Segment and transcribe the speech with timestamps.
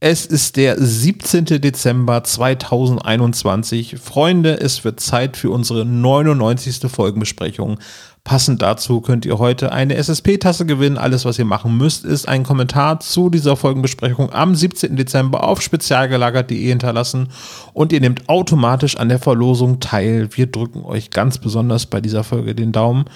[0.00, 1.44] Es ist der 17.
[1.60, 3.96] Dezember 2021.
[3.98, 6.88] Freunde, es wird Zeit für unsere 99.
[6.88, 7.80] Folgenbesprechung.
[8.22, 10.98] Passend dazu könnt ihr heute eine SSP-Tasse gewinnen.
[10.98, 14.94] Alles, was ihr machen müsst, ist einen Kommentar zu dieser Folgenbesprechung am 17.
[14.94, 17.30] Dezember auf spezialgelagert.de hinterlassen
[17.72, 20.28] und ihr nehmt automatisch an der Verlosung teil.
[20.30, 23.06] Wir drücken euch ganz besonders bei dieser Folge den Daumen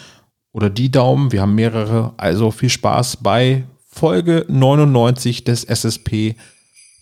[0.51, 1.31] oder die Daumen.
[1.31, 2.15] Wir haben mehrere.
[2.17, 6.35] Also viel Spaß bei Folge 99 des SSP.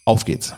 [0.05, 0.55] Auf geht's.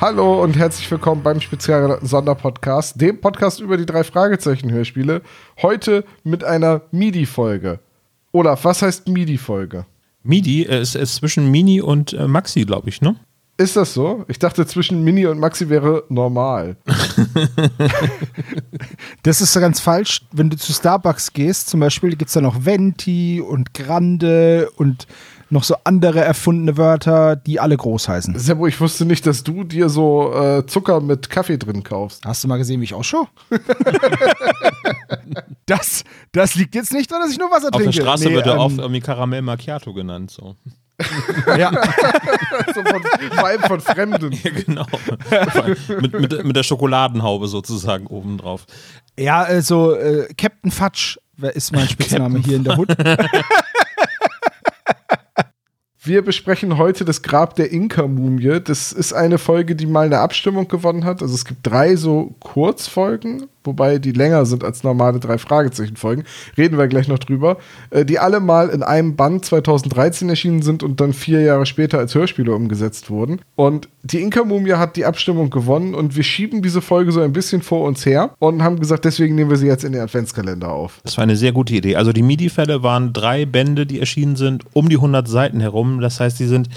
[0.00, 5.22] Hallo und herzlich willkommen beim Spezial Sonderpodcast, dem Podcast über die drei Fragezeichen Hörspiele.
[5.60, 7.80] Heute mit einer MIDI-Folge.
[8.30, 9.86] Olaf, was heißt MIDI-Folge?
[10.22, 13.16] MIDI ist, ist zwischen Mini und äh, Maxi, glaube ich, ne?
[13.56, 14.24] Ist das so?
[14.28, 16.76] Ich dachte, zwischen Mini und Maxi wäre normal.
[19.24, 20.20] das ist ganz falsch.
[20.30, 25.08] Wenn du zu Starbucks gehst, zum Beispiel, gibt es da noch Venti und Grande und
[25.50, 28.38] noch so andere erfundene Wörter, die alle groß heißen.
[28.38, 32.24] Sebo, ich wusste nicht, dass du dir so äh, Zucker mit Kaffee drin kaufst.
[32.24, 33.28] Hast du mal gesehen, wie ich ausschaue?
[35.66, 37.88] das, das liegt jetzt nicht daran, dass ich nur Wasser Auf trinke.
[37.88, 40.30] Auf der Straße nee, wird er ähm, oft irgendwie Karamell Macchiato genannt.
[40.30, 40.54] So.
[41.56, 41.70] ja.
[42.74, 43.02] so von,
[43.32, 44.32] vor allem von Fremden.
[44.32, 44.86] Ja, genau.
[46.00, 48.66] mit, mit, mit der Schokoladenhaube sozusagen obendrauf.
[49.18, 51.18] Ja, also äh, Captain Fudge
[51.54, 52.88] ist mein Spitzname hier in der Hut.
[56.08, 58.60] Wir besprechen heute das Grab der Inka-Mumie.
[58.64, 61.20] Das ist eine Folge, die mal eine Abstimmung gewonnen hat.
[61.20, 66.24] Also es gibt drei so Kurzfolgen wobei die länger sind als normale drei Fragezeichen-Folgen.
[66.56, 67.58] Reden wir gleich noch drüber.
[67.90, 71.98] Äh, die alle mal in einem Band 2013 erschienen sind und dann vier Jahre später
[71.98, 73.40] als Hörspiele umgesetzt wurden.
[73.54, 77.62] Und die Inka-Mumie hat die Abstimmung gewonnen und wir schieben diese Folge so ein bisschen
[77.62, 81.00] vor uns her und haben gesagt, deswegen nehmen wir sie jetzt in den Adventskalender auf.
[81.04, 81.96] Das war eine sehr gute Idee.
[81.96, 86.00] Also die MIDI-Fälle waren drei Bände, die erschienen sind, um die 100 Seiten herum.
[86.00, 86.68] Das heißt, die sind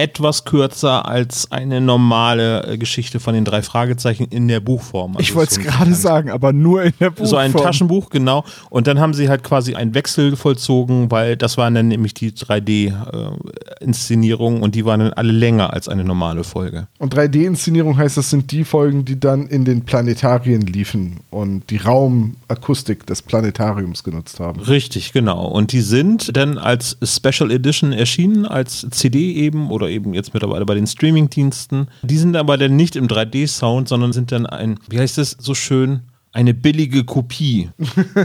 [0.00, 5.10] etwas kürzer als eine normale äh, Geschichte von den drei Fragezeichen in der Buchform.
[5.10, 7.26] Also ich wollte es gerade sagen, aber nur in der Buchform.
[7.26, 8.46] So ein Taschenbuch, genau.
[8.70, 12.32] Und dann haben sie halt quasi einen Wechsel vollzogen, weil das waren dann nämlich die
[12.32, 16.86] 3D-Inszenierungen äh, und die waren dann alle länger als eine normale Folge.
[16.98, 21.76] Und 3D-Inszenierung heißt, das sind die Folgen, die dann in den Planetarien liefen und die
[21.76, 24.60] Raumakustik des Planetariums genutzt haben.
[24.60, 25.46] Richtig, genau.
[25.46, 30.64] Und die sind dann als Special Edition erschienen, als CD eben oder eben jetzt mittlerweile
[30.64, 31.88] bei den Streamingdiensten.
[32.02, 35.54] Die sind aber dann nicht im 3D-Sound, sondern sind dann ein, wie heißt es so
[35.54, 36.02] schön,
[36.32, 37.70] eine billige Kopie.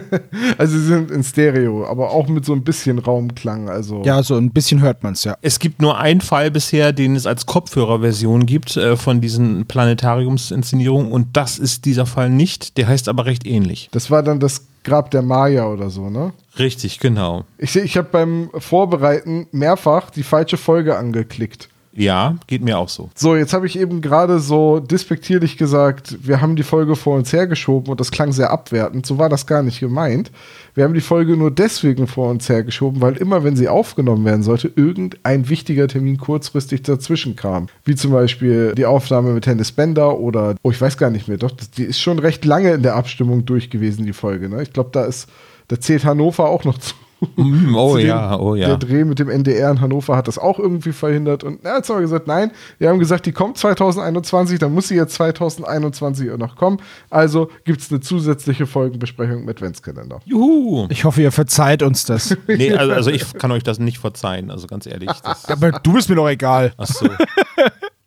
[0.57, 3.67] also sie sind in Stereo, aber auch mit so ein bisschen Raumklang.
[3.69, 5.37] Also ja, so ein bisschen hört man es, ja.
[5.41, 11.11] Es gibt nur einen Fall bisher, den es als Kopfhörerversion gibt äh, von diesen Planetariumsinszenierungen
[11.11, 12.77] und das ist dieser Fall nicht.
[12.77, 13.89] Der heißt aber recht ähnlich.
[13.91, 16.31] Das war dann das Grab der Maya oder so, ne?
[16.59, 17.43] Richtig, genau.
[17.57, 21.69] Ich, ich habe beim Vorbereiten mehrfach die falsche Folge angeklickt.
[21.95, 23.09] Ja, geht mir auch so.
[23.15, 27.31] So, jetzt habe ich eben gerade so despektierlich gesagt, wir haben die Folge vor uns
[27.31, 29.05] hergeschoben und das klang sehr abwertend.
[29.05, 30.29] So war das gar nicht gemeint.
[30.73, 34.43] Wir haben die Folge nur deswegen vor uns hergeschoben, weil immer, wenn sie aufgenommen werden
[34.43, 37.67] sollte, irgendein wichtiger Termin kurzfristig dazwischen kam.
[37.85, 41.37] Wie zum Beispiel die Aufnahme mit Hennes Bender oder, oh, ich weiß gar nicht mehr,
[41.37, 44.49] doch, die ist schon recht lange in der Abstimmung durch gewesen, die Folge.
[44.49, 44.63] Ne?
[44.63, 45.29] Ich glaube, da ist,
[45.69, 46.93] da zählt Hannover auch noch zu.
[47.37, 48.67] Mm, oh ja, oh ja.
[48.67, 51.43] Der Dreh mit dem NDR in Hannover hat das auch irgendwie verhindert.
[51.43, 54.95] Und jetzt haben wir gesagt, nein, wir haben gesagt, die kommt 2021, dann muss sie
[54.95, 56.77] jetzt 2021 auch noch kommen.
[57.09, 60.19] Also gibt es eine zusätzliche Folgenbesprechung mit Adventskalender.
[60.25, 60.87] Juhu!
[60.89, 62.37] Ich hoffe, ihr verzeiht uns das.
[62.47, 65.09] nee, also, also, ich kann euch das nicht verzeihen, also ganz ehrlich.
[65.47, 66.73] Aber du bist mir doch egal.
[66.77, 67.07] Ach so.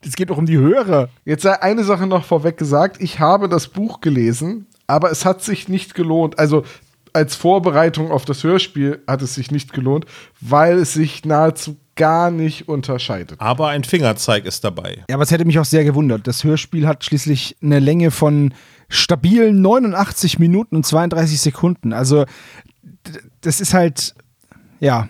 [0.00, 1.08] Es geht doch um die Hörer.
[1.24, 2.96] Jetzt sei eine Sache noch vorweg gesagt.
[3.00, 6.38] Ich habe das Buch gelesen, aber es hat sich nicht gelohnt.
[6.38, 6.64] Also
[7.18, 10.06] als Vorbereitung auf das Hörspiel hat es sich nicht gelohnt,
[10.40, 13.40] weil es sich nahezu gar nicht unterscheidet.
[13.40, 15.04] Aber ein Fingerzeig ist dabei.
[15.10, 16.28] Ja, aber es hätte mich auch sehr gewundert.
[16.28, 18.54] Das Hörspiel hat schließlich eine Länge von
[18.88, 21.92] stabilen 89 Minuten und 32 Sekunden.
[21.92, 22.24] Also,
[23.40, 24.14] das ist halt,
[24.78, 25.08] ja,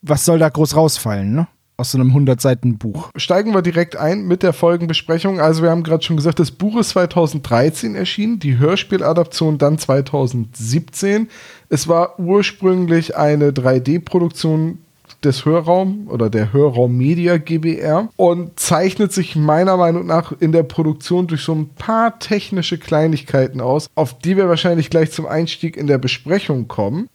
[0.00, 1.48] was soll da groß rausfallen, ne?
[1.82, 3.10] Aus so einem 100-Seiten-Buch.
[3.16, 5.40] Steigen wir direkt ein mit der Folgenbesprechung.
[5.40, 11.28] Also wir haben gerade schon gesagt, das Buch ist 2013 erschienen, die Hörspieladaption dann 2017.
[11.68, 14.78] Es war ursprünglich eine 3D-Produktion
[15.24, 20.62] des Hörraum oder der Hörraum Media GBR und zeichnet sich meiner Meinung nach in der
[20.62, 25.76] Produktion durch so ein paar technische Kleinigkeiten aus, auf die wir wahrscheinlich gleich zum Einstieg
[25.76, 27.08] in der Besprechung kommen.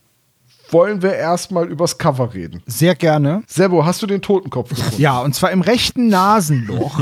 [0.71, 2.61] Wollen wir erstmal übers Cover reden?
[2.65, 3.43] Sehr gerne.
[3.47, 5.01] Sebo, hast du den Totenkopf gefunden?
[5.01, 6.99] Ja, und zwar im rechten Nasenloch.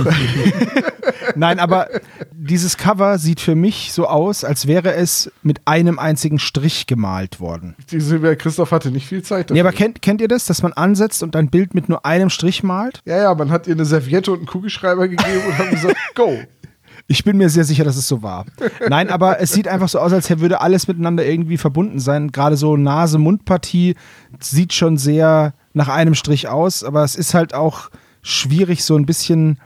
[1.35, 1.87] Nein, aber
[2.31, 7.39] dieses Cover sieht für mich so aus, als wäre es mit einem einzigen Strich gemalt
[7.39, 7.75] worden.
[7.91, 10.73] Die Silvia Christoph hatte nicht viel Zeit Nee, aber kennt, kennt ihr das, dass man
[10.73, 13.01] ansetzt und ein Bild mit nur einem Strich malt?
[13.05, 16.37] ja, ja, man hat ihr eine Serviette und einen Kugelschreiber gegeben und hat gesagt, go.
[17.07, 18.45] Ich bin mir sehr sicher, dass es so war.
[18.89, 22.31] Nein, aber es sieht einfach so aus, als würde alles miteinander irgendwie verbunden sein.
[22.31, 23.95] Gerade so Nase-Mund-Partie
[24.39, 27.91] sieht schon sehr nach einem Strich aus, aber es ist halt auch
[28.23, 29.59] schwierig, so ein bisschen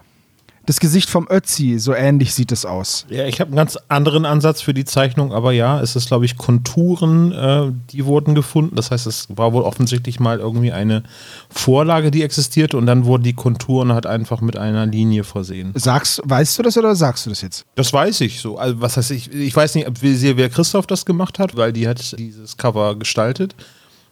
[0.69, 3.07] das Gesicht vom Ötzi, so ähnlich sieht es aus.
[3.09, 6.25] Ja, ich habe einen ganz anderen Ansatz für die Zeichnung, aber ja, es ist, glaube
[6.25, 8.75] ich, Konturen, äh, die wurden gefunden.
[8.75, 11.01] Das heißt, es war wohl offensichtlich mal irgendwie eine
[11.49, 15.71] Vorlage, die existierte und dann wurden die Konturen halt einfach mit einer Linie versehen.
[15.73, 17.65] Sagst, weißt du das oder sagst du das jetzt?
[17.73, 18.59] Das weiß ich so.
[18.59, 19.33] Also, was heißt ich?
[19.33, 22.95] Ich weiß nicht, ob wir wer Christoph das gemacht hat, weil die hat dieses Cover
[22.95, 23.55] gestaltet.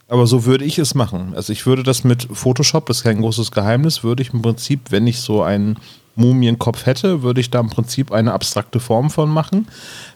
[0.08, 1.34] Aber so würde ich es machen.
[1.36, 4.90] Also ich würde das mit Photoshop, das ist kein großes Geheimnis, würde ich im Prinzip,
[4.90, 5.78] wenn ich so einen
[6.18, 9.68] Mumienkopf hätte, würde ich da im Prinzip eine abstrakte Form von machen,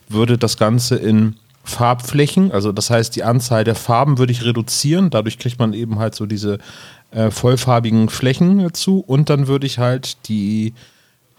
[0.09, 5.11] würde das Ganze in Farbflächen, also das heißt die Anzahl der Farben würde ich reduzieren,
[5.11, 6.57] dadurch kriegt man eben halt so diese
[7.11, 10.73] äh, vollfarbigen Flächen dazu und dann würde ich halt die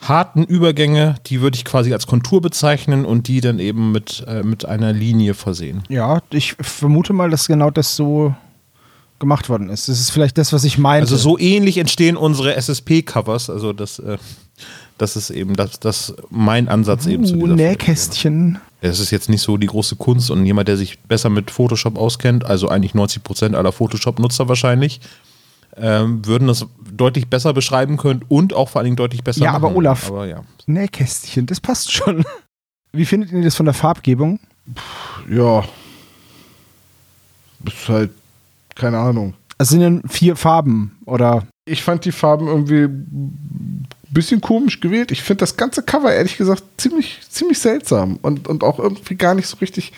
[0.01, 4.43] harten Übergänge, die würde ich quasi als Kontur bezeichnen und die dann eben mit, äh,
[4.43, 5.83] mit einer Linie versehen.
[5.89, 8.35] Ja, ich vermute mal, dass genau das so
[9.21, 9.89] gemacht worden ist.
[9.89, 11.03] Das ist vielleicht das, was ich meine.
[11.03, 14.19] Also so ähnlich entstehen unsere SSP-Covers, also das, äh,
[14.99, 18.61] das ist eben das, das mein Ansatz eben zu uh, dieser Nähkästchen.
[18.81, 21.97] Es ist jetzt nicht so die große Kunst und jemand, der sich besser mit Photoshop
[21.97, 25.01] auskennt, also eigentlich 90 Prozent aller Photoshop-Nutzer wahrscheinlich,
[25.77, 29.53] ähm, würden das deutlich besser beschreiben können und auch vor allen Dingen deutlich besser Ja,
[29.53, 29.65] machen.
[29.65, 30.43] aber Olaf, Aber ja.
[30.67, 32.25] Nähkästchen, das passt schon.
[32.93, 34.39] Wie findet ihr das von der Farbgebung?
[35.31, 35.65] Ja.
[37.65, 38.11] Ist halt,
[38.75, 39.35] keine Ahnung.
[39.59, 42.89] Es sind dann vier Farben oder Ich fand die Farben irgendwie
[44.13, 45.11] bisschen komisch gewählt.
[45.11, 49.35] Ich finde das ganze Cover, ehrlich gesagt, ziemlich, ziemlich seltsam und, und auch irgendwie gar
[49.35, 49.93] nicht so richtig,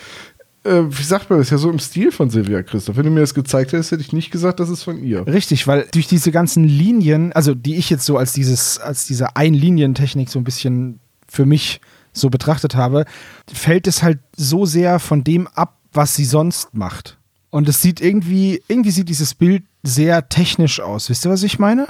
[0.65, 2.97] äh, wie sagt man das, ja so im Stil von Silvia Christoph.
[2.97, 5.27] Wenn du mir das gezeigt hättest, hätte ich nicht gesagt, das ist von ihr.
[5.27, 9.37] richtig, weil durch diese ganzen Linien, also die ich jetzt so als dieses, als diese
[9.37, 11.81] Einlinientechnik so ein bisschen für mich
[12.13, 13.05] so betrachtet habe,
[13.53, 17.19] fällt es halt so sehr von dem ab, was sie sonst macht.
[17.51, 21.09] Und es sieht irgendwie, irgendwie sieht dieses Bild sehr technisch aus.
[21.11, 21.87] Wisst ihr, was ich meine?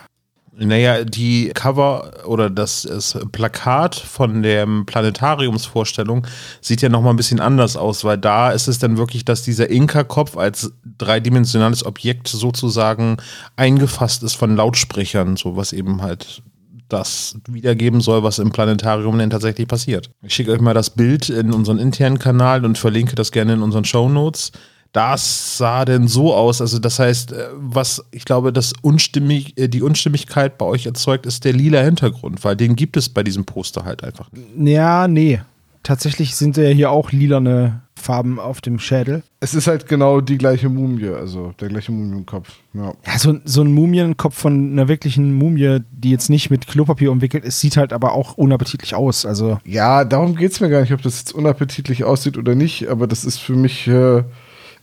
[0.56, 6.26] Naja, die Cover oder das, das Plakat von der Planetariumsvorstellung
[6.60, 9.68] sieht ja nochmal ein bisschen anders aus, weil da ist es dann wirklich, dass dieser
[9.68, 13.16] Inka-Kopf als dreidimensionales Objekt sozusagen
[13.56, 16.42] eingefasst ist von Lautsprechern, so was eben halt
[16.88, 20.10] das wiedergeben soll, was im Planetarium denn tatsächlich passiert.
[20.22, 23.62] Ich schicke euch mal das Bild in unseren internen Kanal und verlinke das gerne in
[23.62, 24.52] unseren Show Notes.
[24.94, 26.60] Das sah denn so aus.
[26.60, 31.26] Also, das heißt, äh, was ich glaube, das Unstimmig, äh, die Unstimmigkeit bei euch erzeugt,
[31.26, 34.46] ist der lila Hintergrund, weil den gibt es bei diesem Poster halt einfach nicht.
[34.56, 35.40] Ja, nee.
[35.82, 39.22] Tatsächlich sind ja hier auch lilane Farben auf dem Schädel.
[39.40, 42.48] Es ist halt genau die gleiche Mumie, also der gleiche Mumienkopf.
[42.72, 42.92] Ja.
[43.04, 47.44] Ja, so, so ein Mumienkopf von einer wirklichen Mumie, die jetzt nicht mit Klopapier umwickelt
[47.44, 49.26] ist, sieht halt aber auch unappetitlich aus.
[49.26, 52.88] Also, Ja, darum geht es mir gar nicht, ob das jetzt unappetitlich aussieht oder nicht,
[52.88, 54.22] aber das ist für mich, äh,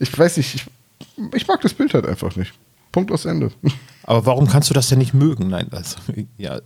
[0.01, 0.65] ich weiß nicht, ich,
[1.35, 2.53] ich mag das Bild halt einfach nicht.
[2.91, 3.51] Punkt aus Ende.
[4.03, 5.49] Aber warum kannst du das denn nicht mögen?
[5.49, 5.97] Nein, also,
[6.37, 6.59] ja,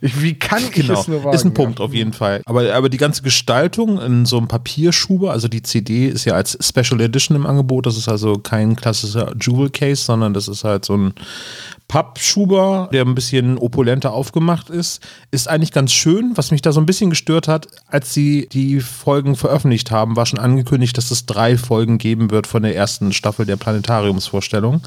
[0.00, 1.00] wie kann ich genau.
[1.00, 1.34] es nur wagen?
[1.34, 1.84] ist ein Punkt ja.
[1.84, 2.42] auf jeden Fall.
[2.46, 6.56] Aber, aber die ganze Gestaltung in so einem Papierschuber, also die CD ist ja als
[6.60, 7.86] Special Edition im Angebot.
[7.86, 11.14] Das ist also kein klassischer Jewel Case, sondern das ist halt so ein
[11.88, 15.00] Pappschuber, der ein bisschen opulenter aufgemacht ist.
[15.30, 16.32] Ist eigentlich ganz schön.
[16.36, 20.26] Was mich da so ein bisschen gestört hat, als sie die Folgen veröffentlicht haben, war
[20.26, 24.82] schon angekündigt, dass es drei Folgen geben wird von der ersten Staffel der Planetariumsvorstellung.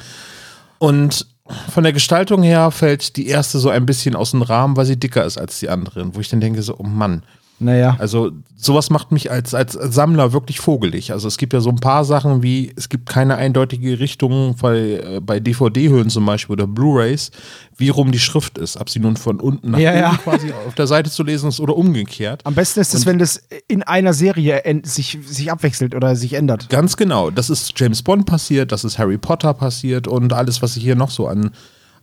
[0.79, 1.27] Und
[1.69, 5.00] von der Gestaltung her fällt die erste so ein bisschen aus dem Rahmen, weil sie
[5.00, 7.24] dicker ist als die anderen, wo ich dann denke so, oh Mann.
[7.59, 7.95] Naja.
[7.99, 11.11] Also sowas macht mich als, als Sammler wirklich vogelig.
[11.11, 14.77] Also es gibt ja so ein paar Sachen wie, es gibt keine eindeutige Richtung bei,
[14.77, 17.31] äh, bei DVD-Hüllen zum Beispiel oder Blu-Rays,
[17.77, 18.77] wie rum die Schrift ist.
[18.77, 20.17] Ob sie nun von unten nach Ja, oben ja.
[20.23, 22.45] quasi auf der Seite zu lesen ist oder umgekehrt.
[22.45, 26.69] Am besten ist es, wenn das in einer Serie sich, sich abwechselt oder sich ändert.
[26.69, 27.29] Ganz genau.
[27.29, 30.95] Das ist James Bond passiert, das ist Harry Potter passiert und alles, was ich hier
[30.95, 31.51] noch so an,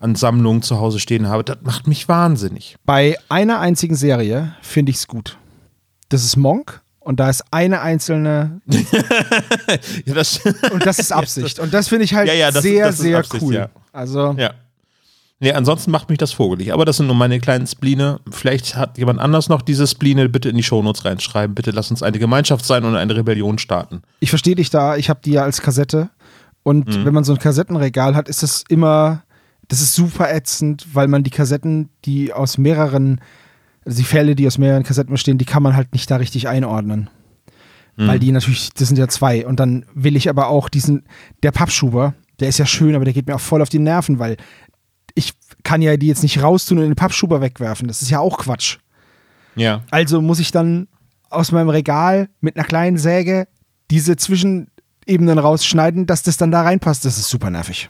[0.00, 2.76] an Sammlungen zu Hause stehen habe, das macht mich wahnsinnig.
[2.84, 5.36] Bei einer einzigen Serie finde ich es gut.
[6.08, 8.60] Das ist Monk und da ist eine einzelne
[10.04, 10.40] Ja, das,
[10.72, 11.58] und das ist Absicht.
[11.58, 13.54] Und das finde ich halt Ja, ja, das- sehr, das sehr Absicht, cool.
[13.54, 13.68] ja.
[13.92, 14.50] Also, ja.
[15.38, 16.72] Nee, ansonsten macht mich das vogelig.
[16.72, 18.20] Aber das sind nur meine kleinen Spline.
[18.30, 20.30] Vielleicht hat jemand anders noch diese Spline.
[20.30, 21.54] Bitte in die Shownotes reinschreiben.
[21.54, 24.00] Bitte lass uns eine Gemeinschaft sein und eine Rebellion starten.
[24.20, 24.96] Ich verstehe dich da.
[24.96, 26.08] Ich habe die ja als Kassette.
[26.62, 27.04] Und Mhm.
[27.04, 29.24] wenn man so ein Kassettenregal hat, ist das immer,
[29.68, 33.20] das ist super ätzend, weil man die Kassetten, die aus mehreren,
[33.86, 36.48] also die Fälle, die aus mehreren Kassetten bestehen, die kann man halt nicht da richtig
[36.48, 37.08] einordnen.
[37.96, 38.08] Mhm.
[38.08, 39.46] Weil die natürlich, das sind ja zwei.
[39.46, 41.04] Und dann will ich aber auch diesen,
[41.42, 44.18] der Pappschuber, der ist ja schön, aber der geht mir auch voll auf die Nerven,
[44.18, 44.36] weil
[45.14, 47.88] ich kann ja die jetzt nicht raustun und in den Pappschuber wegwerfen.
[47.88, 48.78] Das ist ja auch Quatsch.
[49.54, 49.82] Ja.
[49.90, 50.88] Also muss ich dann
[51.30, 53.48] aus meinem Regal mit einer kleinen Säge
[53.90, 57.04] diese Zwischenebenen rausschneiden, dass das dann da reinpasst.
[57.04, 57.88] Das ist super nervig.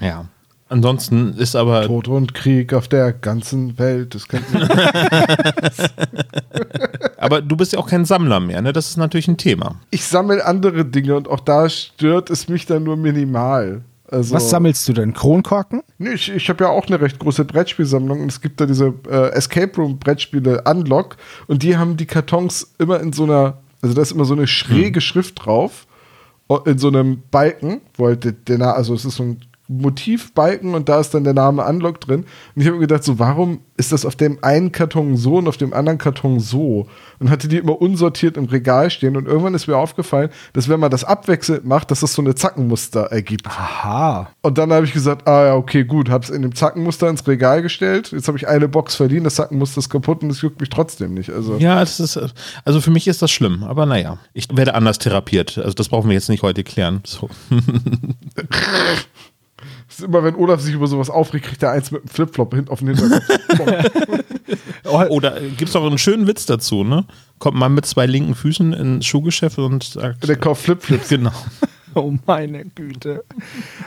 [0.00, 0.28] Ja.
[0.68, 1.86] Ansonsten ist aber.
[1.86, 4.14] Tod und Krieg auf der ganzen Welt.
[4.14, 4.68] Das kennt man.
[7.18, 8.72] Aber du bist ja auch kein Sammler mehr, ne?
[8.72, 9.76] Das ist natürlich ein Thema.
[9.90, 13.82] ich sammle andere Dinge und auch da stört es mich dann nur minimal.
[14.08, 15.12] Also, Was sammelst du denn?
[15.14, 15.82] Kronkorken?
[15.98, 18.94] Nee, ich ich habe ja auch eine recht große Brettspielsammlung und es gibt da diese
[19.10, 21.16] äh, Escape Room Brettspiele Unlock
[21.48, 24.46] und die haben die Kartons immer in so einer, also da ist immer so eine
[24.46, 25.86] schräge Schrift drauf,
[26.64, 30.88] in so einem Balken, wo halt der, der also es ist so ein Motivbalken und
[30.88, 32.24] da ist dann der Name Unlock drin.
[32.54, 35.48] Und ich habe mir gedacht, so, warum ist das auf dem einen Karton so und
[35.48, 36.86] auf dem anderen Karton so?
[37.18, 39.16] Und hatte die immer unsortiert im Regal stehen.
[39.16, 42.34] Und irgendwann ist mir aufgefallen, dass wenn man das abwechselnd macht, dass das so eine
[42.34, 43.46] Zackenmuster ergibt.
[43.46, 44.30] Aha.
[44.42, 47.26] Und dann habe ich gesagt, ah ja, okay, gut, habe es in dem Zackenmuster ins
[47.26, 48.12] Regal gestellt.
[48.12, 51.14] Jetzt habe ich eine Box verdient, das Zackenmuster ist kaputt und es juckt mich trotzdem
[51.14, 51.30] nicht.
[51.30, 52.18] Also Ja, es ist,
[52.64, 54.18] also für mich ist das schlimm, aber naja.
[54.32, 55.58] Ich werde anders therapiert.
[55.58, 57.00] Also das brauchen wir jetzt nicht heute klären.
[57.04, 57.28] So.
[59.98, 62.70] ist immer, wenn Olaf sich über sowas aufregt, kriegt er eins mit einem Flipflop hinten
[62.70, 63.90] auf den Hinterkopf.
[65.10, 67.04] Oder äh, gibt es auch einen schönen Witz dazu, ne?
[67.38, 70.26] Kommt man mit zwei linken Füßen ins Schuhgeschäft und sagt.
[70.28, 71.08] Der kauft Flipflips.
[71.16, 71.32] Genau.
[71.98, 73.24] Oh meine Güte.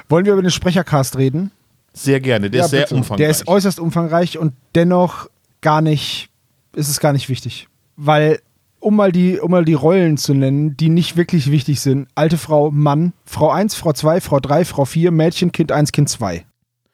[0.08, 1.52] Wollen wir über den Sprechercast reden?
[1.94, 2.50] Sehr gerne.
[2.50, 2.96] Der Ja, ist sehr bitte.
[2.96, 3.18] umfangreich.
[3.20, 5.30] Der ist äußerst umfangreich und dennoch
[5.62, 6.30] gar nicht,
[6.74, 7.68] ist es gar nicht wichtig.
[7.98, 8.40] Weil,
[8.80, 12.38] um mal, die, um mal die Rollen zu nennen, die nicht wirklich wichtig sind, alte
[12.38, 16.46] Frau, Mann, Frau 1, Frau 2, Frau 3, Frau 4, Mädchen, Kind 1, Kind 2.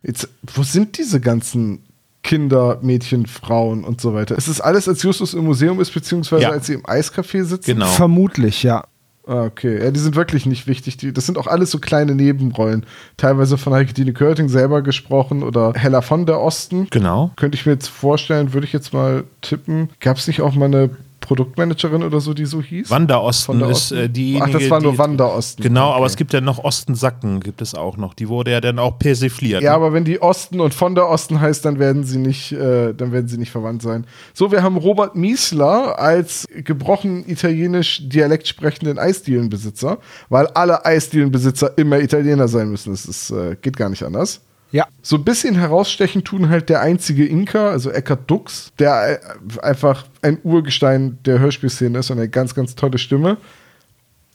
[0.04, 1.80] Jetzt, wo sind diese ganzen
[2.24, 4.36] Kinder, Mädchen, Frauen und so weiter?
[4.36, 6.50] Ist das alles, als Justus im Museum ist, beziehungsweise Ja.
[6.50, 7.74] als sie im Eiscafé sitzen?
[7.74, 7.86] Genau.
[7.88, 8.84] Vermutlich, ja.
[9.28, 9.84] Ah, okay.
[9.84, 10.98] Ja, die sind wirklich nicht wichtig.
[10.98, 12.86] Die, das sind auch alles so kleine Nebenrollen.
[13.18, 16.88] Teilweise von Heike Dine Körting selber gesprochen oder Hella von der Osten.
[16.92, 17.32] Genau.
[17.36, 19.90] Könnte ich mir jetzt vorstellen, würde ich jetzt mal tippen.
[20.00, 20.92] Gab es nicht auch mal eine
[21.26, 22.90] Produktmanagerin oder so, die so hieß?
[22.90, 24.46] Wanda Von Osten der ist äh, diejenige.
[24.46, 25.62] Ach, das war nur die, Wanda Osten.
[25.64, 26.06] Genau, aber Okay.
[26.08, 28.14] es gibt ja noch Ostensacken, gibt es auch noch.
[28.14, 29.62] Die wurde ja dann auch persifliert.
[29.64, 29.76] Ja, ne?
[29.76, 33.12] aber wenn die Osten und von der Osten heißt, dann werden sie nicht, äh, dann
[33.12, 34.06] werden sie nicht verwandt sein.
[34.34, 39.98] So, wir haben Robert Miesler als gebrochen italienisch Dialekt sprechenden Eisdielenbesitzer,
[40.30, 42.92] weil alle Eisdielenbesitzer immer Italiener sein müssen.
[42.92, 44.42] Das ist, äh, geht gar nicht anders.
[44.76, 44.88] Ja.
[45.02, 50.06] So ein bisschen herausstechen tun halt der einzige Inka, also Eckhard Dux, der äh, einfach
[50.22, 53.38] ein Urgestein der Hörspielszene ist und eine ganz, ganz tolle Stimme.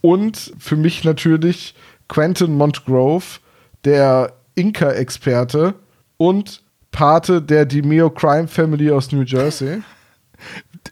[0.01, 1.75] Und für mich natürlich
[2.07, 3.39] Quentin Montgrove,
[3.85, 5.75] der Inka-Experte
[6.17, 9.83] und Pate der Demeo Crime Family aus New Jersey.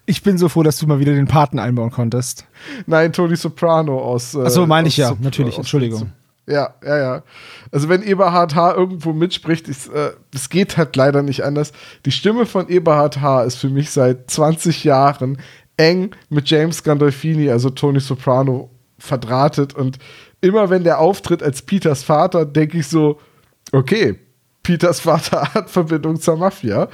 [0.06, 2.46] Ich bin so froh, dass du mal wieder den Paten einbauen konntest.
[2.86, 4.36] Nein, Tony Soprano aus.
[4.36, 6.12] Äh, Ach so, meine ich ja, Sop- natürlich, Entschuldigung.
[6.50, 7.22] Ja, ja, ja.
[7.70, 8.74] Also wenn Eberhard H.
[8.74, 10.12] irgendwo mitspricht, es äh,
[10.50, 11.72] geht halt leider nicht anders.
[12.04, 13.44] Die Stimme von Eberhard H.
[13.44, 15.38] ist für mich seit 20 Jahren
[15.76, 19.74] eng mit James Gandolfini, also Tony Soprano, verdrahtet.
[19.74, 19.98] Und
[20.40, 23.20] immer wenn der auftritt als Peters Vater, denke ich so,
[23.70, 24.18] okay,
[24.62, 26.88] Peters Vater hat Verbindung zur Mafia.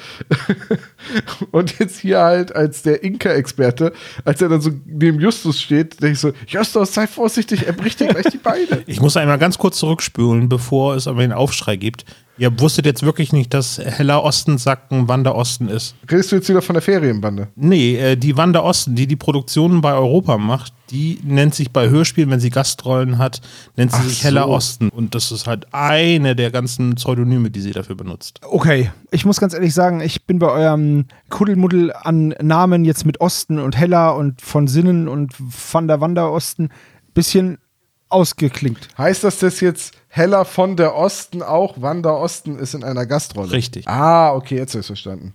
[1.51, 3.93] und jetzt hier halt als der Inka-Experte,
[4.25, 8.01] als er dann so neben Justus steht, denke ich so, Justus, sei vorsichtig, er bricht
[8.01, 8.67] dir gleich die Beine.
[8.87, 12.05] Ich muss einmal ganz kurz zurückspülen, bevor es aber den Aufschrei gibt.
[12.39, 15.95] Ihr wusstet jetzt wirklich nicht, dass Heller Osten Sacken Wanda Osten ist.
[16.11, 17.49] Redest du jetzt wieder von der Ferienbande?
[17.57, 21.89] Nee, äh, die Wanda Osten, die die Produktionen bei Europa macht, die nennt sich bei
[21.89, 23.41] Hörspielen, wenn sie Gastrollen hat,
[23.77, 24.51] nennt sie Ach sich Heller so.
[24.51, 24.89] Osten.
[24.91, 28.41] Und das ist halt eine der ganzen Pseudonyme, die sie dafür benutzt.
[28.43, 33.21] Okay, ich muss ganz ehrlich sagen, ich bin bei eurem Kuddelmuddel an Namen jetzt mit
[33.23, 36.69] Osten und Hella und von Sinnen und Van der Wander Osten
[37.15, 37.59] bisschen
[38.09, 38.89] ausgeklingt.
[38.97, 43.53] Heißt das, dass jetzt Hella von der Osten auch Wanda Osten ist in einer Gastrolle?
[43.53, 43.87] Richtig.
[43.87, 45.35] Ah, okay, jetzt habe ich verstanden.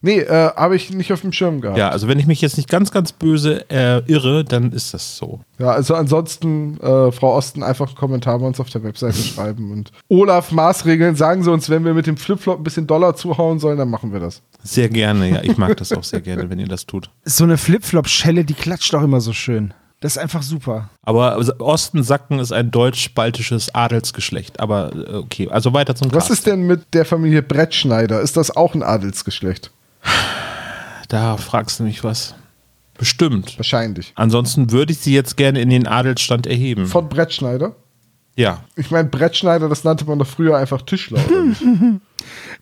[0.00, 1.78] Nee, äh, habe ich nicht auf dem Schirm gehabt.
[1.78, 5.16] Ja, also wenn ich mich jetzt nicht ganz, ganz böse äh, irre, dann ist das
[5.16, 5.38] so.
[5.60, 9.70] Ja, also ansonsten, äh, Frau Osten, einfach einen Kommentar bei uns auf der Webseite schreiben.
[9.70, 13.60] Und Olaf, Maßregeln, sagen Sie uns, wenn wir mit dem Flipflop ein bisschen Dollar zuhauen
[13.60, 14.42] sollen, dann machen wir das.
[14.64, 15.42] Sehr gerne, ja.
[15.44, 17.08] Ich mag das auch sehr gerne, wenn ihr das tut.
[17.24, 19.74] So eine Flipflop-Schelle, die klatscht auch immer so schön.
[20.00, 20.90] Das ist einfach super.
[21.02, 24.60] Aber Osten-Sacken ist ein deutsch-baltisches Adelsgeschlecht.
[24.60, 26.30] Aber äh, okay, also weiter zum Was Cast.
[26.30, 28.20] ist denn mit der Familie Brettschneider?
[28.20, 29.72] Ist das auch ein Adelsgeschlecht?
[31.08, 32.34] Da fragst du mich was.
[32.96, 33.58] Bestimmt.
[33.58, 34.12] Wahrscheinlich.
[34.14, 36.86] Ansonsten würde ich sie jetzt gerne in den Adelsstand erheben.
[36.86, 37.74] Von Brettschneider?
[38.36, 38.62] ja.
[38.76, 41.20] Ich meine, Brettschneider, das nannte man doch früher einfach Tischler.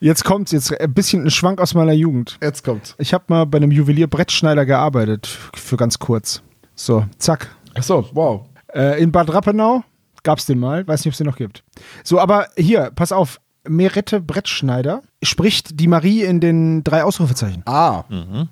[0.01, 2.39] Jetzt kommt's, jetzt ein bisschen ein Schwank aus meiner Jugend.
[2.43, 2.95] Jetzt kommt's.
[2.99, 6.43] Ich habe mal bei einem Juwelier Brettschneider gearbeitet, für ganz kurz.
[6.77, 7.49] So, zack.
[7.75, 8.43] Achso, wow.
[8.73, 9.83] Äh, in Bad Rappenau
[10.23, 11.65] gab's den mal, weiß nicht, ob es den noch gibt.
[12.05, 13.41] So, aber hier, pass auf.
[13.69, 17.63] Merette Brettschneider spricht die Marie in den drei Ausrufezeichen.
[17.67, 18.05] Ah,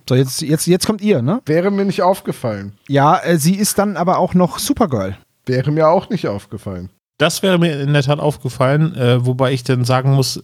[0.09, 1.41] So, jetzt, jetzt, jetzt kommt ihr, ne?
[1.47, 2.73] wäre mir nicht aufgefallen.
[2.89, 5.17] Ja, äh, sie ist dann aber auch noch Supergirl.
[5.47, 6.91] Wäre mir auch nicht aufgefallen.
[7.19, 10.43] Das wäre mir in der Tat aufgefallen, äh, wobei ich dann sagen muss,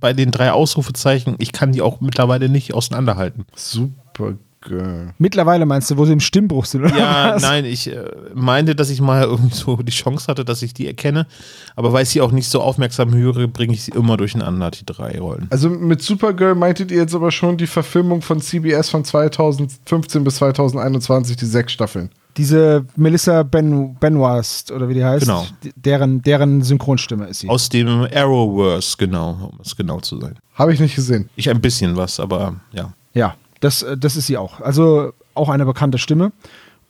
[0.00, 3.46] bei den drei Ausrufezeichen, ich kann die auch mittlerweile nicht auseinanderhalten.
[3.54, 4.38] Supergirl.
[5.18, 7.42] Mittlerweile meinst du, wo sie im Stimmbruch sind, oder Ja, was?
[7.42, 10.86] nein, ich äh, meinte, dass ich mal irgendwie so die Chance hatte, dass ich die
[10.86, 11.26] erkenne.
[11.76, 14.84] Aber weil ich sie auch nicht so aufmerksam höre, bringe ich sie immer durcheinander, die
[14.86, 15.46] drei Rollen.
[15.50, 20.36] Also mit Supergirl meintet ihr jetzt aber schon die Verfilmung von CBS von 2015 bis
[20.36, 22.10] 2021, die sechs Staffeln.
[22.36, 25.44] Diese Melissa ben Benoist, oder wie die heißt, Genau.
[25.74, 27.48] deren, deren Synchronstimme ist sie.
[27.48, 30.38] Aus dem Arrowverse, genau, um es genau zu sein.
[30.54, 31.28] Habe ich nicht gesehen.
[31.34, 32.92] Ich ein bisschen was, aber ja.
[33.14, 34.60] Ja, das, äh, das ist sie auch.
[34.60, 36.32] Also auch eine bekannte Stimme.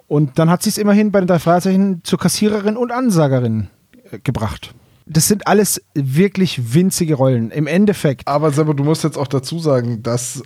[0.07, 3.69] Und dann hat sie es immerhin bei den drei Fragezeichen zur Kassiererin und Ansagerin
[4.11, 4.75] äh, gebracht.
[5.07, 7.51] Das sind alles wirklich winzige Rollen.
[7.51, 8.27] Im Endeffekt.
[8.27, 10.43] Aber selber, du musst jetzt auch dazu sagen, dass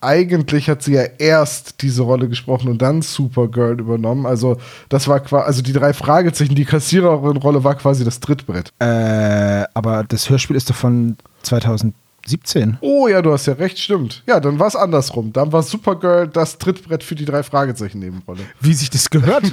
[0.00, 4.26] eigentlich hat sie ja erst diese Rolle gesprochen und dann Supergirl übernommen.
[4.26, 8.72] Also das war quasi, also die drei Fragezeichen, die Kassiererin-Rolle war quasi das Trittbrett.
[8.78, 11.16] Äh, aber das Hörspiel ist doch von
[12.26, 12.78] 2017.
[12.80, 14.22] Oh ja, du hast ja recht, stimmt.
[14.26, 15.32] Ja, dann war es andersrum.
[15.32, 18.40] Dann war Supergirl das Trittbrett für die drei Fragezeichen-Nebenrolle.
[18.60, 19.44] Wie sich das gehört.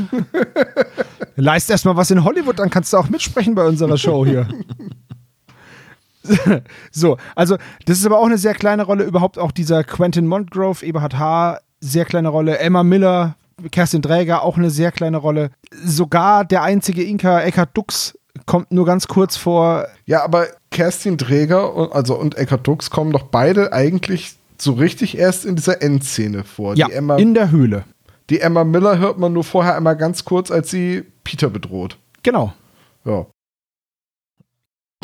[1.36, 4.48] Leist erstmal was in Hollywood, dann kannst du auch mitsprechen bei unserer Show hier.
[6.92, 10.86] so, also das ist aber auch eine sehr kleine Rolle, überhaupt auch dieser Quentin Montgrove,
[10.86, 13.36] Eberhard H., sehr kleine Rolle, Emma Miller,
[13.72, 15.51] Kerstin Dräger, auch eine sehr kleine Rolle.
[15.84, 19.88] Sogar der einzige Inka, Eckhard Dux, kommt nur ganz kurz vor.
[20.06, 25.18] Ja, aber Kerstin Träger und, also, und Eckhard Dux kommen doch beide eigentlich so richtig
[25.18, 26.75] erst in dieser Endszene vor.
[26.75, 27.86] Ja, die, Emma, in der Höhle.
[28.30, 31.98] die Emma Miller hört man nur vorher einmal ganz kurz, als sie Peter bedroht.
[32.24, 32.54] Genau.
[33.06, 33.25] Ja.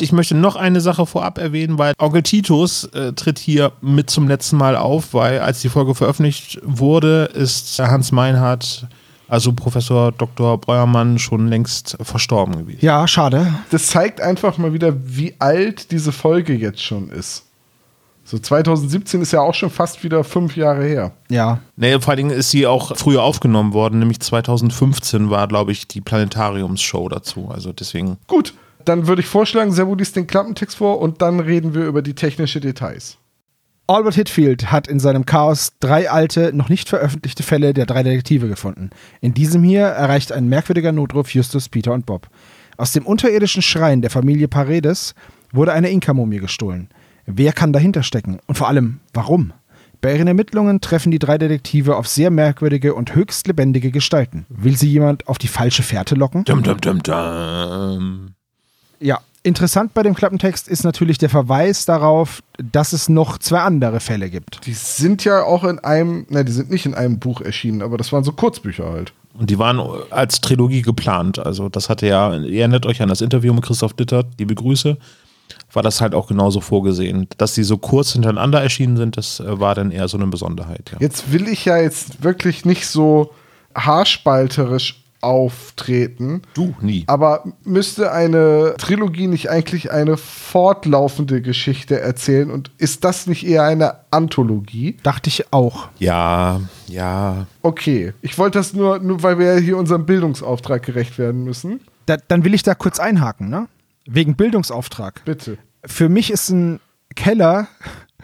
[0.00, 4.28] Ich möchte noch eine Sache vorab erwähnen, weil Onkel Titus äh, tritt hier mit zum
[4.28, 8.86] letzten Mal auf, weil als die Folge veröffentlicht wurde, ist Hans Meinhardt,
[9.28, 10.58] also Professor Dr.
[10.58, 12.78] Breuermann, schon längst verstorben gewesen.
[12.80, 13.54] Ja, schade.
[13.70, 17.44] Das zeigt einfach mal wieder, wie alt diese Folge jetzt schon ist.
[18.24, 21.12] So 2017 ist ja auch schon fast wieder fünf Jahre her.
[21.30, 21.60] Ja.
[21.76, 25.88] Nee, vor allen Dingen ist sie auch früher aufgenommen worden, nämlich 2015 war, glaube ich,
[25.88, 27.48] die Planetariumsshow dazu.
[27.50, 28.18] Also deswegen.
[28.26, 28.52] Gut,
[28.84, 32.14] dann würde ich vorschlagen, Servo liest den Klappentext vor und dann reden wir über die
[32.14, 33.16] technische Details.
[33.90, 38.46] Albert Hitfield hat in seinem Chaos drei alte, noch nicht veröffentlichte Fälle der drei Detektive
[38.46, 38.90] gefunden.
[39.22, 42.28] In diesem hier erreicht ein merkwürdiger Notruf Justus, Peter und Bob.
[42.76, 45.14] Aus dem unterirdischen Schrein der Familie Paredes
[45.52, 46.90] wurde eine Inka-Mumie gestohlen.
[47.24, 48.40] Wer kann dahinter stecken?
[48.46, 49.54] Und vor allem, warum?
[50.02, 54.44] Bei ihren Ermittlungen treffen die drei Detektive auf sehr merkwürdige und höchst lebendige Gestalten.
[54.50, 56.44] Will sie jemand auf die falsche Fährte locken?
[56.44, 58.34] Dum, dum, dum, dum.
[59.00, 64.00] Ja, interessant bei dem Klappentext ist natürlich der Verweis darauf, dass es noch zwei andere
[64.00, 64.66] Fälle gibt.
[64.66, 67.96] Die sind ja auch in einem, ne, die sind nicht in einem Buch erschienen, aber
[67.96, 69.12] das waren so Kurzbücher halt.
[69.38, 71.38] Und die waren als Trilogie geplant.
[71.38, 74.96] Also das hatte ja, ihr erinnert euch an das Interview mit Christoph Dittert, liebe Grüße,
[75.72, 77.28] war das halt auch genauso vorgesehen.
[77.38, 80.90] Dass die so kurz hintereinander erschienen sind, das äh, war dann eher so eine Besonderheit.
[80.92, 80.98] Ja.
[81.00, 83.32] Jetzt will ich ja jetzt wirklich nicht so
[83.76, 86.42] haarspalterisch auftreten.
[86.54, 87.04] Du, nie.
[87.06, 92.50] Aber müsste eine Trilogie nicht eigentlich eine fortlaufende Geschichte erzählen?
[92.50, 94.96] Und ist das nicht eher eine Anthologie?
[95.02, 95.88] Dachte ich auch.
[95.98, 97.46] Ja, ja.
[97.62, 101.80] Okay, ich wollte das nur, nur weil wir ja hier unserem Bildungsauftrag gerecht werden müssen.
[102.06, 103.68] Da, dann will ich da kurz einhaken, ne?
[104.06, 105.22] Wegen Bildungsauftrag.
[105.24, 105.58] Bitte.
[105.84, 106.80] Für mich ist ein
[107.14, 107.68] Keller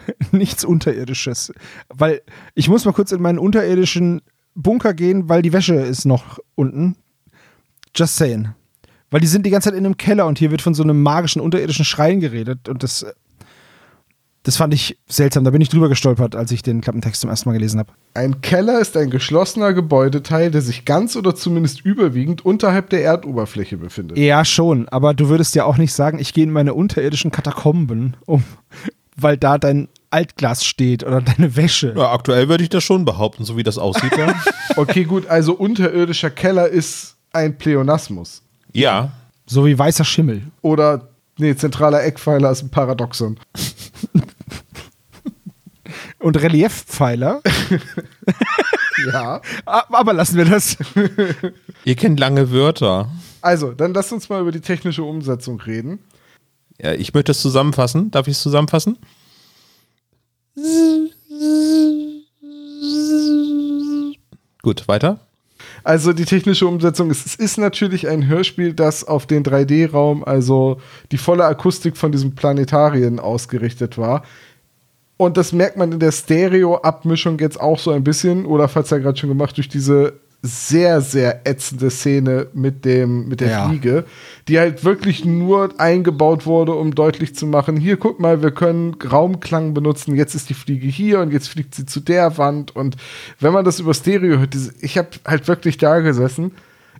[0.31, 1.53] nichts Unterirdisches.
[1.89, 2.21] Weil
[2.53, 4.21] ich muss mal kurz in meinen unterirdischen
[4.55, 6.95] Bunker gehen, weil die Wäsche ist noch unten.
[7.95, 8.49] Just saying.
[9.11, 11.01] Weil die sind die ganze Zeit in einem Keller und hier wird von so einem
[11.03, 13.05] magischen unterirdischen Schrein geredet und das,
[14.43, 15.43] das fand ich seltsam.
[15.43, 17.93] Da bin ich drüber gestolpert, als ich den Klappentext zum ersten Mal gelesen habe.
[18.13, 23.77] Ein Keller ist ein geschlossener Gebäudeteil, der sich ganz oder zumindest überwiegend unterhalb der Erdoberfläche
[23.77, 24.17] befindet.
[24.17, 28.17] Ja, schon, aber du würdest ja auch nicht sagen, ich gehe in meine unterirdischen Katakomben,
[28.25, 28.43] um,
[29.15, 31.93] weil da dein Altglas steht oder deine Wäsche.
[31.95, 32.13] ja.
[32.13, 34.17] Aktuell würde ich das schon behaupten, so wie das aussieht.
[34.17, 34.33] Ja.
[34.77, 38.41] Okay, gut, also unterirdischer Keller ist ein Pleonasmus.
[38.73, 39.13] Ja.
[39.45, 40.41] So wie weißer Schimmel.
[40.61, 43.39] Oder, nee, zentraler Eckpfeiler ist ein Paradoxon.
[46.19, 47.41] Und Reliefpfeiler.
[49.11, 49.41] Ja.
[49.65, 50.77] Aber lassen wir das.
[51.83, 53.11] Ihr kennt lange Wörter.
[53.41, 55.99] Also, dann lasst uns mal über die technische Umsetzung reden.
[56.81, 58.09] Ja, ich möchte es zusammenfassen.
[58.11, 58.97] Darf ich es zusammenfassen?
[64.61, 65.19] Gut, weiter.
[65.83, 70.81] Also die technische Umsetzung ist, es ist natürlich ein Hörspiel, das auf den 3D-Raum, also
[71.11, 74.23] die volle Akustik von diesem Planetarien ausgerichtet war.
[75.17, 78.97] Und das merkt man in der Stereo-Abmischung jetzt auch so ein bisschen, oder falls ja
[78.97, 83.67] gerade schon gemacht, durch diese sehr, sehr ätzende Szene mit, dem, mit der Ja.
[83.67, 84.05] Fliege,
[84.47, 88.95] die halt wirklich nur eingebaut wurde, um deutlich zu machen, hier, guck mal, wir können
[88.95, 92.75] Raumklang benutzen, jetzt ist die Fliege hier und jetzt fliegt sie zu der Wand.
[92.75, 92.95] Und
[93.39, 96.51] wenn man das über Stereo hört, ich habe halt wirklich da gesessen.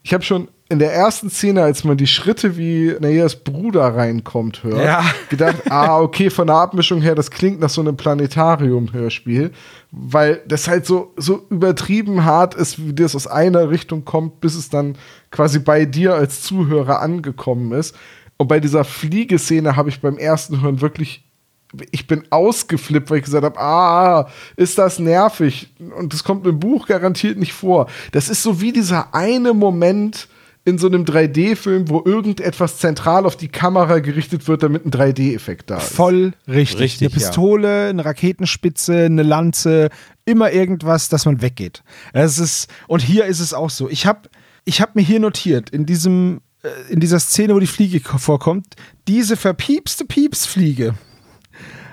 [0.03, 4.63] Ich habe schon in der ersten Szene, als man die Schritte wie Nayas Bruder reinkommt,
[4.63, 5.03] hört, Ja.
[5.29, 9.51] gedacht, ah, okay, von der Abmischung her, das klingt nach so einem Planetarium-Hörspiel,
[9.91, 14.55] weil das halt so, so übertrieben hart ist, wie das aus einer Richtung kommt, bis
[14.55, 14.97] es dann
[15.29, 17.95] quasi bei dir als Zuhörer angekommen ist.
[18.37, 21.23] Und bei dieser Fliegeszene habe ich beim ersten Hören wirklich
[21.91, 25.73] ich bin ausgeflippt, weil ich gesagt habe, ah, ist das nervig.
[25.97, 27.87] Und das kommt im Buch garantiert nicht vor.
[28.13, 30.29] Das ist so wie dieser eine Moment
[30.67, 35.69] in so einem 3D-Film, wo irgendetwas zentral auf die Kamera gerichtet wird, damit ein 3D-Effekt
[35.69, 35.93] da ist.
[35.93, 36.79] Voll richtig.
[36.81, 39.89] Richtig, eine Pistole, eine Raketenspitze, eine Lanze,
[40.25, 41.83] immer irgendwas, dass man weggeht.
[42.13, 43.89] Es ist, und hier ist es auch so.
[43.89, 44.27] Ich habe
[44.65, 48.17] ich hab mir hier notiert, in diesem äh, in dieser Szene, wo die Fliege ko-
[48.17, 48.75] vorkommt,
[49.07, 50.95] diese verpiepste Piepsfliege.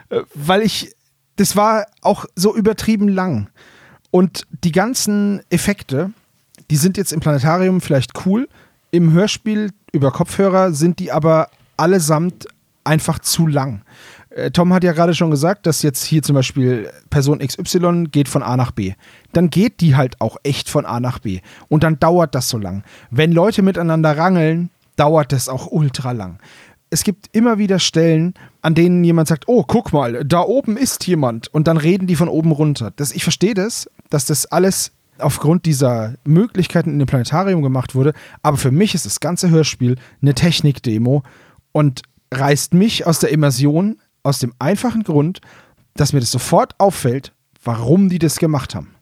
[0.08, 0.94] Äh, Weil ich,
[1.36, 3.50] das war auch so übertrieben lang.
[4.10, 6.12] Und die ganzen Effekte,
[6.70, 8.48] die sind jetzt im Planetarium vielleicht cool.
[8.94, 12.46] Im Hörspiel über Kopfhörer sind die aber allesamt
[12.84, 13.80] einfach zu lang.
[14.28, 18.28] Äh, Tom hat ja gerade schon gesagt, dass jetzt hier zum Beispiel Person XY geht
[18.28, 18.92] von A nach B.
[19.32, 21.40] Dann geht die halt auch echt von A nach B.
[21.68, 22.84] Und dann dauert das so lang.
[23.10, 26.38] Wenn Leute miteinander rangeln, dauert das auch ultra lang.
[26.90, 31.06] Es gibt immer wieder Stellen, an denen jemand sagt, oh, guck mal, da oben ist
[31.06, 31.48] jemand.
[31.48, 32.92] Und dann reden die von oben runter.
[32.94, 38.12] Das, ich verstehe das, dass das alles aufgrund dieser Möglichkeiten in dem Planetarium gemacht wurde.
[38.42, 41.22] Aber für mich ist das ganze Hörspiel eine Technikdemo
[41.72, 45.40] und reißt mich aus der Immersion aus dem einfachen Grund,
[45.94, 48.94] dass mir das sofort auffällt, warum die das gemacht haben.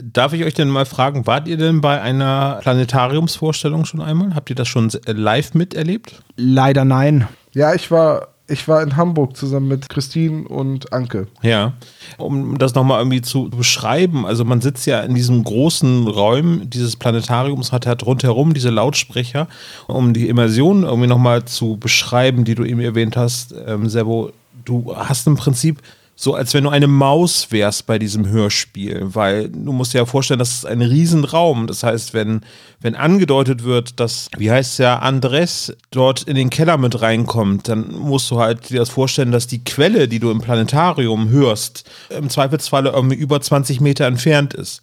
[0.00, 4.34] Darf ich euch denn mal fragen, wart ihr denn bei einer Planetariumsvorstellung schon einmal?
[4.34, 6.22] Habt ihr das schon live miterlebt?
[6.36, 7.26] Leider nein.
[7.52, 11.28] Ja, ich war, ich war in Hamburg zusammen mit Christine und Anke.
[11.42, 11.74] Ja.
[12.16, 16.96] Um das nochmal irgendwie zu beschreiben, also man sitzt ja in diesen großen Räumen dieses
[16.96, 19.48] Planetariums, hat halt rundherum diese Lautsprecher,
[19.86, 24.32] um die Immersion irgendwie nochmal zu beschreiben, die du eben erwähnt hast, ähm, Servo,
[24.64, 25.82] du hast im Prinzip
[26.20, 30.04] so, als wenn du eine Maus wärst bei diesem Hörspiel, weil du musst dir ja
[30.04, 31.68] vorstellen, das ist ein Riesenraum.
[31.68, 32.40] Das heißt, wenn,
[32.80, 37.92] wenn angedeutet wird, dass, wie heißt der, Andres dort in den Keller mit reinkommt, dann
[37.92, 42.28] musst du halt dir das vorstellen, dass die Quelle, die du im Planetarium hörst, im
[42.28, 44.80] Zweifelsfalle irgendwie über 20 Meter entfernt ist.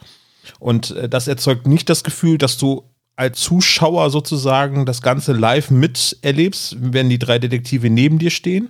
[0.60, 5.70] Und äh, das erzeugt nicht das Gefühl, dass du als Zuschauer sozusagen das Ganze live
[5.70, 8.70] miterlebst, wenn die drei Detektive neben dir stehen,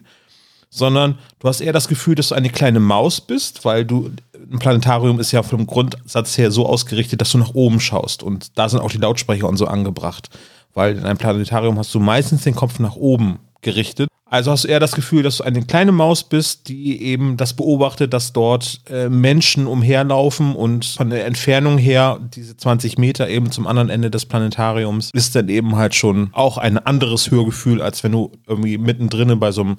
[0.75, 4.11] sondern du hast eher das Gefühl, dass du eine kleine Maus bist, weil du
[4.51, 8.57] ein Planetarium ist ja vom Grundsatz her so ausgerichtet, dass du nach oben schaust und
[8.57, 10.29] da sind auch die Lautsprecher und so angebracht,
[10.73, 14.09] weil in einem Planetarium hast du meistens den Kopf nach oben gerichtet.
[14.27, 17.53] Also hast du eher das Gefühl, dass du eine kleine Maus bist, die eben das
[17.53, 23.51] beobachtet, dass dort äh, Menschen umherlaufen und von der Entfernung her, diese 20 Meter eben
[23.51, 28.03] zum anderen Ende des Planetariums, ist dann eben halt schon auch ein anderes Hörgefühl, als
[28.03, 29.77] wenn du irgendwie mittendrin bei so einem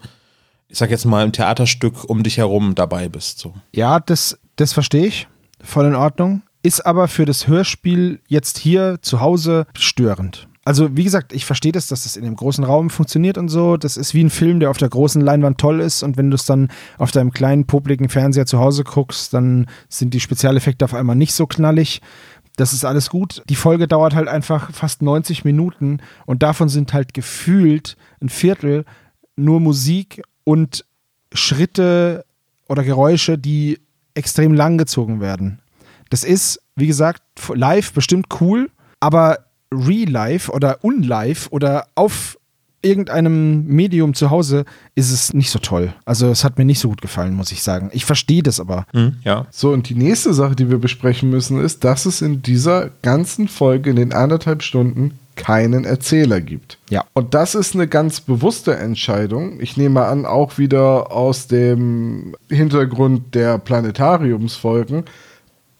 [0.68, 3.38] ich sag jetzt mal, ein Theaterstück um dich herum dabei bist.
[3.38, 3.54] So.
[3.72, 5.28] Ja, das, das verstehe ich.
[5.60, 6.42] Voll in Ordnung.
[6.62, 10.48] Ist aber für das Hörspiel jetzt hier zu Hause störend.
[10.64, 13.76] Also, wie gesagt, ich verstehe das, dass das in dem großen Raum funktioniert und so.
[13.76, 16.02] Das ist wie ein Film, der auf der großen Leinwand toll ist.
[16.02, 20.12] Und wenn du es dann auf deinem kleinen, popligen Fernseher zu Hause guckst, dann sind
[20.12, 22.02] die Spezialeffekte auf einmal nicht so knallig.
[22.56, 23.44] Das ist alles gut.
[23.48, 28.84] Die Folge dauert halt einfach fast 90 Minuten und davon sind halt gefühlt ein Viertel
[29.36, 30.84] nur Musik und
[31.32, 32.24] Schritte
[32.68, 33.80] oder Geräusche, die
[34.14, 35.58] extrem lang gezogen werden.
[36.08, 39.40] Das ist, wie gesagt, live bestimmt cool, aber
[39.74, 42.38] real life oder unlive oder auf
[42.80, 45.92] irgendeinem Medium zu Hause ist es nicht so toll.
[46.04, 47.90] Also es hat mir nicht so gut gefallen, muss ich sagen.
[47.92, 48.86] Ich verstehe das aber.
[48.92, 49.46] Hm, ja.
[49.50, 53.48] So, und die nächste Sache, die wir besprechen müssen, ist, dass es in dieser ganzen
[53.48, 56.78] Folge, in den anderthalb Stunden, keinen Erzähler gibt.
[56.90, 57.04] Ja.
[57.12, 59.60] Und das ist eine ganz bewusste Entscheidung.
[59.60, 65.04] Ich nehme an, auch wieder aus dem Hintergrund der Planetariumsfolgen.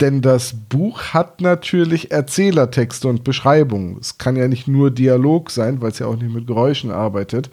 [0.01, 3.97] Denn das Buch hat natürlich Erzählertexte und Beschreibungen.
[3.99, 7.51] Es kann ja nicht nur Dialog sein, weil es ja auch nicht mit Geräuschen arbeitet.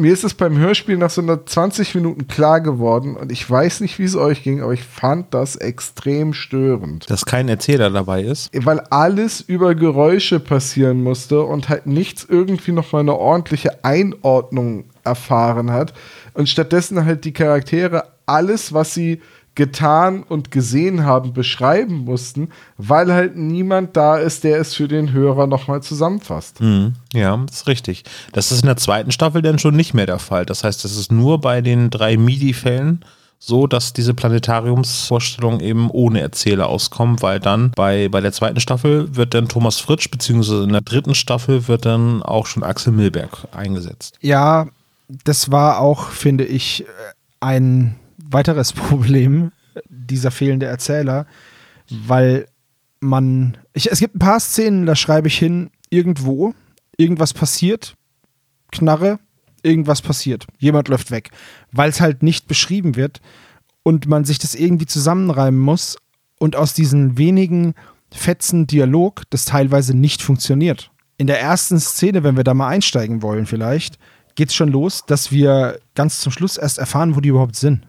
[0.00, 3.80] Mir ist es beim Hörspiel nach so einer 20 Minuten klar geworden und ich weiß
[3.80, 7.10] nicht, wie es euch ging, aber ich fand das extrem störend.
[7.10, 8.48] Dass kein Erzähler dabei ist.
[8.54, 15.70] Weil alles über Geräusche passieren musste und halt nichts irgendwie nochmal eine ordentliche Einordnung erfahren
[15.70, 15.92] hat.
[16.32, 19.20] Und stattdessen halt die Charaktere alles, was sie
[19.54, 25.12] getan und gesehen haben, beschreiben mussten, weil halt niemand da ist, der es für den
[25.12, 26.60] Hörer nochmal zusammenfasst.
[26.60, 26.94] Mhm.
[27.12, 28.04] Ja, das ist richtig.
[28.32, 30.46] Das ist in der zweiten Staffel dann schon nicht mehr der Fall.
[30.46, 33.04] Das heißt, es ist nur bei den drei MIDI-Fällen
[33.42, 39.16] so, dass diese Planetariumsvorstellungen eben ohne Erzähler auskommen, weil dann bei, bei der zweiten Staffel
[39.16, 43.48] wird dann Thomas Fritsch, beziehungsweise in der dritten Staffel wird dann auch schon Axel Milberg
[43.52, 44.18] eingesetzt.
[44.20, 44.68] Ja,
[45.24, 46.84] das war auch, finde ich,
[47.40, 47.96] ein
[48.32, 49.52] weiteres Problem
[49.88, 51.26] dieser fehlende Erzähler,
[51.88, 52.46] weil
[53.00, 56.54] man, ich, es gibt ein paar Szenen, da schreibe ich hin, irgendwo,
[56.96, 57.96] irgendwas passiert,
[58.72, 59.18] Knarre,
[59.62, 61.30] irgendwas passiert, jemand läuft weg,
[61.72, 63.20] weil es halt nicht beschrieben wird
[63.82, 65.96] und man sich das irgendwie zusammenreimen muss
[66.38, 67.74] und aus diesen wenigen
[68.12, 70.90] Fetzen Dialog das teilweise nicht funktioniert.
[71.16, 73.98] In der ersten Szene, wenn wir da mal einsteigen wollen vielleicht,
[74.34, 77.86] geht es schon los, dass wir ganz zum Schluss erst erfahren, wo die überhaupt sind.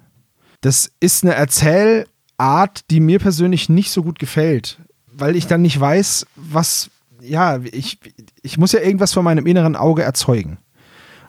[0.62, 4.80] Das ist eine Erzählart, die mir persönlich nicht so gut gefällt,
[5.12, 8.00] weil ich dann nicht weiß, was, ja, ich,
[8.44, 10.60] ich muss ja irgendwas von meinem inneren Auge erzeugen.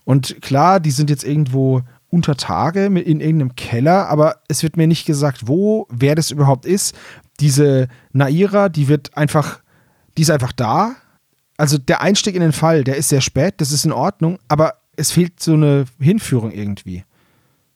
[0.05, 4.87] Und klar, die sind jetzt irgendwo unter Tage in irgendeinem Keller, aber es wird mir
[4.87, 6.95] nicht gesagt, wo, wer das überhaupt ist.
[7.41, 9.61] Diese Naira, die wird einfach,
[10.19, 10.95] die ist einfach da.
[11.57, 14.75] Also der Einstieg in den Fall, der ist sehr spät, das ist in Ordnung, aber
[14.95, 17.05] es fehlt so eine Hinführung irgendwie.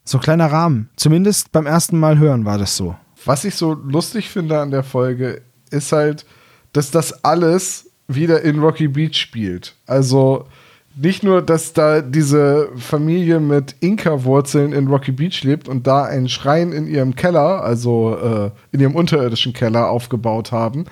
[0.07, 0.89] So ein kleiner Rahmen.
[0.95, 2.95] Zumindest beim ersten Mal hören war das so.
[3.25, 6.25] Was ich so lustig finde an der Folge, ist halt,
[6.73, 9.75] dass das alles wieder in Rocky Beach spielt.
[9.85, 10.47] Also
[10.95, 16.29] nicht nur, dass da diese Familie mit Inka-Wurzeln in Rocky Beach lebt und da einen
[16.29, 20.85] Schrein in ihrem Keller, also äh, in ihrem unterirdischen Keller aufgebaut haben,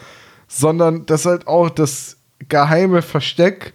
[0.49, 2.17] sondern dass halt auch das
[2.49, 3.75] geheime Versteck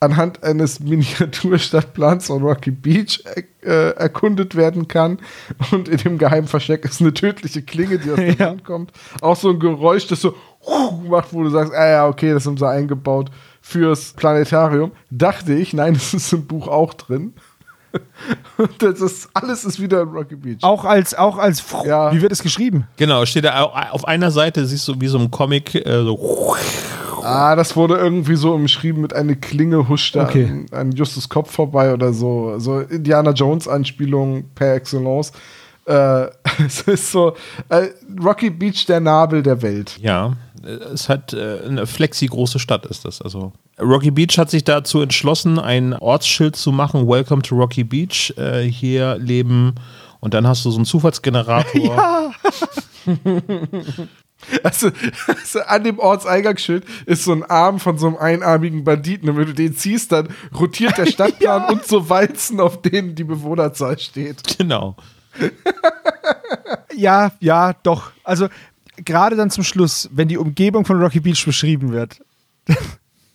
[0.00, 3.22] anhand eines Miniaturstadtplans von Rocky Beach
[3.62, 5.18] äh, erkundet werden kann.
[5.72, 8.46] Und in dem geheimen Versteck ist eine tödliche Klinge, die aus der Ja.
[8.50, 8.92] Wand kommt.
[9.20, 10.34] Auch so ein Geräusch, das so
[11.08, 13.30] macht, wo du sagst, ah ja, okay, das haben sie eingebaut
[13.60, 14.92] fürs Planetarium.
[15.10, 17.34] Dachte ich, nein, das ist im Buch auch drin.
[18.58, 20.58] Und das ist, alles ist wieder in Rocky Beach.
[20.62, 22.12] Auch als, auch als, Ja.
[22.12, 22.86] wie wird es geschrieben?
[22.98, 26.54] Genau, steht da au- auf einer Seite, siehst du wie so ein Comic, äh, so.
[27.28, 30.46] Ah, das wurde irgendwie so umschrieben mit einer Klinge huschte Okay.
[30.46, 32.58] an, an Justus Kopf vorbei oder so.
[32.58, 35.32] So Indiana Jones Anspielung per excellence.
[35.86, 36.26] Äh,
[36.66, 37.34] es ist so
[37.68, 37.88] äh,
[38.22, 39.98] Rocky Beach der Nabel der Welt.
[40.00, 43.20] Ja, äh, es hat äh, eine flexi-große Stadt ist das.
[43.22, 48.34] Also Rocky Beach hat sich dazu entschlossen, ein Ortsschild zu machen, Welcome to Rocky Beach.
[48.36, 49.74] Äh, hier leben
[50.20, 52.32] und dann hast du so einen Zufallsgenerator.
[54.62, 54.90] Also,
[55.26, 59.28] also an dem Ortseingangsschild ist so ein Arm von so einem einarmigen Banditen.
[59.28, 63.24] Und wenn du den ziehst, dann rotiert der Stadtplan und so Walzen, auf denen die
[63.24, 64.42] Bewohnerzahl steht.
[64.56, 64.96] Genau.
[66.94, 68.10] Ja, ja, doch.
[68.24, 68.48] Also
[68.96, 72.20] gerade dann zum Schluss, wenn die Umgebung von Rocky Beach beschrieben wird.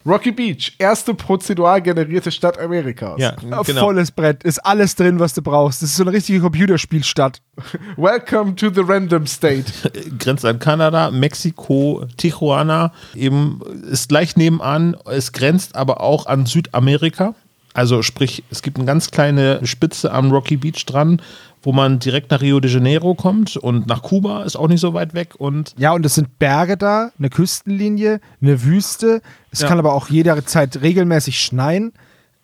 [0.06, 3.20] Rocky Beach, erste prozedural generierte Stadt Amerikas.
[3.20, 3.64] Ja, genau.
[3.64, 5.82] Volles Brett, ist alles drin, was du brauchst.
[5.82, 7.42] Das ist so eine richtige Computerspielstadt.
[7.98, 9.72] Welcome to the Random State.
[10.20, 14.98] Grenzt an Kanada, Mexiko, Tijuana, eben ist gleich nebenan.
[15.06, 17.36] Es grenzt aber auch an Südamerika.
[17.74, 21.22] Also sprich, es gibt eine ganz kleine Spitze am Rocky Beach dran,
[21.64, 24.94] wo man direkt nach Rio de Janeiro kommt und nach Kuba ist auch nicht so
[24.94, 29.22] weit weg und Ja, und es sind Berge da, eine Küstenlinie, eine Wüste.
[29.50, 29.68] Es Ja.
[29.70, 31.94] kann aber auch jederzeit regelmäßig schneien.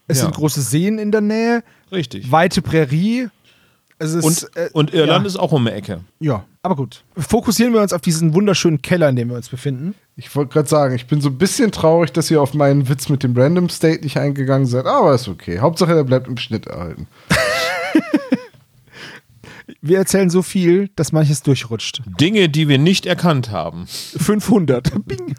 [0.08, 0.24] Es Ja.
[0.26, 2.32] sind große Seen in der Nähe, richtig.
[2.32, 3.28] weite Prärie.
[4.02, 5.28] Es ist, Und, äh, und Irland ja.
[5.28, 6.00] ist auch um die Ecke.
[6.22, 7.04] Ja, aber gut.
[7.18, 9.94] Fokussieren wir uns auf diesen wunderschönen Keller, in dem wir uns befinden.
[10.16, 13.10] Ich wollte gerade sagen, ich bin so ein bisschen traurig, dass ihr auf meinen Witz
[13.10, 15.60] mit dem Random State nicht eingegangen seid, aber ist okay.
[15.60, 17.08] Hauptsache, er bleibt im Schnitt erhalten.
[19.82, 22.02] Wir erzählen so viel, dass manches durchrutscht.
[22.20, 23.86] Dinge, die wir nicht erkannt haben.
[23.88, 25.06] 500.
[25.06, 25.36] Bing.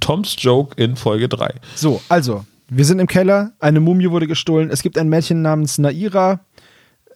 [0.00, 1.54] Toms Joke in Folge 3.
[1.74, 5.78] So, also, wir sind im Keller, eine Mumie wurde gestohlen, es gibt ein Mädchen namens
[5.78, 6.40] Naira.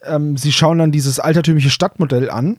[0.03, 2.57] Ähm, sie schauen dann dieses altertümliche Stadtmodell an.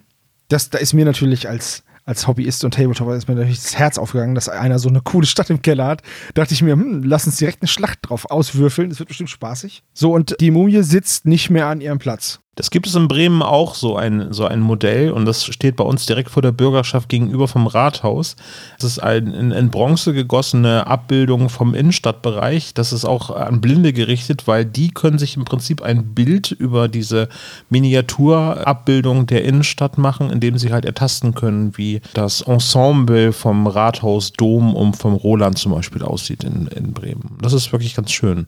[0.49, 3.99] Das, da ist mir natürlich als, als Hobbyist und Tabletopper ist mir natürlich das Herz
[3.99, 6.03] aufgegangen, dass einer so eine coole Stadt im Keller hat.
[6.35, 8.91] Da dachte ich mir, hm, lass uns direkt eine Schlacht drauf auswürfeln.
[8.91, 9.83] Das wird bestimmt spaßig.
[9.95, 12.41] So, und die Mumie sitzt nicht mehr an ihrem Platz.
[12.57, 15.85] Das gibt es in Bremen auch so ein, so ein Modell und das steht bei
[15.85, 18.37] uns direkt vor der Bürgerschaft gegenüber vom Rathaus.
[18.79, 22.75] Das ist ein in, in Bronze gegossene Abbildung vom Innenstadtbereich.
[22.75, 26.89] Das ist auch an Blinde gerichtet, weil die können sich im Prinzip ein Bild über
[26.89, 27.29] diese
[27.71, 34.75] Miniaturabbildung der Innenstadt machen, indem sie halt ertasten können, wie das Ensemble vom Rathaus Dom
[34.75, 37.37] und vom Roland zum Beispiel aussieht in, in Bremen.
[37.41, 38.47] Das ist wirklich ganz schön.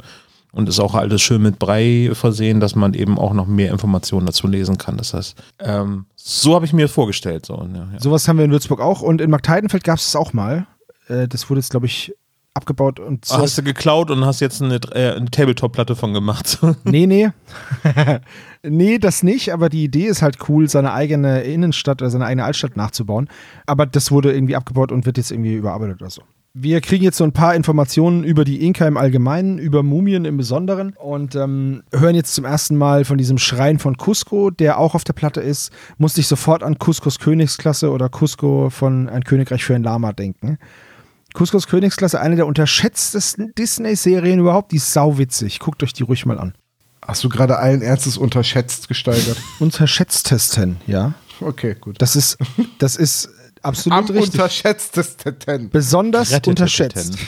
[0.53, 4.27] Und ist auch alles schön mit Brei versehen, dass man eben auch noch mehr Informationen
[4.27, 4.97] dazu lesen kann.
[4.97, 7.45] Das heißt, ähm, so habe ich mir das vorgestellt.
[7.45, 8.01] So, ja, ja.
[8.01, 10.67] Sowas haben wir in Würzburg auch und in Markteidenfeld gab es es auch mal.
[11.09, 12.15] Äh, das wurde jetzt, glaube ich,
[12.57, 13.37] abgebaut und so.
[13.37, 16.59] Hast du geklaut und hast jetzt eine, äh, eine Tabletop-Platte von gemacht?
[16.85, 17.31] nee, nee.
[18.63, 22.45] nee, das nicht, aber die Idee ist halt cool, seine eigene Innenstadt oder seine eigene
[22.45, 23.29] Altstadt nachzubauen.
[23.67, 26.23] Aber das wurde irgendwie abgebaut und wird jetzt irgendwie überarbeitet oder so.
[26.59, 30.39] Wir kriegen jetzt so ein paar Informationen über die Inka im Allgemeinen, über Mumien im
[30.39, 34.95] Besonderen und ähm, hören jetzt zum ersten Mal von diesem Schrein von Cusco, der auch
[34.95, 35.71] auf der Platte ist.
[35.99, 40.57] Musste ich sofort an Cuscos Königsklasse oder Cusco von Ein Königreich für ein Lama denken.
[41.35, 45.59] Cuscos Königsklasse, eine der unterschätztesten Disney-Serien überhaupt, die ist sauwitzig.
[45.59, 46.55] Guckt euch die ruhig mal an.
[47.07, 49.37] Hast du gerade allen Ernstes unterschätzt gesteigert?
[49.61, 51.13] Unterschätztesten, ja.
[51.43, 52.01] Okay, gut.
[52.01, 52.39] Das ist,
[52.79, 53.29] das ist
[53.67, 54.35] absolut Am richtig.
[54.35, 55.71] unterschätztesten.
[55.71, 57.19] Besonders Rettete unterschätzt.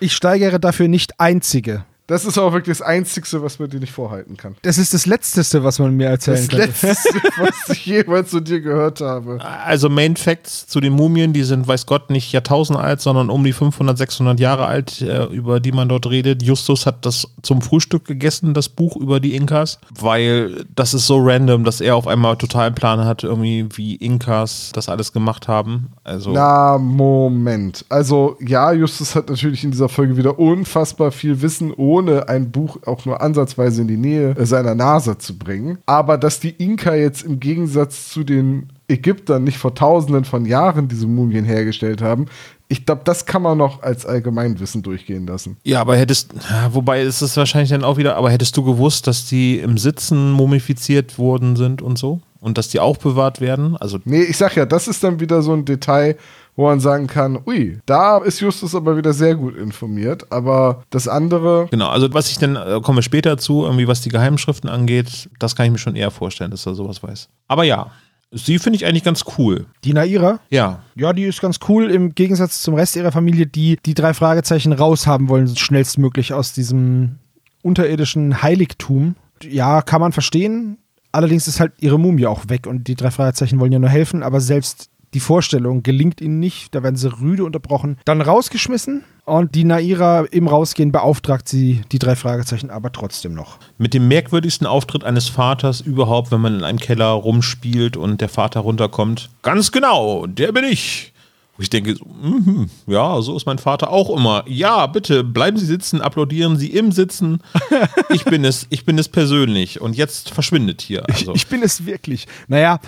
[0.00, 1.84] Ich steigere dafür nicht einzige.
[2.06, 4.56] Das ist auch wirklich das Einzige, was man dir nicht vorhalten kann.
[4.62, 6.86] Das ist das Letzteste, was man mir erzählen Das könnte.
[6.86, 9.38] Letzte, was ich jemals zu dir gehört habe.
[9.64, 13.44] Also Main Facts zu den Mumien, die sind, weiß Gott, nicht Jahrtausend alt, sondern um
[13.44, 16.42] die 500, 600 Jahre alt, äh, über die man dort redet.
[16.42, 21.18] Justus hat das zum Frühstück gegessen, das Buch über die Inkas, weil das ist so
[21.18, 25.46] random, dass er auf einmal total einen Plan hat, irgendwie wie Inkas das alles gemacht
[25.46, 25.92] haben.
[26.04, 27.84] Also Na, Moment.
[27.88, 32.78] Also, ja, Justus hat natürlich in dieser Folge wieder unfassbar viel Wissen, ohne ein Buch
[32.86, 35.76] auch nur ansatzweise in die Nähe seiner Nase zu bringen.
[35.84, 40.88] Aber dass die Inka jetzt im Gegensatz zu den Ägyptern nicht vor tausenden von Jahren
[40.88, 42.26] diese Mumien hergestellt haben,
[42.68, 45.58] ich glaube, das kann man noch als Allgemeinwissen durchgehen lassen.
[45.64, 46.32] Ja, aber hättest,
[46.70, 50.32] wobei ist es wahrscheinlich dann auch wieder, aber hättest du gewusst, dass die im Sitzen
[50.32, 52.22] mumifiziert worden sind und so?
[52.40, 53.76] Und dass die auch bewahrt werden?
[53.76, 56.16] Also, Nee, ich sag ja, das ist dann wieder so ein Detail,
[56.56, 61.08] wo man sagen kann, ui, da ist Justus aber wieder sehr gut informiert, aber das
[61.08, 64.68] andere, genau, also was ich dann, äh, kommen wir später zu, irgendwie was die Geheimschriften
[64.68, 67.28] angeht, das kann ich mir schon eher vorstellen, dass er sowas weiß.
[67.48, 67.90] Aber ja,
[68.30, 69.66] sie finde ich eigentlich ganz cool.
[69.84, 73.78] Die Naira, Ja, ja, die ist ganz cool im Gegensatz zum Rest ihrer Familie, die
[73.84, 77.18] die drei Fragezeichen raushaben wollen, schnellstmöglich aus diesem
[77.62, 79.16] unterirdischen Heiligtum.
[79.42, 80.78] Ja, kann man verstehen.
[81.12, 84.22] Allerdings ist halt ihre Mumie auch weg und die drei Fragezeichen wollen ja nur helfen,
[84.22, 86.74] aber selbst die Vorstellung gelingt ihnen nicht.
[86.74, 91.98] Da werden sie rüde unterbrochen, dann rausgeschmissen und die Naira im Rausgehen beauftragt sie die
[91.98, 93.58] drei Fragezeichen aber trotzdem noch.
[93.78, 98.28] mit dem merkwürdigsten Auftritt eines Vaters überhaupt, wenn man in einem Keller rumspielt und der
[98.28, 99.30] Vater runterkommt.
[99.42, 101.12] Ganz genau, der bin ich.
[101.58, 104.42] Wo ich denke, so, mhm, ja, so ist mein Vater auch immer.
[104.48, 107.42] Ja, bitte, bleiben Sie sitzen, applaudieren Sie im Sitzen.
[108.08, 109.80] Ich bin es, ich bin es persönlich.
[109.80, 111.04] Und jetzt verschwindet hier.
[111.08, 112.26] Also, Ich bin es wirklich.
[112.48, 112.78] Naja,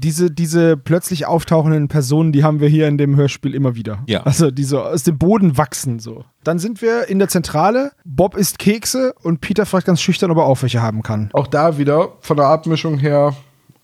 [0.00, 4.02] diese, diese plötzlich auftauchenden Personen, die haben wir hier in dem Hörspiel immer wieder.
[4.06, 4.22] Ja.
[4.22, 6.24] Also die so aus dem Boden wachsen so.
[6.42, 7.92] Dann sind wir in der Zentrale.
[8.04, 11.30] Bob isst Kekse und Peter fragt ganz schüchtern, ob er auch welche haben kann.
[11.34, 13.36] auch da wieder von der Abmischung her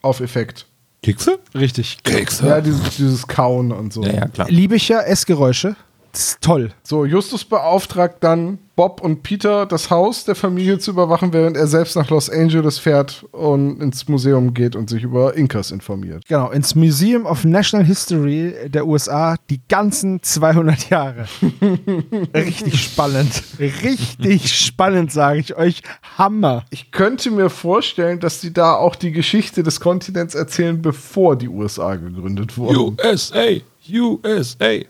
[0.02, 0.66] auf Effekt.
[1.02, 1.38] Kekse?
[1.54, 1.98] Richtig.
[2.02, 2.46] Kekse?
[2.46, 4.02] Ja, dieses, dieses Kauen und so.
[4.02, 4.48] Ja, ja, klar.
[4.50, 5.76] Liebe ich ja Essgeräusche.
[6.16, 6.70] Das ist toll.
[6.82, 11.66] So, Justus beauftragt dann Bob und Peter, das Haus der Familie zu überwachen, während er
[11.66, 16.24] selbst nach Los Angeles fährt und ins Museum geht und sich über Inkas informiert.
[16.26, 21.26] Genau, ins Museum of National History der USA die ganzen 200 Jahre.
[22.34, 23.42] Richtig spannend.
[23.58, 25.82] Richtig spannend, sage ich euch.
[26.16, 26.64] Hammer.
[26.70, 31.50] Ich könnte mir vorstellen, dass die da auch die Geschichte des Kontinents erzählen, bevor die
[31.50, 32.96] USA gegründet wurden.
[33.04, 34.86] USA, USA.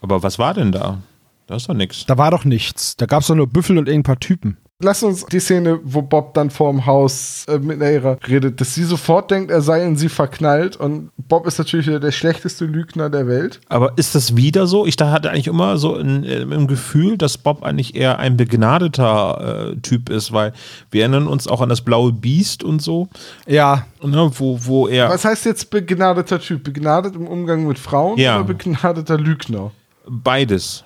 [0.00, 0.98] Aber was war denn da?
[1.46, 2.04] Da ist doch nichts.
[2.06, 2.96] Da war doch nichts.
[2.96, 4.56] Da gab es doch nur Büffel und ein paar Typen.
[4.82, 8.84] Lass uns die Szene, wo Bob dann vorm Haus äh, mit Naira redet, dass sie
[8.84, 13.08] sofort denkt, er sei in sie verknallt und Bob ist natürlich wieder der schlechteste Lügner
[13.08, 13.58] der Welt.
[13.70, 14.84] Aber ist das wieder so?
[14.84, 18.36] Ich da hatte eigentlich immer so ein, äh, im Gefühl, dass Bob eigentlich eher ein
[18.36, 20.52] begnadeter äh, Typ ist, weil
[20.90, 23.08] wir erinnern uns auch an das blaue Biest und so,
[23.46, 26.64] Ja, ne, wo, wo er Was heißt jetzt begnadeter Typ?
[26.64, 28.36] Begnadet im Umgang mit Frauen Ja.
[28.36, 29.70] oder begnadeter Lügner?
[30.08, 30.84] Beides.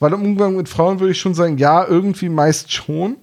[0.00, 3.16] Weil im Umgang mit Frauen würde ich schon sagen, ja, irgendwie meist schon.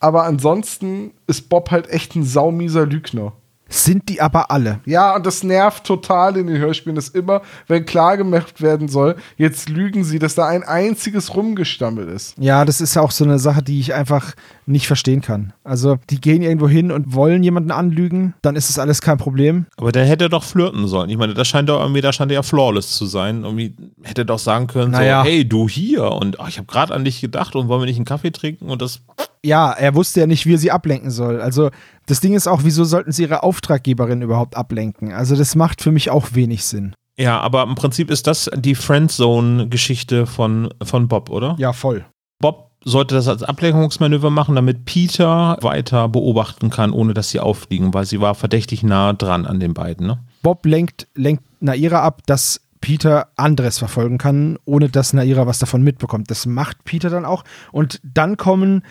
[0.00, 3.32] Aber ansonsten ist Bob halt echt ein saumieser Lügner.
[3.72, 4.80] Sind die aber alle.
[4.84, 9.68] Ja, und das nervt total in den Hörspielen, dass immer, wenn klargemacht werden soll, jetzt
[9.68, 12.34] lügen sie, dass da ein einziges rumgestammelt ist.
[12.38, 14.34] Ja, das ist ja auch so eine Sache, die ich einfach
[14.66, 15.52] nicht verstehen kann.
[15.64, 19.66] Also, die gehen irgendwo hin und wollen jemanden anlügen, dann ist das alles kein Problem.
[19.76, 21.10] Aber der hätte doch flirten sollen.
[21.10, 23.42] Ich meine, das scheint doch irgendwie, da scheint er ja flawless zu sein.
[23.44, 25.22] Irgendwie hätte doch sagen können, Naja.
[25.22, 27.86] so, hey, du hier und ach, ich habe gerade an dich gedacht und wollen wir
[27.86, 29.00] nicht einen Kaffee trinken und das
[29.44, 31.40] Ja, er wusste ja nicht, wie er sie ablenken soll.
[31.40, 31.70] Also,
[32.06, 35.12] das Ding ist auch, wieso sollten sie ihre Auftraggeberin überhaupt ablenken?
[35.12, 36.94] Also, das macht für mich auch wenig Sinn.
[37.18, 41.56] Ja, aber im Prinzip ist das die Friendzone-Geschichte von, von Bob, oder?
[41.58, 42.04] Ja, voll.
[42.40, 47.94] Bob sollte das als Ablenkungsmanöver machen, damit Peter weiter beobachten kann, ohne dass sie auffliegen,
[47.94, 50.06] weil sie war verdächtig nah dran an den beiden.
[50.06, 50.18] Ne?
[50.42, 55.82] Bob lenkt, lenkt Naira ab, dass Peter Andres verfolgen kann, ohne dass Naira was davon
[55.82, 56.30] mitbekommt.
[56.30, 57.44] Das macht Peter dann auch.
[57.70, 58.82] Und dann kommen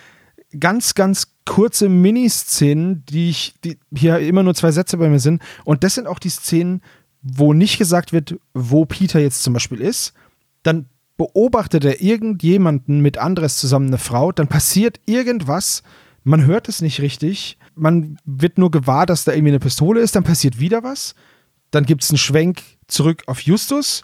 [0.60, 5.42] ganz, ganz kurze Miniszenen, die ich, die hier immer nur zwei Sätze bei mir sind.
[5.66, 6.82] Und das sind auch die Szenen,
[7.22, 10.14] wo nicht gesagt wird, wo Peter jetzt zum Beispiel ist.
[10.64, 10.88] Dann
[11.18, 15.84] beobachtet er irgendjemanden mit Andres zusammen, eine Frau, dann passiert irgendwas,
[16.24, 20.16] man hört es nicht richtig, man wird nur gewahr, dass da irgendwie eine Pistole ist,
[20.16, 21.14] dann passiert wieder was,
[21.70, 24.04] dann gibt es einen Schwenk zurück auf Justus,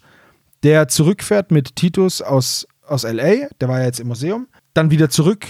[0.61, 5.09] der zurückfährt mit Titus aus, aus L.A., der war ja jetzt im Museum, dann wieder
[5.09, 5.45] zurück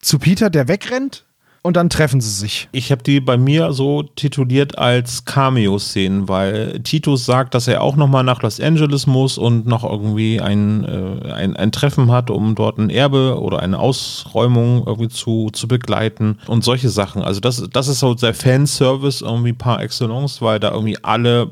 [0.00, 1.26] zu Peter, der wegrennt
[1.66, 2.68] und dann treffen sie sich.
[2.70, 7.96] Ich habe die bei mir so tituliert als Cameo-Szenen, weil Titus sagt, dass er auch
[7.96, 12.54] nochmal nach Los Angeles muss und noch irgendwie ein, äh, ein, ein Treffen hat, um
[12.54, 17.22] dort ein Erbe oder eine Ausräumung irgendwie zu, zu begleiten und solche Sachen.
[17.22, 21.50] Also das, das ist so der Fanservice irgendwie par excellence, weil da irgendwie alle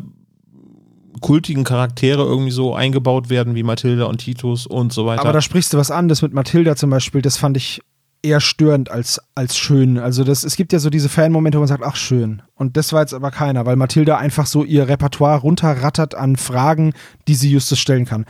[1.21, 5.23] kultigen Charaktere irgendwie so eingebaut werden, wie Mathilda und Titus und so weiter.
[5.23, 7.81] Aber da sprichst du was an, das mit Mathilda zum Beispiel, das fand ich
[8.25, 9.99] eher störend als, als schön.
[9.99, 12.43] Also das, es gibt ja so diese Fan-Momente, wo man sagt, ach schön.
[12.55, 16.95] Und das war jetzt aber keiner, weil Mathilda einfach so ihr Repertoire runterrattert an Fragen,
[17.29, 18.25] die sie Justus stellen kann.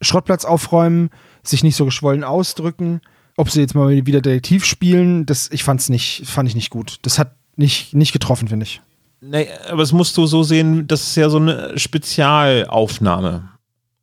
[0.00, 1.10] Schrottplatz aufräumen,
[1.42, 3.00] sich nicht so geschwollen ausdrücken,
[3.36, 6.98] ob sie jetzt mal wieder Detektiv spielen, das, ich fand's nicht, fand ich nicht gut.
[7.02, 8.80] Das hat nicht, nicht getroffen, finde ich.
[9.20, 13.48] Nee, aber es musst du so sehen, das ist ja so eine Spezialaufnahme.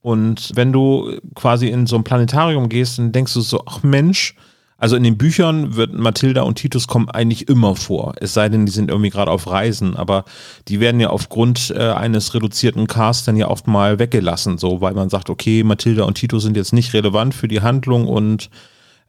[0.01, 4.35] Und wenn du quasi in so ein Planetarium gehst, dann denkst du so, ach Mensch,
[4.81, 8.15] also in den Büchern wird Mathilda und Titus kommen eigentlich immer vor.
[8.19, 10.25] Es sei denn, die sind irgendwie gerade auf Reisen, aber
[10.67, 14.95] die werden ja aufgrund äh, eines reduzierten Casts dann ja oft mal weggelassen, so weil
[14.95, 18.49] man sagt, okay, Mathilda und Titus sind jetzt nicht relevant für die Handlung und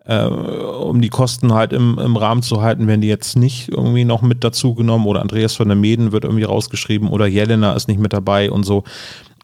[0.05, 4.05] äh, um die Kosten halt im, im Rahmen zu halten, werden die jetzt nicht irgendwie
[4.05, 7.89] noch mit dazu genommen oder Andreas von der Meden wird irgendwie rausgeschrieben oder Jelena ist
[7.89, 8.85] nicht mit dabei und so.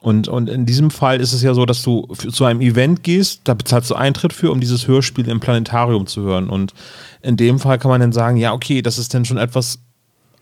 [0.01, 3.40] Und, und in diesem Fall ist es ja so, dass du zu einem Event gehst,
[3.44, 6.49] da bezahlst du Eintritt für, um dieses Hörspiel im Planetarium zu hören.
[6.49, 6.72] Und
[7.20, 9.80] in dem Fall kann man dann sagen, ja, okay, das ist dann schon etwas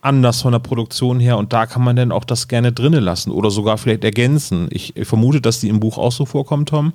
[0.03, 3.31] anders von der Produktion her und da kann man dann auch das gerne drinnen lassen
[3.31, 4.69] oder sogar vielleicht ergänzen.
[4.71, 6.93] Ich, vermute, dass die im Buch auch so vorkommen, Tom.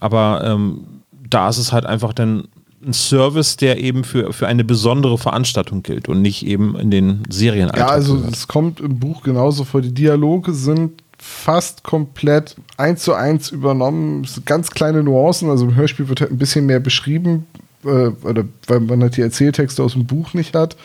[0.00, 2.48] Aber ähm, da ist es halt einfach dann
[2.84, 7.22] ein Service, der eben für, für eine besondere Veranstaltung gilt und nicht eben in den
[7.28, 7.70] Serien.
[7.76, 9.80] Ja, also es kommt im Buch genauso vor.
[9.80, 14.26] Die Dialoge sind fast komplett eins zu eins übernommen.
[14.44, 17.46] Ganz kleine Nuancen, also im Hörspiel wird halt ein bisschen mehr beschrieben,
[17.84, 20.76] äh, oder weil man halt die Erzähltexte aus dem Buch nicht hat.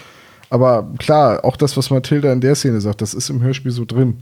[0.50, 3.86] Aber klar, auch das, was Mathilda in der Szene sagt, das ist im Hörspiel so
[3.86, 4.22] drin.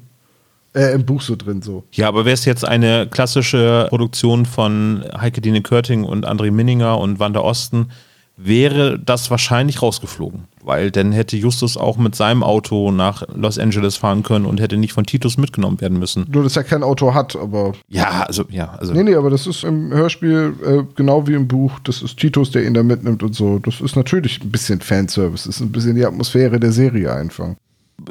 [0.74, 1.84] Äh, im Buch so drin so.
[1.91, 6.97] Ja, aber wäre es jetzt eine klassische Produktion von Heike Dine Körting und André Minninger
[6.97, 7.91] und Wanda Osten,
[8.38, 10.45] wäre das wahrscheinlich rausgeflogen.
[10.64, 14.78] Weil dann hätte Justus auch mit seinem Auto nach Los Angeles fahren können und hätte
[14.78, 16.26] nicht von Titus mitgenommen werden müssen.
[16.32, 17.74] Nur, dass er kein Auto hat, aber.
[17.88, 18.93] Ja, also, ja, also.
[18.93, 21.80] Nee, nee, aber das ist im Hörspiel äh, genau wie im Buch.
[21.84, 23.59] Das ist Titus, der ihn da mitnimmt und so.
[23.59, 25.45] Das ist natürlich ein bisschen Fanservice.
[25.45, 27.55] Das ist ein bisschen die Atmosphäre der Serie einfach.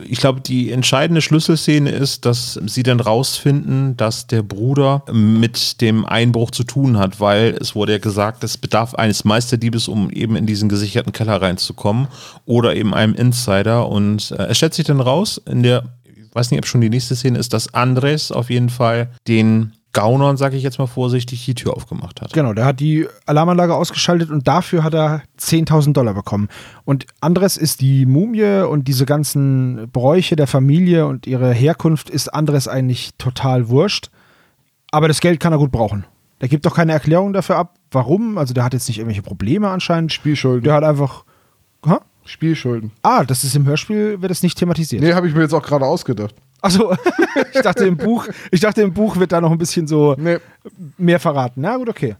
[0.07, 6.05] Ich glaube, die entscheidende Schlüsselszene ist, dass sie dann rausfinden, dass der Bruder mit dem
[6.05, 10.37] Einbruch zu tun hat, weil es wurde ja gesagt, es bedarf eines Meisterdiebes, um eben
[10.37, 12.09] in diesen gesicherten Keller reinzukommen
[12.47, 13.89] oder eben einem Insider.
[13.89, 16.91] Und äh, es stellt sich dann raus, in der, ich weiß nicht, ob schon die
[16.91, 21.45] nächste Szene ist, dass Andres auf jeden Fall den Gaunern, sage ich jetzt mal vorsichtig,
[21.45, 22.32] die Tür aufgemacht hat.
[22.32, 26.49] Genau, der hat die Alarmanlage ausgeschaltet und dafür hat er 10.000 Dollar bekommen.
[26.84, 32.28] Und Andres ist die Mumie und diese ganzen Bräuche der Familie und ihre Herkunft ist
[32.28, 34.11] Andres eigentlich total wurscht.
[34.93, 36.05] Aber das Geld kann er gut brauchen.
[36.41, 38.38] Der gibt doch keine Erklärung dafür ab, warum.
[38.38, 40.12] Also der hat jetzt nicht irgendwelche Probleme anscheinend.
[40.12, 40.64] Spielschulden.
[40.64, 41.24] Der hat einfach.
[41.84, 41.97] Hä?
[42.24, 42.93] Spielschulden.
[43.03, 45.03] Ah, das ist im Hörspiel, wird das nicht thematisiert.
[45.03, 46.34] Nee, habe ich mir jetzt auch gerade ausgedacht.
[46.62, 46.92] Achso,
[47.54, 50.38] ich dachte im Buch, ich dachte im Buch wird da noch ein bisschen so Nee.
[50.98, 51.61] mehr verraten.
[51.62, 52.16] Na gut, okay.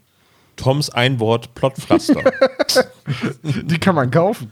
[0.57, 2.21] Toms Einwort Plotpflaster.
[3.43, 4.51] Die kann man kaufen.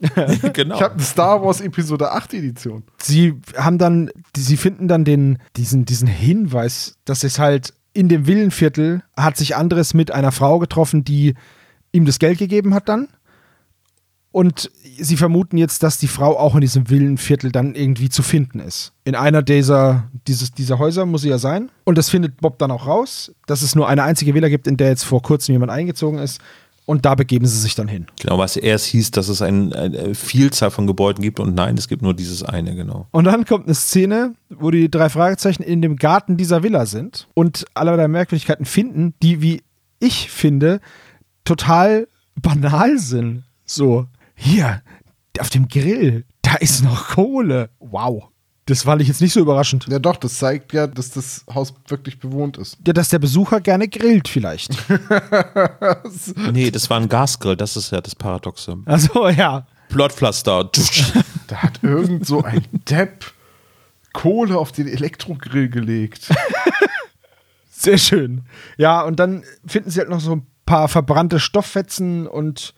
[0.54, 0.76] genau.
[0.76, 2.84] Ich habe eine Star Wars Episode 8 Edition.
[3.02, 8.08] Sie haben dann, die- sie finden dann den, diesen, diesen Hinweis, dass es halt in
[8.08, 11.34] dem Villenviertel hat sich Andres mit einer Frau getroffen, die
[11.92, 13.08] ihm das Geld gegeben hat dann.
[14.32, 18.60] Und sie vermuten jetzt, dass die Frau auch in diesem Villenviertel dann irgendwie zu finden
[18.60, 18.92] ist.
[19.04, 21.70] In einer dieser, dieses, dieser Häuser muss sie ja sein.
[21.84, 24.76] Und das findet Bob dann auch raus, dass es nur eine einzige Villa gibt, in
[24.76, 26.40] der jetzt vor kurzem jemand eingezogen ist.
[26.86, 28.06] Und da begeben sie sich dann hin.
[28.20, 31.86] Genau, was erst hieß, dass es ein, eine Vielzahl von Gebäuden gibt und nein, es
[31.86, 33.06] gibt nur dieses eine, genau.
[33.12, 37.28] Und dann kommt eine Szene, wo die drei Fragezeichen in dem Garten dieser Villa sind
[37.34, 39.62] und allerlei Merkwürdigkeiten finden, die, wie
[40.00, 40.80] ich finde,
[41.44, 43.44] total banal sind.
[43.64, 44.06] So,
[44.40, 44.82] hier,
[45.38, 47.70] auf dem Grill, da ist noch Kohle.
[47.78, 48.28] Wow.
[48.66, 49.86] Das fand ich jetzt nicht so überraschend.
[49.88, 52.78] Ja, doch, das zeigt ja, dass das Haus wirklich bewohnt ist.
[52.86, 54.76] Ja, dass der Besucher gerne grillt vielleicht.
[56.52, 58.78] Nee, das war ein Gasgrill, das ist ja das Paradoxe.
[58.84, 59.66] Also ja.
[59.88, 60.70] Plotpflaster.
[61.46, 63.32] Da hat irgend so ein Depp
[64.12, 66.28] Kohle auf den Elektrogrill gelegt.
[67.70, 68.42] Sehr schön.
[68.76, 72.74] Ja, und dann finden sie halt noch so ein paar verbrannte Stofffetzen und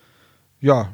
[0.60, 0.92] ja,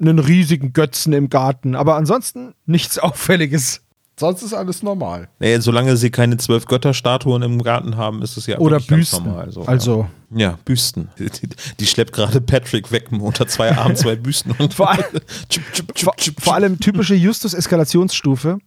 [0.00, 1.74] einen riesigen Götzen im Garten.
[1.74, 3.82] Aber ansonsten nichts Auffälliges.
[4.18, 5.28] Sonst ist alles normal.
[5.38, 9.00] Nee, solange sie keine zwölf Götterstatuen im Garten haben, ist es ja Oder wirklich ganz
[9.10, 9.24] Büsten.
[9.24, 9.50] normal.
[9.50, 11.08] So, also, Ja, Büsten.
[11.18, 11.30] Die,
[11.78, 14.52] die schleppt gerade Patrick weg unter zwei Armen, zwei Büsten.
[14.58, 15.04] Und Vor allem-
[16.38, 18.58] vor allem typische Justus-Eskalationsstufe.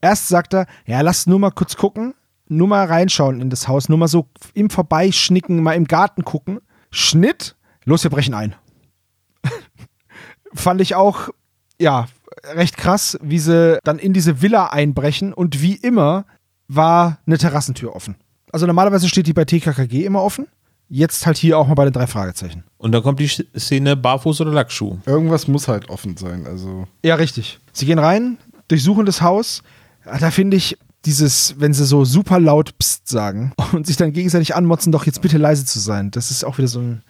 [0.00, 2.14] Erst sagt er, ja, lass nur mal kurz gucken,
[2.48, 6.60] nur mal reinschauen in das Haus, nur mal so im Vorbeischnicken, mal im Garten gucken.
[6.90, 8.54] Schnitt, los, wir brechen ein.
[10.54, 11.28] Fand ich auch,
[11.78, 12.06] ja,
[12.54, 16.24] recht krass, wie sie dann in diese Villa einbrechen und wie immer
[16.68, 18.16] war eine Terrassentür offen.
[18.52, 20.46] Also normalerweise steht die bei TKKG immer offen.
[20.88, 22.64] Jetzt halt hier auch mal bei den drei Fragezeichen.
[22.76, 24.98] Und dann kommt die Szene Barfuß oder Lackschuh.
[25.06, 26.46] Irgendwas muss halt offen sein.
[26.46, 27.60] Also, Ja, richtig.
[27.72, 28.36] Sie gehen rein,
[28.68, 29.62] durchsuchen das Haus.
[30.04, 30.76] Ja, Da finde ich
[31.06, 35.22] dieses, wenn sie so super laut Psst sagen und sich dann gegenseitig anmotzen, doch jetzt
[35.22, 36.10] bitte leise zu sein.
[36.10, 37.02] Das ist auch wieder so ein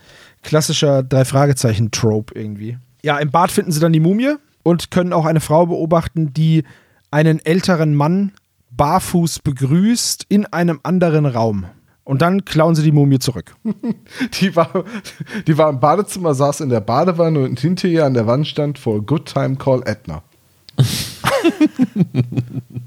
[0.43, 2.79] klassischer Drei-Fragezeichen-Trope irgendwie.
[3.03, 6.65] Ja, im Bad finden sie dann die Mumie und können auch eine Frau beobachten, die
[7.11, 8.33] einen älteren Mann
[8.71, 11.67] barfuß begrüßt in einem anderen Raum.
[12.05, 13.55] Und dann klauen sie die Mumie zurück.
[14.41, 14.85] die war,
[15.47, 18.79] die war im Badezimmer, saß in der Badewanne und hinter ihr an der Wand stand
[18.79, 20.23] For a Good Time Call Edna.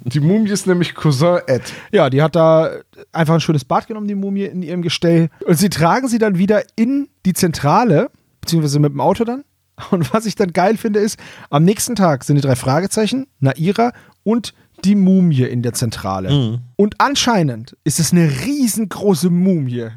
[0.05, 1.61] die Mumie ist nämlich Cousin Ed.
[1.91, 2.72] Ja, die hat da
[3.13, 5.30] einfach ein schönes Bad genommen, die Mumie in ihrem Gestell.
[5.45, 8.09] Und sie tragen sie dann wieder in die Zentrale,
[8.41, 9.43] beziehungsweise mit dem Auto dann.
[9.91, 11.17] Und was ich dann geil finde, ist,
[11.49, 13.91] am nächsten Tag sind die drei Fragezeichen, Naira
[14.23, 14.53] und
[14.84, 16.59] die Mumie in der Zentrale.
[16.76, 19.88] Und anscheinend ist es eine riesengroße Mumie.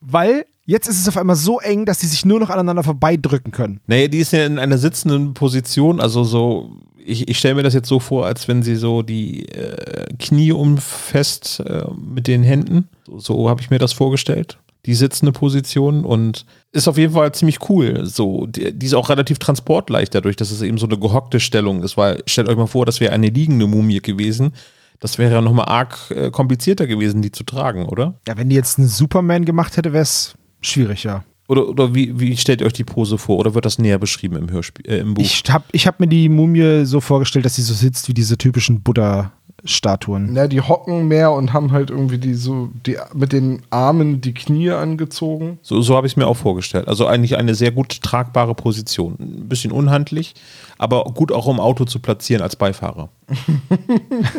[0.00, 3.52] Weil jetzt ist es auf einmal so eng, dass die sich nur noch aneinander vorbeidrücken
[3.52, 3.80] können.
[3.86, 6.70] Naja, die ist ja in einer sitzenden Position, also so,
[7.04, 10.52] ich, ich stelle mir das jetzt so vor, als wenn sie so die äh, Knie
[10.52, 12.88] umfasst äh, mit den Händen.
[13.06, 14.58] So, so habe ich mir das vorgestellt.
[14.86, 18.04] Die sitzende Position und ist auf jeden Fall ziemlich cool.
[18.04, 21.82] So, die, die ist auch relativ transportleicht dadurch, dass es eben so eine gehockte Stellung
[21.82, 24.52] ist, weil stellt euch mal vor, das wäre eine liegende Mumie gewesen.
[24.98, 28.14] Das wäre ja nochmal arg äh, komplizierter gewesen, die zu tragen, oder?
[28.26, 31.24] Ja, wenn die jetzt einen Superman gemacht hätte, wäre es schwierig, ja.
[31.48, 33.38] Oder, oder wie, wie stellt ihr euch die Pose vor?
[33.38, 35.22] Oder wird das näher beschrieben im Hörspiel, äh, im Buch?
[35.22, 38.38] Ich habe ich hab mir die Mumie so vorgestellt, dass sie so sitzt wie diese
[38.38, 40.36] typischen Buddha-Statuen.
[40.36, 44.34] Ja, die hocken mehr und haben halt irgendwie die so die mit den Armen die
[44.34, 45.58] Knie angezogen.
[45.62, 46.86] So, so habe ich es mir auch vorgestellt.
[46.86, 49.16] Also eigentlich eine sehr gut tragbare Position.
[49.18, 50.34] Ein bisschen unhandlich,
[50.82, 53.08] aber gut auch um Auto zu platzieren als Beifahrer.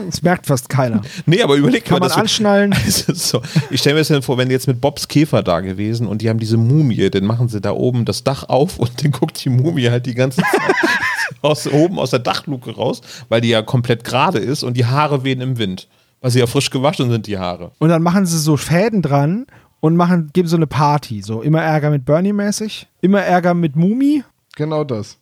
[0.06, 1.02] Das merkt fast keiner.
[1.26, 2.00] Nee, aber überleg Kann mal.
[2.02, 2.76] man das wird- anschnallen.
[2.86, 3.42] Ist so.
[3.72, 6.30] Ich stelle mir das dann vor, wenn jetzt mit Bobs Käfer da gewesen und die
[6.30, 9.50] haben diese Mumie, dann machen sie da oben das Dach auf und dann guckt die
[9.50, 10.62] Mumie halt die ganze Zeit
[11.42, 15.24] aus, oben aus der Dachluke raus, weil die ja komplett gerade ist und die Haare
[15.24, 15.88] wehen im Wind.
[16.22, 17.72] Weil sie ja frisch gewaschen sind, die Haare.
[17.80, 19.46] Und dann machen sie so Fäden dran
[19.82, 21.22] und machen, geben so eine Party.
[21.22, 24.24] So immer Ärger mit Bernie mäßig, immer Ärger mit Mumi.
[24.56, 25.18] Genau das.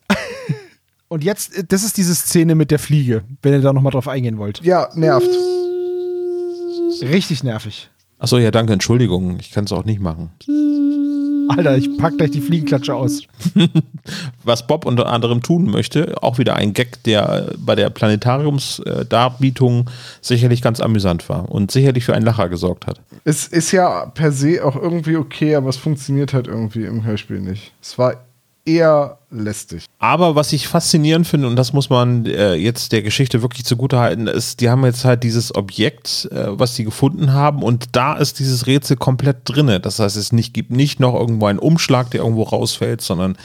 [1.12, 4.08] Und jetzt, äh, das ist diese Szene mit der Fliege, wenn ihr da nochmal drauf
[4.08, 4.64] eingehen wollt.
[4.64, 5.28] Ja, nervt.
[7.02, 7.90] Richtig nervig.
[8.18, 9.38] Achso, ja, danke, Entschuldigung.
[9.42, 10.30] Ich kann es auch nicht machen.
[11.50, 13.24] Alter, ich pack gleich die Fliegenklatsche aus.
[14.46, 19.90] was Bob unter anderem tun möchte, auch wieder ein Gag, der bei der Planetariumsdarbietung
[20.22, 23.02] sicherlich ganz amüsant war und sicherlich für einen Lacher gesorgt hat.
[23.26, 27.42] Es ist ja per se auch irgendwie okay, aber es funktioniert halt irgendwie im Hörspiel
[27.42, 27.74] nicht.
[27.82, 28.16] Es war
[28.66, 29.86] eher lästig.
[30.00, 34.28] Aber was ich faszinierend finde, und das muss man äh, jetzt der Geschichte wirklich zugutehalten,
[34.28, 38.40] ist, die haben jetzt halt dieses Objekt, äh, was sie gefunden haben, und da ist
[38.40, 39.80] dieses Rätsel komplett drinne.
[39.80, 43.38] Das heißt, es nicht, gibt nicht noch irgendwo einen Umschlag, der irgendwo rausfällt, sondern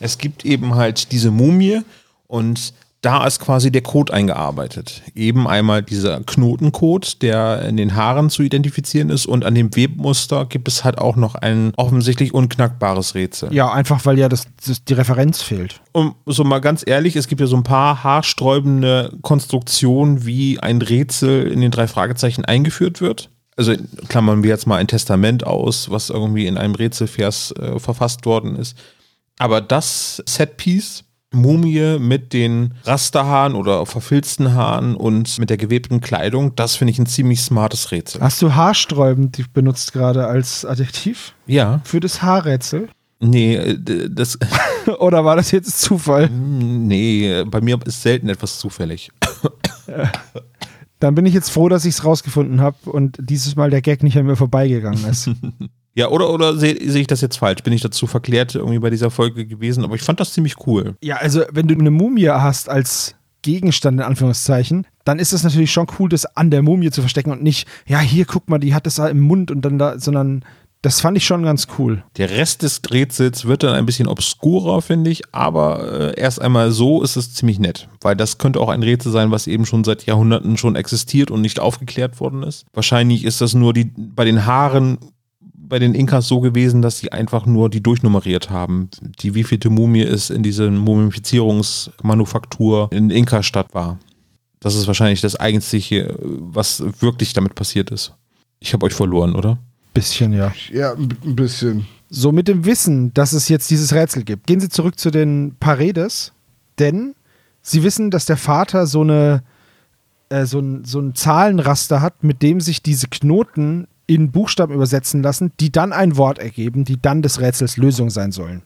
[0.00, 1.82] es gibt eben halt diese Mumie
[2.26, 5.02] Und da ist quasi der Code eingearbeitet.
[5.14, 10.46] Eben einmal dieser Knotencode, der in den Haaren zu identifizieren ist und an dem Webmuster
[10.46, 13.52] gibt es halt auch noch ein offensichtlich unknackbares Rätsel.
[13.52, 15.82] Ja, einfach weil ja das, das, die Referenz fehlt.
[15.92, 20.80] Und so mal ganz ehrlich, es gibt ja so ein paar haarsträubende Konstruktionen, wie ein
[20.80, 23.28] Rätsel in den drei Fragezeichen eingeführt wird.
[23.56, 23.74] Also
[24.08, 28.56] klammern wir jetzt mal ein Testament aus, was irgendwie in einem Rätselvers äh, verfasst worden
[28.56, 28.76] ist.
[29.38, 31.03] Aber das Setpiece
[31.34, 36.98] Mumie mit den Rasterhaaren oder verfilzten Haaren und mit der gewebten Kleidung, das finde ich
[36.98, 38.20] ein ziemlich smartes Rätsel.
[38.20, 41.34] Hast du haarsträubend benutzt gerade als Adjektiv?
[41.46, 41.80] Ja.
[41.84, 42.88] Für das Haarrätsel?
[43.20, 44.38] Nee, äh, das.
[44.98, 46.28] Oder war das jetzt Zufall?
[46.30, 49.10] Nee, bei mir ist selten etwas zufällig.
[51.00, 54.02] Dann bin ich jetzt froh, dass ich es rausgefunden habe und dieses Mal der Gag
[54.02, 55.30] nicht an mir vorbeigegangen ist.
[55.94, 57.62] Ja, oder, oder sehe seh ich das jetzt falsch?
[57.62, 59.84] Bin ich dazu verklärt irgendwie bei dieser Folge gewesen?
[59.84, 60.96] Aber ich fand das ziemlich cool.
[61.02, 65.70] Ja, also wenn du eine Mumie hast als Gegenstand, in Anführungszeichen, dann ist es natürlich
[65.70, 68.74] schon cool, das an der Mumie zu verstecken und nicht, ja, hier, guck mal, die
[68.74, 70.44] hat das da im Mund und dann da, sondern
[70.84, 72.04] das fand ich schon ganz cool.
[72.18, 76.72] Der Rest des Rätsels wird dann ein bisschen obskurer, finde ich, aber äh, erst einmal
[76.72, 79.84] so ist es ziemlich nett, weil das könnte auch ein Rätsel sein, was eben schon
[79.84, 82.66] seit Jahrhunderten schon existiert und nicht aufgeklärt worden ist.
[82.74, 84.98] Wahrscheinlich ist das nur die bei den Haaren
[85.68, 88.90] bei den Inkas so gewesen, dass sie einfach nur die durchnummeriert haben.
[89.20, 93.98] Die wievielte Mumie es in dieser Mumifizierungsmanufaktur in Inka-Stadt war.
[94.60, 98.14] Das ist wahrscheinlich das Einzige, was wirklich damit passiert ist.
[98.60, 99.58] Ich habe euch verloren, oder?
[99.92, 100.52] Bisschen, ja.
[100.72, 101.86] Ja, ein bisschen.
[102.08, 105.56] So mit dem Wissen, dass es jetzt dieses Rätsel gibt, gehen Sie zurück zu den
[105.60, 106.32] Paredes,
[106.78, 107.14] denn
[107.62, 109.42] Sie wissen, dass der Vater so eine
[110.28, 115.22] äh, so ein, so ein Zahlenraster hat, mit dem sich diese Knoten in Buchstaben übersetzen
[115.22, 118.62] lassen, die dann ein Wort ergeben, die dann des Rätsels Lösung sein sollen.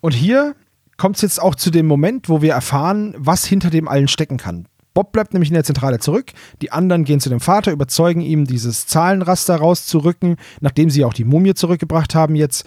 [0.00, 0.56] Und hier
[0.96, 4.36] kommt es jetzt auch zu dem Moment, wo wir erfahren, was hinter dem allen stecken
[4.36, 4.66] kann.
[4.94, 8.44] Bob bleibt nämlich in der Zentrale zurück, die anderen gehen zu dem Vater, überzeugen ihm,
[8.44, 12.66] dieses Zahlenraster rauszurücken, nachdem sie auch die Mumie zurückgebracht haben jetzt.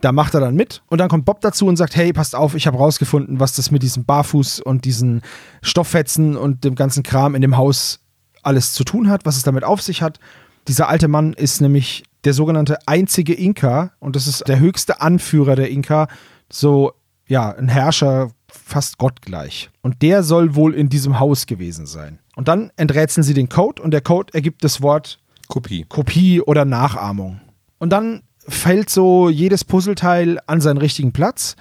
[0.00, 2.54] Da macht er dann mit und dann kommt Bob dazu und sagt, hey, passt auf,
[2.54, 5.22] ich habe rausgefunden, was das mit diesem Barfuß und diesen
[5.62, 8.00] Stofffetzen und dem ganzen Kram in dem Haus
[8.42, 10.20] alles zu tun hat, was es damit auf sich hat.
[10.68, 15.54] Dieser alte Mann ist nämlich der sogenannte einzige Inka und das ist der höchste Anführer
[15.54, 16.08] der Inka,
[16.50, 16.92] so
[17.28, 19.70] ja, ein Herrscher fast gottgleich.
[19.82, 22.18] Und der soll wohl in diesem Haus gewesen sein.
[22.34, 25.86] Und dann enträtseln sie den Code und der Code ergibt das Wort Kopie.
[25.88, 27.40] Kopie oder Nachahmung.
[27.78, 31.56] Und dann fällt so jedes Puzzleteil an seinen richtigen Platz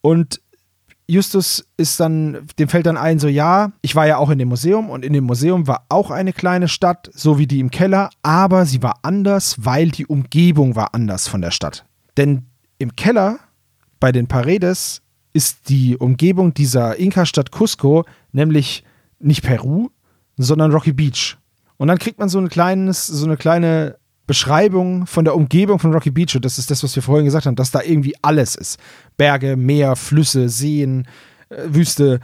[0.00, 0.40] und
[1.10, 4.48] Justus ist dann, dem fällt dann ein, so ja, ich war ja auch in dem
[4.48, 8.10] Museum und in dem Museum war auch eine kleine Stadt, so wie die im Keller,
[8.22, 11.86] aber sie war anders, weil die Umgebung war anders von der Stadt.
[12.18, 12.46] Denn
[12.76, 13.38] im Keller
[14.00, 15.00] bei den Paredes
[15.32, 18.84] ist die Umgebung dieser Inka-Stadt Cusco nämlich
[19.18, 19.88] nicht Peru,
[20.36, 21.38] sondern Rocky Beach.
[21.78, 23.97] Und dann kriegt man so ein kleines, so eine kleine
[24.28, 27.46] Beschreibung von der Umgebung von Rocky Beach, und das ist das, was wir vorhin gesagt
[27.46, 28.78] haben, dass da irgendwie alles ist.
[29.16, 31.08] Berge, Meer, Flüsse, Seen,
[31.48, 32.20] äh, Wüste,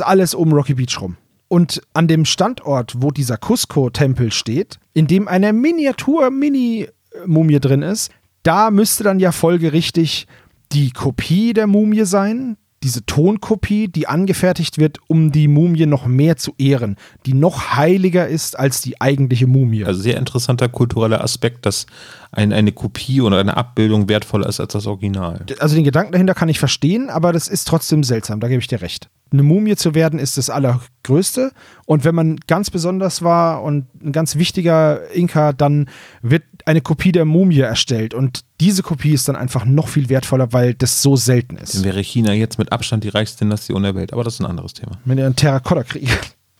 [0.00, 1.16] alles um Rocky Beach rum.
[1.48, 8.10] Und an dem Standort, wo dieser Cusco-Tempel steht, in dem eine Miniatur-Mini-Mumie drin ist,
[8.42, 10.26] da müsste dann ja folgerichtig
[10.72, 16.36] die Kopie der Mumie sein, diese Tonkopie, die angefertigt wird, um die Mumie noch mehr
[16.36, 19.84] zu ehren, die noch heiliger ist als die eigentliche Mumie.
[19.84, 21.86] Also sehr interessanter kultureller Aspekt, dass
[22.32, 25.44] ein, eine Kopie oder eine Abbildung wertvoller ist als das Original.
[25.60, 28.68] Also den Gedanken dahinter kann ich verstehen, aber das ist trotzdem seltsam, da gebe ich
[28.68, 29.08] dir recht.
[29.32, 31.52] Eine Mumie zu werden ist das Allergrößte
[31.86, 35.88] und wenn man ganz besonders war und ein ganz wichtiger Inka, dann
[36.20, 40.52] wird eine Kopie der Mumie erstellt und diese Kopie ist dann einfach noch viel wertvoller,
[40.52, 41.74] weil das so selten ist.
[41.74, 44.46] Dann wäre China jetzt mit Abstand die reichste Nation der Welt, aber das ist ein
[44.46, 44.98] anderes Thema.
[45.04, 46.08] Mit ihren Terrakotta-Krieg.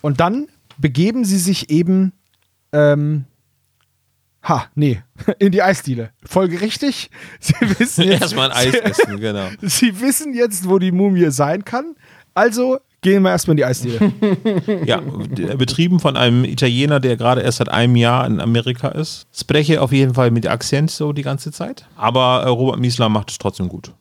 [0.00, 0.48] Und dann
[0.78, 2.12] begeben sie sich eben,
[2.72, 3.24] ähm,
[4.42, 5.02] ha, nee,
[5.38, 6.10] in die Eisdiele.
[6.24, 7.10] Folge richtig.
[7.40, 9.48] Sie wissen jetzt, Erstmal ein Eis essen, genau.
[9.60, 11.94] Sie wissen jetzt, wo die Mumie sein kann.
[12.34, 14.12] Also gehen wir erstmal in die Eisdiele.
[14.86, 15.00] Ja,
[15.56, 19.26] betrieben von einem Italiener, der gerade erst seit einem Jahr in Amerika ist.
[19.32, 21.86] Spreche auf jeden Fall mit Akzent so die ganze Zeit.
[21.96, 23.92] Aber äh, Robert Miesler macht es trotzdem gut.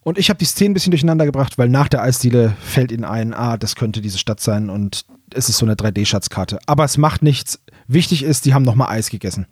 [0.00, 3.04] Und ich habe die Szene ein bisschen durcheinander gebracht, weil nach der Eisdiele fällt ihnen
[3.04, 5.04] ein, ah, das könnte diese Stadt sein und
[5.34, 6.58] es ist so eine 3D-Schatzkarte.
[6.66, 7.60] Aber es macht nichts.
[7.88, 9.46] Wichtig ist, die haben nochmal Eis gegessen.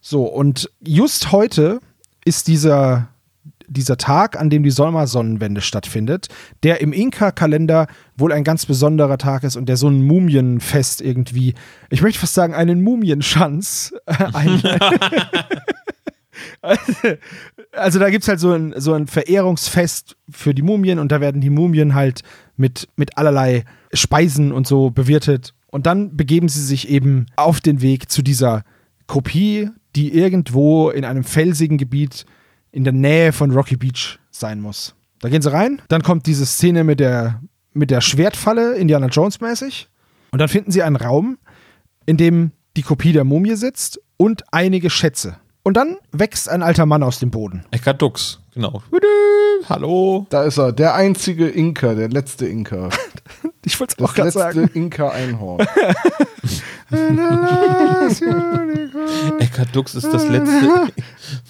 [0.00, 1.80] So, und just heute
[2.24, 3.08] ist dieser,
[3.68, 6.28] dieser Tag, an dem die Solmar-Sonnenwende stattfindet,
[6.62, 11.54] der im Inka-Kalender wohl ein ganz besonderer Tag ist und der so ein Mumienfest irgendwie,
[11.90, 14.62] ich möchte fast sagen, einen Mumienschanz ein,
[17.72, 21.20] also da gibt es halt so ein, so ein Verehrungsfest für die Mumien und da
[21.20, 22.22] werden die Mumien halt
[22.56, 25.54] mit, mit allerlei Speisen und so bewirtet.
[25.70, 28.64] Und dann begeben sie sich eben auf den Weg zu dieser
[29.06, 32.24] Kopie, die irgendwo in einem felsigen Gebiet
[32.78, 34.94] in der Nähe von Rocky Beach sein muss.
[35.18, 39.40] Da gehen sie rein, dann kommt diese Szene mit der, mit der Schwertfalle, Indiana Jones
[39.40, 39.88] mäßig.
[40.30, 41.38] Und dann finden sie einen Raum,
[42.06, 45.38] in dem die Kopie der Mumie sitzt und einige Schätze.
[45.64, 47.64] Und dann wächst ein alter Mann aus dem Boden.
[47.72, 48.82] Eckart Dux, genau.
[49.68, 50.26] Hallo.
[50.30, 52.88] Da ist er, der einzige Inka, der letzte Inka.
[53.64, 54.70] Ich wollte es Das auch gerade letzte sagen.
[54.72, 55.60] Inka-Einhorn.
[59.40, 60.92] Eckart Dux ist das letzte.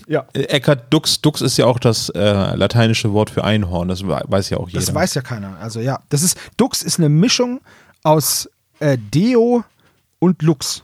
[0.08, 0.26] Ja.
[0.32, 4.22] Äh, Eckart Dux, Dux ist ja auch das äh, lateinische Wort für Einhorn, das we-
[4.26, 4.80] weiß ja auch jeder.
[4.80, 5.56] Das weiß ja keiner.
[5.60, 7.60] Also ja, das ist Dux ist eine Mischung
[8.02, 8.48] aus
[8.80, 9.64] äh, Deo
[10.18, 10.82] und Lux.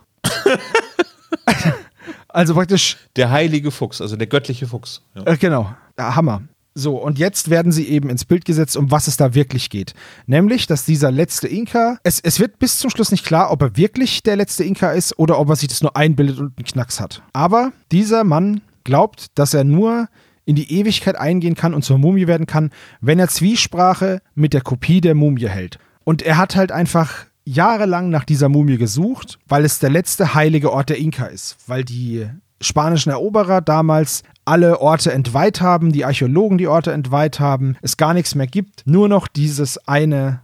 [2.28, 5.00] also praktisch der heilige Fuchs, also der göttliche Fuchs.
[5.14, 5.22] Ja.
[5.26, 6.42] Äh, genau, Hammer.
[6.76, 9.94] So, und jetzt werden sie eben ins Bild gesetzt, um was es da wirklich geht.
[10.26, 13.76] Nämlich, dass dieser letzte Inka, es, es wird bis zum Schluss nicht klar, ob er
[13.76, 16.98] wirklich der letzte Inka ist oder ob er sich das nur einbildet und einen Knacks
[16.98, 17.22] hat.
[17.32, 20.08] Aber dieser Mann glaubt, dass er nur
[20.46, 22.70] in die Ewigkeit eingehen kann und zur Mumie werden kann,
[23.00, 25.78] wenn er Zwiesprache mit der Kopie der Mumie hält.
[26.02, 30.72] Und er hat halt einfach jahrelang nach dieser Mumie gesucht, weil es der letzte heilige
[30.72, 32.26] Ort der Inka ist, weil die
[32.60, 38.14] spanischen Eroberer damals alle Orte entweiht haben, die Archäologen die Orte entweiht haben, es gar
[38.14, 40.40] nichts mehr gibt, nur noch dieses eine,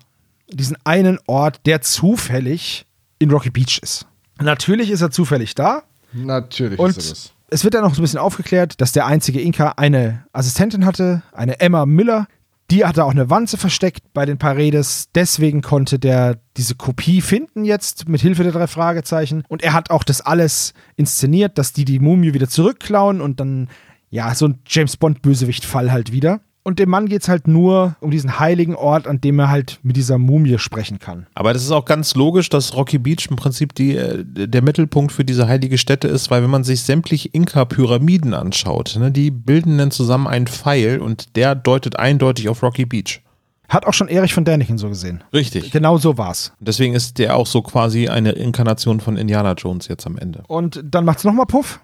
[0.48, 2.86] diesen einen Ort, der zufällig
[3.18, 4.06] in Rocky Beach ist.
[4.40, 5.82] Natürlich ist er zufällig da,
[6.12, 7.32] Natürlich und ist er das.
[7.50, 11.22] es wird dann noch so ein bisschen aufgeklärt, dass der einzige Inka eine Assistentin hatte,
[11.32, 12.26] eine Emma Miller.
[12.70, 15.08] Die hatte auch eine Wanze versteckt bei den Paredes.
[15.12, 19.42] Deswegen konnte der diese Kopie finden jetzt mit Hilfe der drei Fragezeichen.
[19.48, 23.68] Und er hat auch das alles inszeniert, dass die die Mumie wieder zurückklauen und dann,
[24.08, 26.40] ja, so ein James Bond-Bösewicht-Fall halt wieder.
[26.62, 29.80] Und dem Mann geht es halt nur um diesen heiligen Ort, an dem er halt
[29.82, 31.26] mit dieser Mumie sprechen kann.
[31.34, 35.24] Aber das ist auch ganz logisch, dass Rocky Beach im Prinzip die, der Mittelpunkt für
[35.24, 39.90] diese heilige Stätte ist, weil wenn man sich sämtliche Inka-Pyramiden anschaut, ne, die bilden dann
[39.90, 43.22] zusammen einen Pfeil und der deutet eindeutig auf Rocky Beach.
[43.70, 45.22] Hat auch schon Erich von Däniken so gesehen.
[45.32, 45.70] Richtig.
[45.70, 46.52] Genau so war's.
[46.58, 50.42] Deswegen ist der auch so quasi eine Inkarnation von Indiana Jones jetzt am Ende.
[50.48, 51.80] Und dann macht's nochmal Puff.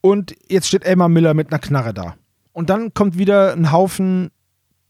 [0.00, 2.14] Und jetzt steht Elmar Miller mit einer Knarre da.
[2.56, 4.30] Und dann kommt wieder ein Haufen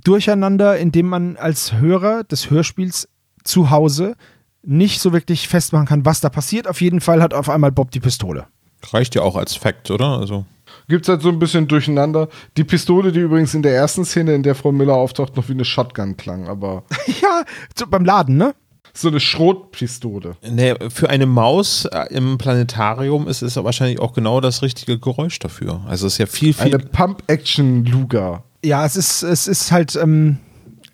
[0.05, 3.09] Durcheinander, in dem man als Hörer des Hörspiels
[3.43, 4.15] zu Hause
[4.63, 6.69] nicht so wirklich festmachen kann, was da passiert.
[6.69, 8.47] Auf jeden Fall hat auf einmal Bob die Pistole.
[8.93, 10.17] Reicht ja auch als Fact, oder?
[10.17, 10.47] Also.
[10.87, 12.29] Gibt's halt so ein bisschen durcheinander.
[12.57, 15.55] Die Pistole, die übrigens in der ersten Szene, in der Frau Miller auftaucht, noch wie
[15.55, 16.85] eine Shotgun klang, aber
[17.21, 17.43] ja,
[17.77, 18.55] so beim Laden, ne?
[18.97, 20.37] So eine Schrotpistole.
[20.49, 24.99] Nee, für eine Maus äh, im Planetarium ist es ja wahrscheinlich auch genau das richtige
[24.99, 25.83] Geräusch dafür.
[25.87, 26.75] Also es ist ja viel, viel.
[26.75, 28.43] Eine Pump-Action-Luga.
[28.65, 30.39] Ja, es ist, es ist halt, ähm,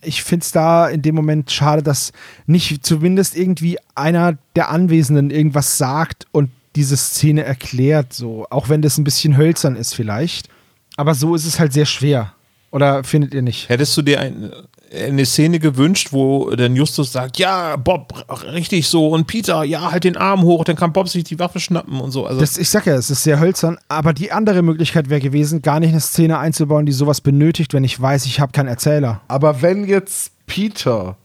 [0.03, 2.13] ich finde es da in dem Moment schade, dass
[2.47, 8.47] nicht zumindest irgendwie einer der Anwesenden irgendwas sagt und diese Szene erklärt, so.
[8.51, 10.49] Auch wenn das ein bisschen hölzern ist, vielleicht.
[10.97, 12.33] Aber so ist es halt sehr schwer.
[12.71, 13.69] Oder findet ihr nicht?
[13.69, 14.51] Hättest du dir ein,
[14.95, 18.13] eine Szene gewünscht, wo dann Justus sagt, ja, Bob,
[18.53, 21.61] richtig so und Peter, ja, halt den Arm hoch, dann kann Bob sich die Waffe
[21.61, 22.27] schnappen und so.
[22.27, 25.63] Also Das, ich sag ja, es ist sehr hölzern, aber die andere Möglichkeit wäre gewesen,
[25.63, 29.21] gar nicht eine Szene einzubauen, die sowas benötigt, wenn ich weiß, ich habe keinen Erzähler.
[29.29, 31.17] Aber wenn jetzt Peter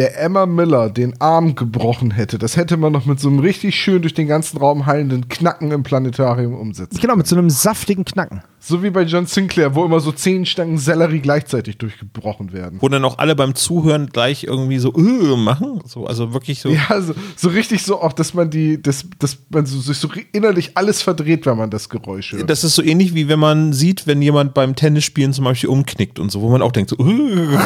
[0.00, 3.76] der Emma Miller den Arm gebrochen hätte, das hätte man noch mit so einem richtig
[3.76, 6.98] schön durch den ganzen Raum heilenden Knacken im Planetarium umsetzen.
[6.98, 8.42] Genau, mit so einem saftigen Knacken.
[8.60, 12.78] So wie bei John Sinclair, wo immer so zehn Stangen Sellerie gleichzeitig durchgebrochen werden.
[12.80, 15.82] wo dann auch alle beim Zuhören gleich irgendwie so äh, machen.
[15.84, 16.70] So, also wirklich so.
[16.70, 20.08] Ja, so, so richtig so auch, dass man die, dass, dass man so, sich so
[20.32, 22.48] innerlich alles verdreht, wenn man das Geräusch hört.
[22.48, 26.18] Das ist so ähnlich wie wenn man sieht, wenn jemand beim Tennisspielen zum Beispiel umknickt
[26.18, 27.58] und so, wo man auch denkt so, äh.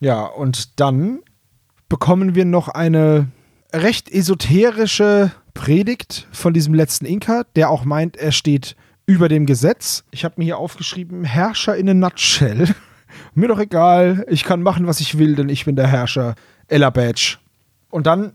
[0.00, 1.20] Ja, und dann
[1.94, 3.28] bekommen wir noch eine
[3.72, 8.74] recht esoterische Predigt von diesem letzten Inka, der auch meint, er steht
[9.06, 10.02] über dem Gesetz.
[10.10, 12.74] Ich habe mir hier aufgeschrieben, Herrscher in a nutshell.
[13.36, 16.34] mir doch egal, ich kann machen, was ich will, denn ich bin der Herrscher.
[16.66, 17.36] Ella Badge.
[17.90, 18.32] Und dann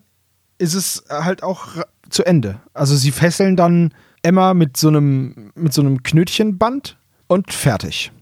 [0.57, 2.61] ist es halt auch zu Ende.
[2.73, 3.93] Also sie fesseln dann
[4.23, 6.95] Emma mit so einem, mit so einem Knötchenband
[7.27, 8.13] und fertig.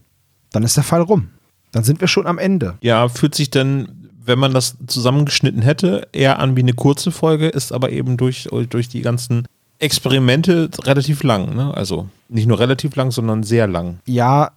[0.52, 1.30] Dann ist der Fall rum.
[1.74, 2.80] Dann sind wir schon am Ende.
[2.82, 7.48] ja, fühlt sich dann, wenn man das zusammengeschnitten hätte, eher an wie eine kurze Folge,
[7.48, 9.48] ist aber eben durch, durch die ganzen
[9.80, 11.56] Experimente relativ lang.
[11.56, 11.74] Ne?
[11.74, 14.00] Also nicht nur relativ lang, sondern sehr lang.
[14.06, 14.52] ja,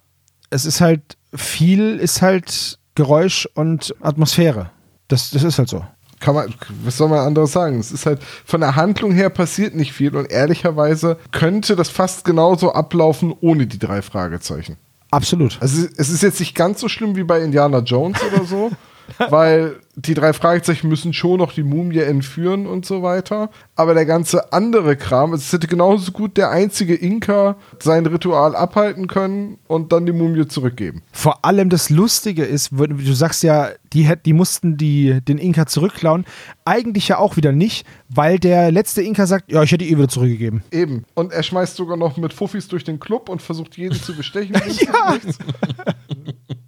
[0.51, 4.69] es ist halt viel, ist halt Geräusch und Atmosphäre.
[5.07, 5.83] Das, das ist halt so.
[6.19, 6.53] Kann man,
[6.83, 7.79] was soll man anderes sagen?
[7.79, 12.25] Es ist halt, von der Handlung her passiert nicht viel und ehrlicherweise könnte das fast
[12.25, 14.77] genauso ablaufen ohne die drei Fragezeichen.
[15.09, 15.57] Absolut.
[15.61, 18.71] Also es ist jetzt nicht ganz so schlimm wie bei Indiana Jones oder so,
[19.29, 23.49] weil die drei Fragezeichen müssen schon noch die Mumie entführen und so weiter.
[23.75, 29.07] Aber der ganze andere Kram, es hätte genauso gut der einzige Inka sein Ritual abhalten
[29.07, 31.01] können und dann die Mumie zurückgeben.
[31.11, 36.25] Vor allem das Lustige ist, du sagst ja, die, die mussten die, den Inka zurückklauen.
[36.63, 39.97] Eigentlich ja auch wieder nicht, weil der letzte Inka sagt, ja, ich hätte die eh
[39.97, 40.63] wieder zurückgegeben.
[40.71, 41.05] Eben.
[41.13, 44.55] Und er schmeißt sogar noch mit Fuffis durch den Club und versucht jeden zu bestechen.
[44.79, 45.17] ja.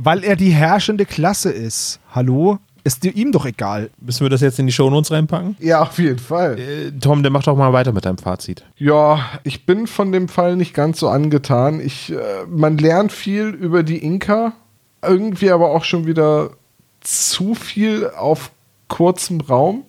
[0.00, 2.00] Weil er die herrschende Klasse ist.
[2.12, 2.58] Hallo?
[2.84, 3.90] Ist ihm doch egal.
[4.00, 5.56] Müssen wir das jetzt in die Shownotes reinpacken?
[5.58, 6.58] Ja, auf jeden Fall.
[6.58, 8.64] Äh, Tom, der macht doch mal weiter mit deinem Fazit.
[8.76, 11.80] Ja, ich bin von dem Fall nicht ganz so angetan.
[11.80, 12.16] Ich, äh,
[12.48, 14.52] man lernt viel über die Inka,
[15.02, 16.50] irgendwie aber auch schon wieder
[17.00, 18.52] zu viel auf
[18.88, 19.84] kurzem Raum.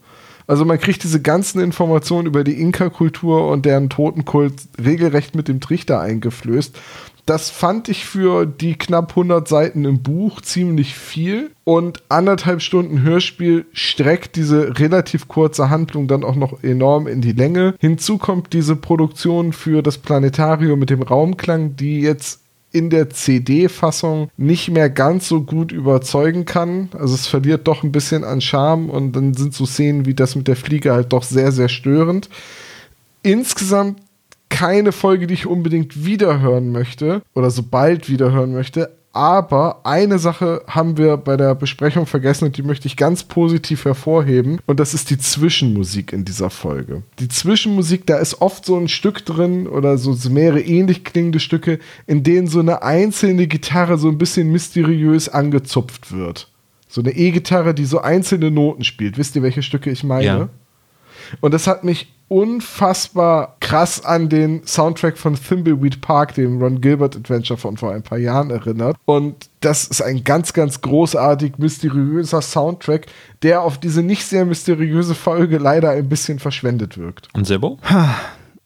[0.50, 4.54] Also man kriegt diese ganzen Informationen über die Inka-Kultur und deren Totenkult
[4.84, 6.76] regelrecht mit dem Trichter eingeflößt.
[7.30, 11.52] Das fand ich für die knapp 100 Seiten im Buch ziemlich viel.
[11.64, 17.34] Und anderthalb Stunden Hörspiel streckt diese relativ kurze Handlung dann auch noch enorm in die
[17.34, 17.76] Länge.
[17.78, 22.40] Hinzu kommt diese Produktion für das Planetarium mit dem Raumklang, die jetzt
[22.72, 26.90] in der CD-Fassung nicht mehr ganz so gut überzeugen kann.
[26.98, 30.36] Also es verliert doch ein bisschen an Charme und dann sind so Szenen wie das
[30.36, 32.28] mit der Fliege halt doch sehr, sehr störend.
[33.22, 34.00] Insgesamt
[34.50, 38.92] keine Folge, die ich unbedingt wiederhören möchte oder so bald wiederhören möchte.
[39.12, 43.86] Aber eine Sache haben wir bei der Besprechung vergessen und die möchte ich ganz positiv
[43.86, 44.60] hervorheben.
[44.68, 47.02] Und das ist die Zwischenmusik in dieser Folge.
[47.18, 51.80] Die Zwischenmusik, da ist oft so ein Stück drin oder so mehrere ähnlich klingende Stücke,
[52.06, 56.52] in denen so eine einzelne Gitarre so ein bisschen mysteriös angezupft wird.
[56.88, 59.18] So eine E-Gitarre, die so einzelne Noten spielt.
[59.18, 60.26] Wisst ihr, welche Stücke ich meine?
[60.26, 60.50] Ja.
[61.42, 67.16] Und das hat mich unfassbar krass an den Soundtrack von Thimbleweed Park, dem Ron Gilbert
[67.16, 68.96] Adventure von vor ein paar Jahren erinnert.
[69.06, 73.08] Und das ist ein ganz, ganz großartig mysteriöser Soundtrack,
[73.42, 77.28] der auf diese nicht sehr mysteriöse Folge leider ein bisschen verschwendet wirkt.
[77.34, 77.80] Und Sebo?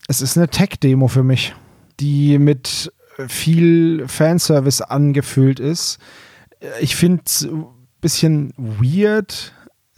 [0.08, 1.56] Es ist eine Tech-Demo für mich,
[2.02, 2.92] die mit
[3.28, 6.00] viel Fanservice angefüllt ist.
[6.82, 7.66] Ich finde es ein
[8.02, 9.54] bisschen weird,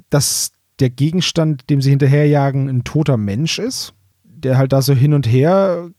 [0.09, 5.13] dass der Gegenstand, dem sie hinterherjagen, ein toter Mensch ist, der halt da so hin
[5.13, 5.89] und her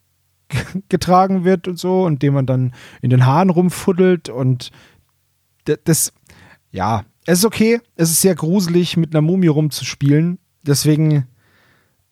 [0.89, 4.71] getragen wird und so und dem man dann in den Haaren rumfuddelt und
[5.85, 6.13] das,
[6.71, 11.27] ja, es ist okay, es ist sehr gruselig, mit einer Mumie rumzuspielen, deswegen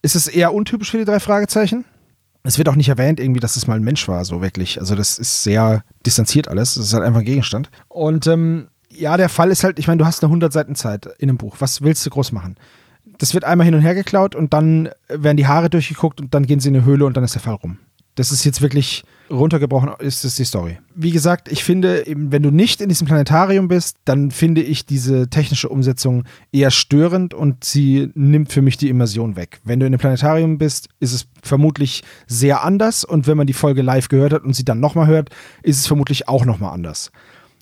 [0.02, 1.84] ist es eher untypisch für die drei Fragezeichen.
[2.42, 4.78] Es wird auch nicht erwähnt, irgendwie, dass es mal ein Mensch war, so wirklich.
[4.78, 6.74] Also, das ist sehr distanziert alles.
[6.74, 7.70] Das ist halt einfach ein Gegenstand.
[7.88, 11.06] Und ähm, ja, der Fall ist halt, ich meine, du hast eine 100 Seiten Zeit
[11.18, 11.56] in einem Buch.
[11.58, 12.56] Was willst du groß machen?
[13.18, 16.46] Das wird einmal hin und her geklaut und dann werden die Haare durchgeguckt und dann
[16.46, 17.78] gehen sie in eine Höhle und dann ist der Fall rum.
[18.16, 20.78] Das ist jetzt wirklich runtergebrochen, ist das die Story.
[20.94, 25.28] Wie gesagt, ich finde, wenn du nicht in diesem Planetarium bist, dann finde ich diese
[25.28, 29.60] technische Umsetzung eher störend und sie nimmt für mich die Immersion weg.
[29.64, 33.52] Wenn du in dem Planetarium bist, ist es vermutlich sehr anders und wenn man die
[33.52, 35.30] Folge live gehört hat und sie dann nochmal hört,
[35.62, 37.10] ist es vermutlich auch nochmal anders.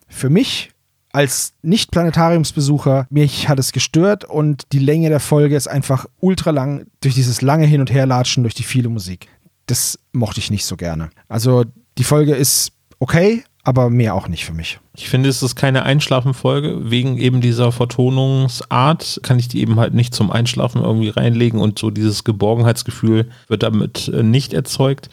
[0.09, 0.72] Für mich
[1.13, 6.87] als Nicht-Planetariumsbesucher, mich hat es gestört und die Länge der Folge ist einfach ultra lang
[7.03, 9.29] durch dieses lange Hin- und Herlatschen, durch die viele Musik.
[9.67, 11.11] Das mochte ich nicht so gerne.
[11.29, 11.65] Also
[11.99, 14.81] die Folge ist okay, aber mehr auch nicht für mich.
[14.97, 16.91] Ich finde, es ist keine Einschlafenfolge.
[16.91, 21.79] Wegen eben dieser Vertonungsart kann ich die eben halt nicht zum Einschlafen irgendwie reinlegen und
[21.79, 25.11] so dieses Geborgenheitsgefühl wird damit äh, nicht erzeugt.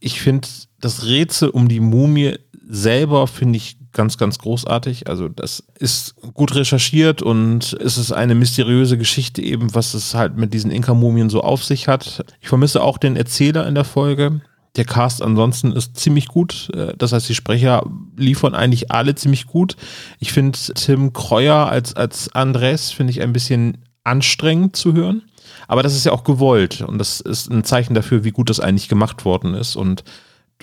[0.00, 0.48] Ich finde,
[0.80, 5.08] das Rätsel um die Mumie selber finde ich ganz, ganz großartig.
[5.08, 10.36] Also das ist gut recherchiert und es ist eine mysteriöse Geschichte eben, was es halt
[10.36, 12.24] mit diesen Inka-Mumien so auf sich hat.
[12.40, 14.40] Ich vermisse auch den Erzähler in der Folge.
[14.76, 16.70] Der Cast ansonsten ist ziemlich gut.
[16.74, 17.84] Äh, das heißt, die Sprecher
[18.16, 19.76] liefern eigentlich alle ziemlich gut.
[20.18, 25.22] Ich finde Tim Kreuer als, als Andres finde ich ein bisschen anstrengend zu hören.
[25.68, 28.60] Aber das ist ja auch gewollt und das ist ein Zeichen dafür, wie gut das
[28.60, 29.76] eigentlich gemacht worden ist.
[29.76, 30.04] Und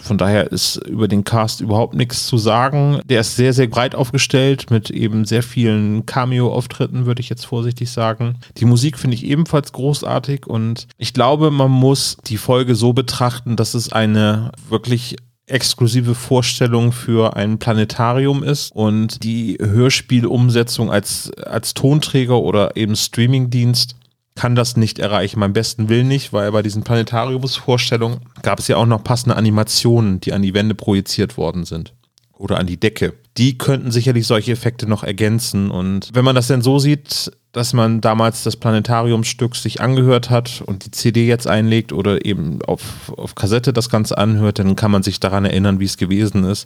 [0.02, 3.00] von daher ist über den Cast überhaupt nichts zu sagen.
[3.06, 7.92] Der ist sehr, sehr breit aufgestellt mit eben sehr vielen Cameo-Auftritten, würde ich jetzt vorsichtig
[7.92, 8.38] sagen.
[8.58, 13.56] Die Musik finde ich ebenfalls großartig und ich glaube, man muss die Folge so betrachten,
[13.56, 15.18] dass es eine wirklich
[15.50, 23.96] exklusive Vorstellung für ein Planetarium ist und die Hörspielumsetzung als, als Tonträger oder eben Streamingdienst
[24.40, 25.42] kann das nicht erreichen.
[25.42, 30.22] Beim besten Willen nicht, weil bei diesen Planetariumsvorstellungen gab es ja auch noch passende Animationen,
[30.22, 31.94] die an die Wände projiziert worden sind.
[32.38, 33.16] Oder an die Decke.
[33.36, 35.70] Die könnten sicherlich solche Effekte noch ergänzen.
[35.70, 40.64] Und wenn man das denn so sieht, dass man damals das Planetariumsstück sich angehört hat
[40.66, 44.92] und die CD jetzt einlegt oder eben auf, auf Kassette das Ganze anhört, dann kann
[44.92, 46.66] man sich daran erinnern, wie es gewesen ist.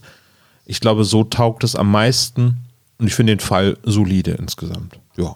[0.67, 2.57] Ich glaube, so taugt es am meisten.
[2.99, 4.99] Und ich finde den Fall solide insgesamt.
[5.17, 5.35] Ja.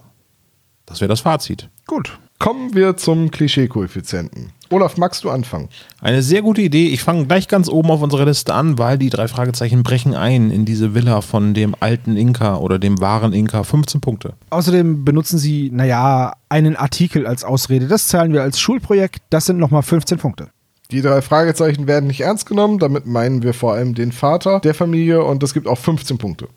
[0.86, 1.68] Das wäre das Fazit.
[1.88, 2.20] Gut.
[2.40, 4.52] Kommen wir zum Klischee-Koeffizienten.
[4.70, 5.70] Olaf, magst du anfangen?
[6.02, 6.88] Eine sehr gute Idee.
[6.90, 10.52] Ich fange gleich ganz oben auf unserer Liste an, weil die drei Fragezeichen brechen ein
[10.52, 13.64] in diese Villa von dem alten Inka oder dem wahren Inka.
[13.64, 14.34] 15 Punkte.
[14.52, 17.88] Außerdem benutzen sie, naja, einen Artikel als Ausrede.
[17.88, 19.20] Das zahlen wir als Schulprojekt.
[19.30, 20.50] Das sind nochmal 15 Punkte.
[20.92, 22.78] Die drei Fragezeichen werden nicht ernst genommen.
[22.78, 26.48] Damit meinen wir vor allem den Vater der Familie und es gibt auch 15 Punkte.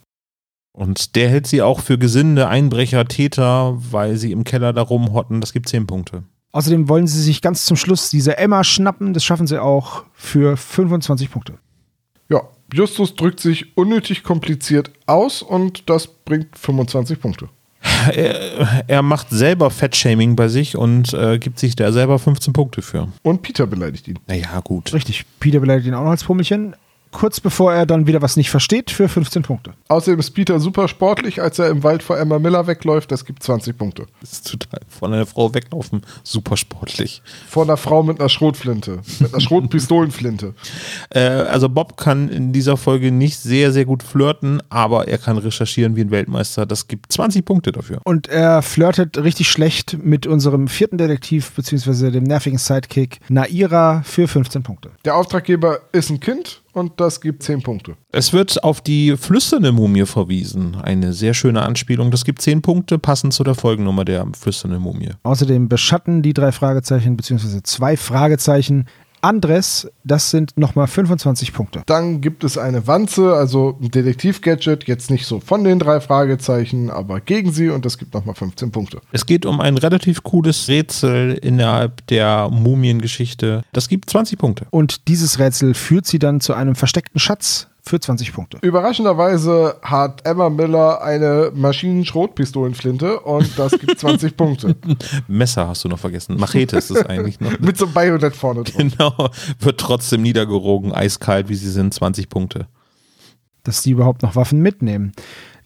[0.72, 5.40] Und der hält sie auch für Gesinde, Einbrecher, Täter, weil sie im Keller da rumhotten.
[5.40, 6.24] Das gibt 10 Punkte.
[6.52, 9.12] Außerdem wollen sie sich ganz zum Schluss diese Emma schnappen.
[9.14, 11.54] Das schaffen sie auch für 25 Punkte.
[12.28, 12.42] Ja,
[12.72, 17.48] Justus drückt sich unnötig kompliziert aus und das bringt 25 Punkte.
[18.14, 22.82] Er, er macht selber Fettshaming bei sich und äh, gibt sich da selber 15 Punkte
[22.82, 23.08] für.
[23.22, 24.18] Und Peter beleidigt ihn.
[24.26, 24.92] Naja, gut.
[24.92, 26.76] Richtig, Peter beleidigt ihn auch noch als Pummelchen.
[27.12, 29.72] Kurz bevor er dann wieder was nicht versteht, für 15 Punkte.
[29.88, 33.10] Außerdem ist Peter super sportlich, als er im Wald vor Emma Miller wegläuft.
[33.10, 34.06] Das gibt 20 Punkte.
[34.20, 36.02] Das ist total von einer Frau weglaufen.
[36.22, 37.22] Super sportlich.
[37.48, 39.00] Vor einer Frau mit einer Schrotflinte.
[39.18, 40.54] Mit einer Schrotpistolenflinte.
[41.12, 45.38] Äh, also Bob kann in dieser Folge nicht sehr, sehr gut flirten, aber er kann
[45.38, 46.66] recherchieren wie ein Weltmeister.
[46.66, 48.00] Das gibt 20 Punkte dafür.
[48.04, 54.28] Und er flirtet richtig schlecht mit unserem vierten Detektiv, beziehungsweise dem nervigen Sidekick Naira für
[54.28, 54.90] 15 Punkte.
[55.04, 57.96] Der Auftraggeber ist ein Kind und das gibt 10 Punkte.
[58.12, 60.76] Es wird auf die flüsternde Mumie verwiesen.
[60.76, 62.10] Eine sehr schöne Anspielung.
[62.10, 65.10] Das gibt 10 Punkte, passend zu der Folgennummer der flüsternden Mumie.
[65.22, 68.86] Außerdem beschatten die drei Fragezeichen, beziehungsweise zwei Fragezeichen
[69.22, 71.82] Andres, das sind nochmal 25 Punkte.
[71.86, 76.90] Dann gibt es eine Wanze, also ein Detektiv-Gadget, jetzt nicht so von den drei Fragezeichen,
[76.90, 79.00] aber gegen sie und das gibt nochmal 15 Punkte.
[79.12, 83.62] Es geht um ein relativ cooles Rätsel innerhalb der Mumiengeschichte.
[83.72, 84.66] Das gibt 20 Punkte.
[84.70, 88.58] Und dieses Rätsel führt sie dann zu einem versteckten Schatz für 20 Punkte.
[88.62, 94.76] Überraschenderweise hat Emma Miller eine Maschinenschrotpistolenflinte und das gibt 20 Punkte.
[95.28, 96.36] Messer hast du noch vergessen.
[96.36, 97.58] Machete ist es eigentlich noch.
[97.60, 98.76] Mit so einem Bajonett vorne drauf.
[98.76, 99.30] Genau.
[99.58, 102.66] Wird trotzdem niedergerogen, eiskalt, wie sie sind, 20 Punkte.
[103.62, 105.12] Dass die überhaupt noch Waffen mitnehmen.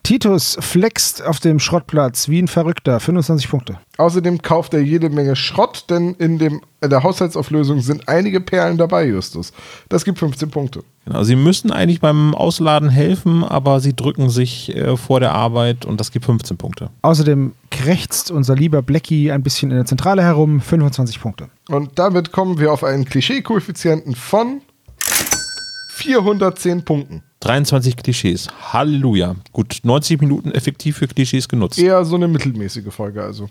[0.05, 3.79] Titus flext auf dem Schrottplatz wie ein Verrückter, 25 Punkte.
[3.97, 8.77] Außerdem kauft er jede Menge Schrott, denn in, dem, in der Haushaltsauflösung sind einige Perlen
[8.77, 9.55] dabei, Justus.
[9.89, 10.85] Das gibt 15 Punkte.
[11.07, 15.87] Genau, sie müssen eigentlich beim Ausladen helfen, aber sie drücken sich äh, vor der Arbeit
[15.87, 16.91] und das gibt 15 Punkte.
[17.01, 21.49] Außerdem krächzt unser lieber Blackie ein bisschen in der Zentrale herum, 25 Punkte.
[21.71, 24.61] Und damit kommen wir auf einen Klischee-Koeffizienten von
[25.95, 27.23] 410 Punkten.
[27.45, 28.49] 23 Klischees.
[28.73, 29.37] Halleluja.
[29.53, 31.79] Gut, 90 Minuten effektiv für Klischees genutzt.
[31.79, 33.49] Eher so eine mittelmäßige Folge also.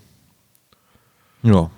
[1.44, 1.70] Ja.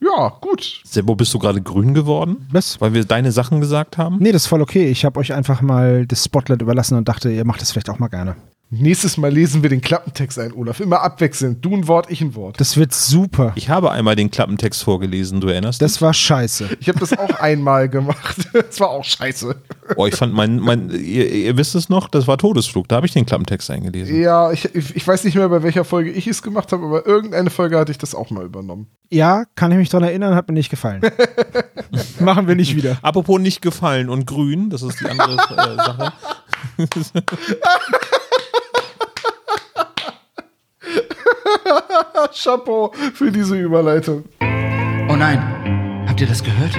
[0.00, 0.82] Ja, gut.
[0.84, 2.48] Sebo, bist du gerade grün geworden?
[2.50, 2.80] Was?
[2.80, 4.18] Weil wir deine Sachen gesagt haben?
[4.18, 4.88] Nee, das ist voll okay.
[4.88, 7.98] Ich habe euch einfach mal das Spotlight überlassen und dachte, ihr macht das vielleicht auch
[7.98, 8.36] mal gerne.
[8.68, 10.80] Nächstes Mal lesen wir den Klappentext ein, Olaf.
[10.80, 11.64] Immer abwechselnd.
[11.64, 12.60] Du ein Wort, ich ein Wort.
[12.60, 13.52] Das wird super.
[13.54, 15.86] Ich habe einmal den Klappentext vorgelesen, du erinnerst dich?
[15.86, 16.70] Das war scheiße.
[16.80, 18.36] Ich habe das auch einmal gemacht.
[18.56, 19.54] Das war auch scheiße.
[19.96, 23.06] Oh, ich fand mein, mein ihr, ihr wisst es noch, das war Todesflug, da habe
[23.06, 24.20] ich den Klappentext eingelesen.
[24.20, 27.50] Ja, ich, ich weiß nicht mehr, bei welcher Folge ich es gemacht habe, aber irgendeine
[27.50, 28.88] Folge hatte ich das auch mal übernommen.
[29.10, 31.02] Ja, kann ich mich dran erinnern, hat mir nicht gefallen.
[32.20, 32.98] Machen wir nicht wieder.
[33.02, 36.12] Apropos nicht gefallen und grün, das ist die andere äh, Sache.
[42.32, 44.24] Chapeau für diese Überleitung.
[45.08, 46.76] Oh nein, habt ihr das gehört?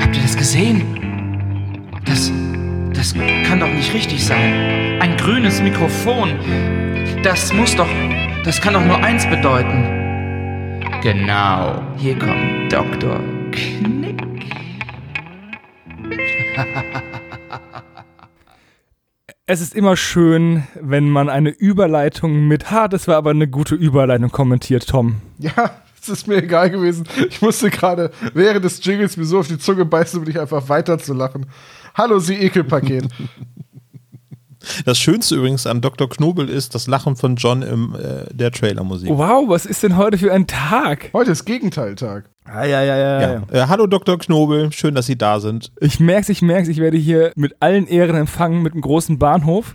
[0.00, 1.90] Habt ihr das gesehen?
[2.04, 2.30] Das,
[2.94, 3.14] das
[3.46, 4.98] kann doch nicht richtig sein.
[5.00, 6.38] Ein grünes Mikrofon.
[7.22, 7.88] Das muss doch,
[8.44, 10.80] das kann doch nur eins bedeuten.
[11.02, 13.20] Genau, hier kommt Dr.
[13.52, 14.22] Knick.
[19.44, 23.74] Es ist immer schön, wenn man eine Überleitung mit, ha, das war aber eine gute
[23.74, 25.16] Überleitung kommentiert, Tom.
[25.40, 27.08] Ja, es ist mir egal gewesen.
[27.28, 30.68] Ich musste gerade während des Jingles mir so auf die Zunge beißen, um dich einfach
[30.68, 31.46] weiter zu lachen.
[31.96, 33.08] Hallo, Sie Ekelpaket.
[34.84, 36.08] Das Schönste übrigens an Dr.
[36.08, 39.08] Knobel ist das Lachen von John in äh, der Trailermusik.
[39.08, 41.10] Wow, was ist denn heute für ein Tag?
[41.12, 42.24] Heute ist Gegenteiltag.
[42.44, 43.32] Ah, ja, ja, ja, ja.
[43.32, 43.42] Ja.
[43.64, 44.18] Äh, hallo Dr.
[44.18, 45.70] Knobel, schön, dass Sie da sind.
[45.80, 49.74] Ich merk's, ich merk's, ich werde hier mit allen Ehren empfangen mit einem großen Bahnhof.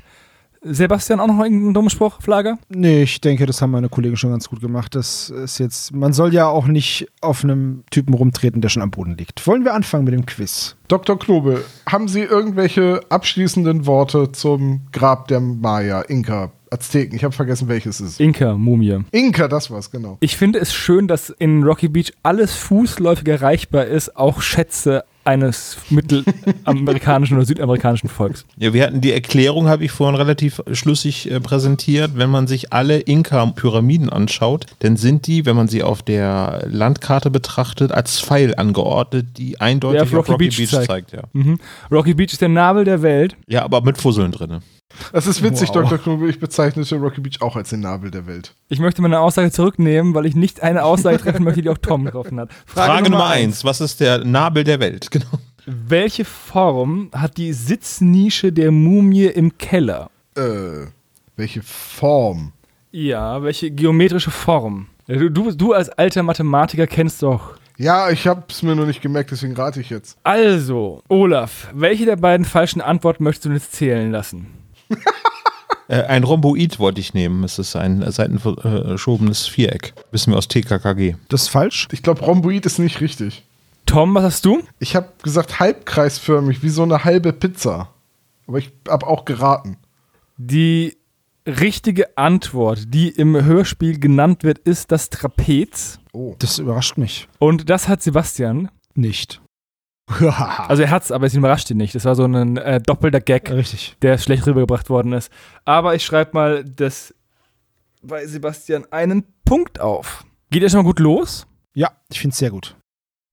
[0.70, 2.57] Sebastian, auch noch irgendeinen dummen Spruch, Flager?
[2.70, 4.95] Nee, ich denke, das haben meine Kollegen schon ganz gut gemacht.
[4.95, 8.91] Das ist jetzt, man soll ja auch nicht auf einem Typen rumtreten, der schon am
[8.91, 9.45] Boden liegt.
[9.47, 10.76] Wollen wir anfangen mit dem Quiz?
[10.88, 11.20] Dr.
[11.20, 17.15] Knobel, haben Sie irgendwelche abschließenden Worte zum Grab der Maya, Inka, Azteken?
[17.15, 18.20] Ich habe vergessen, welches es ist.
[18.20, 18.99] Inka, Mumie.
[19.11, 20.18] Inka, das war's, genau.
[20.22, 25.78] Ich finde es schön, dass in Rocky Beach alles fußläufig erreichbar ist, auch Schätze eines
[25.89, 28.45] mittelamerikanischen oder südamerikanischen Volks.
[28.57, 32.11] Ja, wir hatten die Erklärung, habe ich vorhin relativ schlüssig äh, präsentiert.
[32.15, 37.30] Wenn man sich alle Inka-Pyramiden anschaut, dann sind die, wenn man sie auf der Landkarte
[37.30, 41.11] betrachtet, als Pfeil angeordnet, die eindeutig auf Rocky Beach zeigt.
[41.11, 41.23] ja.
[41.34, 41.59] Mhm.
[41.91, 43.36] Rocky Beach ist der Nabel der Welt.
[43.47, 44.61] ja, aber mit Fusseln drin.
[45.12, 45.84] Das ist witzig, Wow.
[45.84, 45.98] Dr.
[45.98, 46.30] Knobel.
[46.30, 48.54] Ich bezeichnete Rocky Beach auch als den Nabel der Welt.
[48.70, 52.06] Ich möchte meine Aussage zurücknehmen, weil ich nicht eine Aussage treffen möchte, die auch Tom
[52.06, 52.50] getroffen hat.
[52.66, 53.64] Frage, Nummer eins.
[53.66, 55.10] Was ist der Nabel der Welt?
[55.18, 55.26] Genau.
[55.70, 60.10] Welche Form hat die Sitznische der Mumie im Keller?
[60.36, 60.88] Äh,
[61.36, 62.54] welche Form?
[62.92, 64.88] Ja, welche geometrische Form?
[65.08, 67.58] Du, du, du als alter Mathematiker kennst doch.
[67.78, 70.18] Ja, ich hab's mir nur nicht gemerkt, deswegen rate ich jetzt.
[70.24, 74.48] Also, Olaf, welche der beiden falschen Antworten möchtest du jetzt zählen lassen?
[75.90, 77.46] Äh, ein Rhomboid wollte ich nehmen.
[77.46, 79.94] Es ist ein seitenverschobenes Viereck.
[80.12, 81.16] Wissen wir aus TKKG.
[81.30, 81.88] Das ist falsch.
[81.94, 83.46] Ich glaube, Rhomboid ist nicht richtig.
[83.86, 84.64] Tom, was hast du?
[84.80, 87.88] Ich habe gesagt halbkreisförmig, wie so eine halbe Pizza.
[88.48, 89.78] Aber ich habe auch geraten.
[90.36, 90.98] Die
[91.46, 96.00] richtige Antwort, die im Hörspiel genannt wird, ist das Trapez.
[96.12, 96.36] Oh.
[96.40, 98.70] Das überrascht mich Und das hat Sebastian.
[98.94, 99.40] nicht.
[100.68, 101.93] Also er hat's, aber es überrascht ihn nicht.
[101.95, 103.95] Das war so ein äh, doppelter Gag, Richtig.
[104.01, 105.32] der schlecht rübergebracht worden ist.
[105.66, 107.14] Aber ich schreibe mal das
[108.01, 110.24] bei Sebastian einen Punkt auf.
[110.49, 112.76] Geht ja schon mal gut los, Ja, ich finde es sehr gut.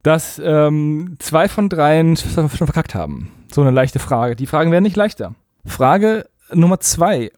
[0.03, 3.31] dass ähm, zwei von dreien schon verkackt haben.
[3.53, 4.35] So eine leichte Frage.
[4.37, 5.35] Die Fragen werden nicht leichter.
[5.65, 7.31] Frage Nummer zwei.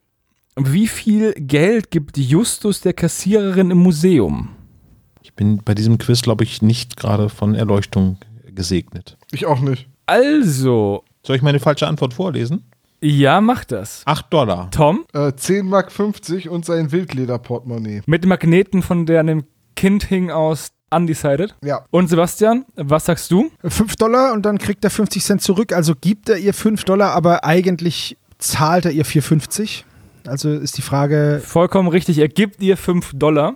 [0.58, 4.48] Wie viel Geld gibt Justus der Kassiererin im Museum?
[5.22, 8.16] Ich bin bei diesem Quiz, glaube ich, nicht gerade von Erleuchtung
[8.56, 9.16] gesegnet.
[9.30, 9.88] Ich auch nicht.
[10.06, 12.64] Also, Soll ich meine falsche Antwort vorlesen?
[13.00, 14.02] ja, mach das.
[14.06, 14.70] 8 Dollar.
[14.72, 18.02] Tom, Äh, 10 Mark 50 und sein Wildlederportemonnaie.
[18.06, 19.44] mit Magneten, von der an dem
[19.76, 21.54] Kind hing aus Undecided.
[21.62, 21.84] Ja.
[21.90, 23.50] Und Sebastian, was sagst du?
[23.62, 25.72] 5 Dollar und dann kriegt er 50 Cent zurück.
[25.72, 29.82] Also gibt er ihr 5 Dollar, aber eigentlich zahlt er ihr 4,50.
[30.26, 33.54] Also ist die Frage, Vollkommen richtig, er gibt ihr 5 Dollar.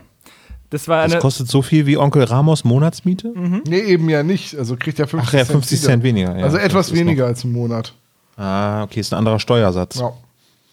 [0.71, 1.21] Das war Das eine.
[1.21, 3.33] kostet so viel wie Onkel Ramos Monatsmiete?
[3.69, 4.57] Nee, eben ja nicht.
[4.57, 5.89] Also kriegt er 50 Ach ja, 50 wieder.
[5.91, 6.37] Cent weniger.
[6.39, 7.95] Ja, also das etwas weniger als im Monat.
[8.37, 9.99] Ah, okay, ist ein anderer Steuersatz.
[9.99, 10.13] Ja.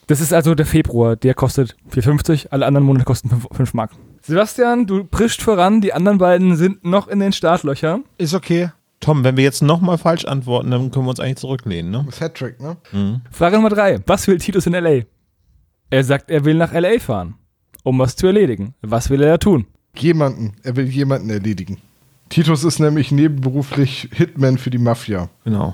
[0.05, 3.91] Das ist also der Februar, der kostet 4,50, alle anderen Monate kosten 5 Mark.
[4.21, 8.05] Sebastian, du prischt voran, die anderen beiden sind noch in den Startlöchern.
[8.17, 8.69] ist okay.
[8.99, 12.03] Tom, wenn wir jetzt nochmal falsch antworten, dann können wir uns eigentlich zurücklehnen, ne?
[12.07, 12.77] Das Hattrick, ne?
[13.31, 13.99] Frage Nummer 3.
[14.07, 15.03] Was will Titus in L.A.?
[15.89, 16.99] Er sagt, er will nach L.A.
[16.99, 17.35] fahren,
[17.83, 18.73] um was zu erledigen.
[18.81, 19.67] Was will er da tun?
[20.01, 20.53] Jemanden.
[20.63, 21.77] Er will jemanden erledigen.
[22.29, 25.29] Titus ist nämlich nebenberuflich Hitman für die Mafia.
[25.43, 25.73] Genau.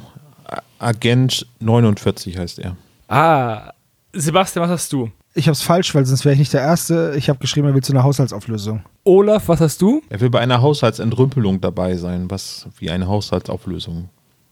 [0.80, 2.76] Agent 49 heißt er.
[3.08, 3.74] Ah,
[4.14, 5.10] Sebastian, was hast du?
[5.36, 7.16] Ich habe es falsch, weil sonst wäre ich nicht der Erste.
[7.18, 8.84] Ich habe geschrieben, er will zu einer Haushaltsauflösung.
[9.04, 10.04] Olaf, was hast du?
[10.10, 14.10] Er will bei einer Haushaltsentrümpelung dabei sein, was wie eine Haushaltsauflösung.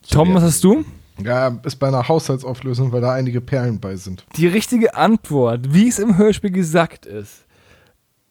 [0.10, 0.44] Tom, was werden.
[0.44, 0.86] hast du?
[1.24, 4.26] Ja, ist bei einer Haushaltsauflösung, weil da einige Perlen bei sind.
[4.38, 7.46] Die richtige Antwort, wie es im Hörspiel gesagt ist.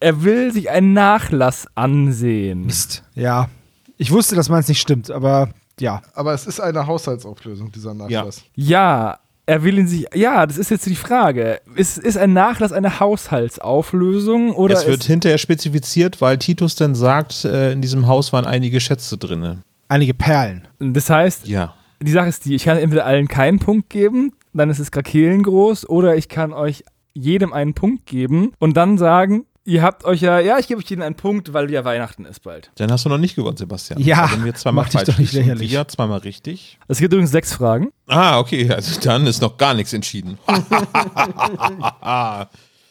[0.01, 2.65] Er will sich einen Nachlass ansehen.
[2.67, 3.03] Mist.
[3.15, 3.49] Ja.
[3.99, 6.01] Ich wusste, dass meins nicht stimmt, aber ja.
[6.15, 8.43] Aber es ist eine Haushaltsauflösung, dieser Nachlass.
[8.55, 10.07] Ja, er will ihn sich.
[10.15, 11.61] Ja, das ist jetzt die Frage.
[11.75, 17.45] Ist, ist ein Nachlass eine Haushaltsauflösung oder Es wird hinterher spezifiziert, weil Titus dann sagt,
[17.45, 19.63] äh, in diesem Haus waren einige Schätze drin.
[19.89, 20.67] Einige Perlen.
[20.79, 21.75] Das heißt, Ja.
[22.01, 25.43] die Sache ist die, ich kann entweder allen keinen Punkt geben, dann ist es Krakelen
[25.43, 30.21] groß, oder ich kann euch jedem einen Punkt geben und dann sagen, ihr habt euch
[30.21, 32.71] ja, ja, ich gebe euch jedem einen Punkt, weil ja Weihnachten ist bald.
[32.77, 34.01] Dann hast du noch nicht gewonnen, Sebastian.
[34.01, 35.71] Ja, Also, wenn wir zweimal mach dich falsch doch nicht lächerlich.
[35.71, 36.79] Wir zweimal richtig.
[36.89, 37.91] Es gibt übrigens sechs Fragen.
[38.07, 40.39] Ah, okay, also dann ist noch gar nichts entschieden.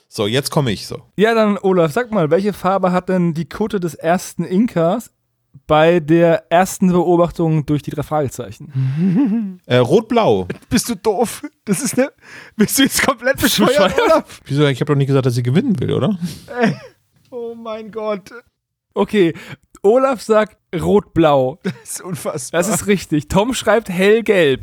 [0.07, 1.01] so, jetzt komme ich so.
[1.17, 5.11] Ja, dann Olaf, sag mal, welche Farbe hat denn die Kutte des ersten Inkas
[5.67, 9.59] bei der ersten Beobachtung durch die drei Fragezeichen?
[9.65, 10.47] Äh, Rot-Blau.
[10.69, 11.43] Bist du doof?
[11.65, 12.11] Das ist ne.
[12.55, 14.01] Bist du jetzt komplett bescheuert, bescheuert?
[14.01, 14.41] Olaf?
[14.45, 14.65] Wieso?
[14.67, 16.17] Ich habe doch nicht gesagt, dass sie gewinnen will, oder?
[17.29, 18.31] Oh mein Gott.
[18.93, 19.33] Okay,
[19.83, 21.59] Olaf sagt rot-blau.
[21.63, 22.59] Das ist unfassbar.
[22.59, 23.27] Das ist richtig.
[23.27, 24.61] Tom schreibt hellgelb.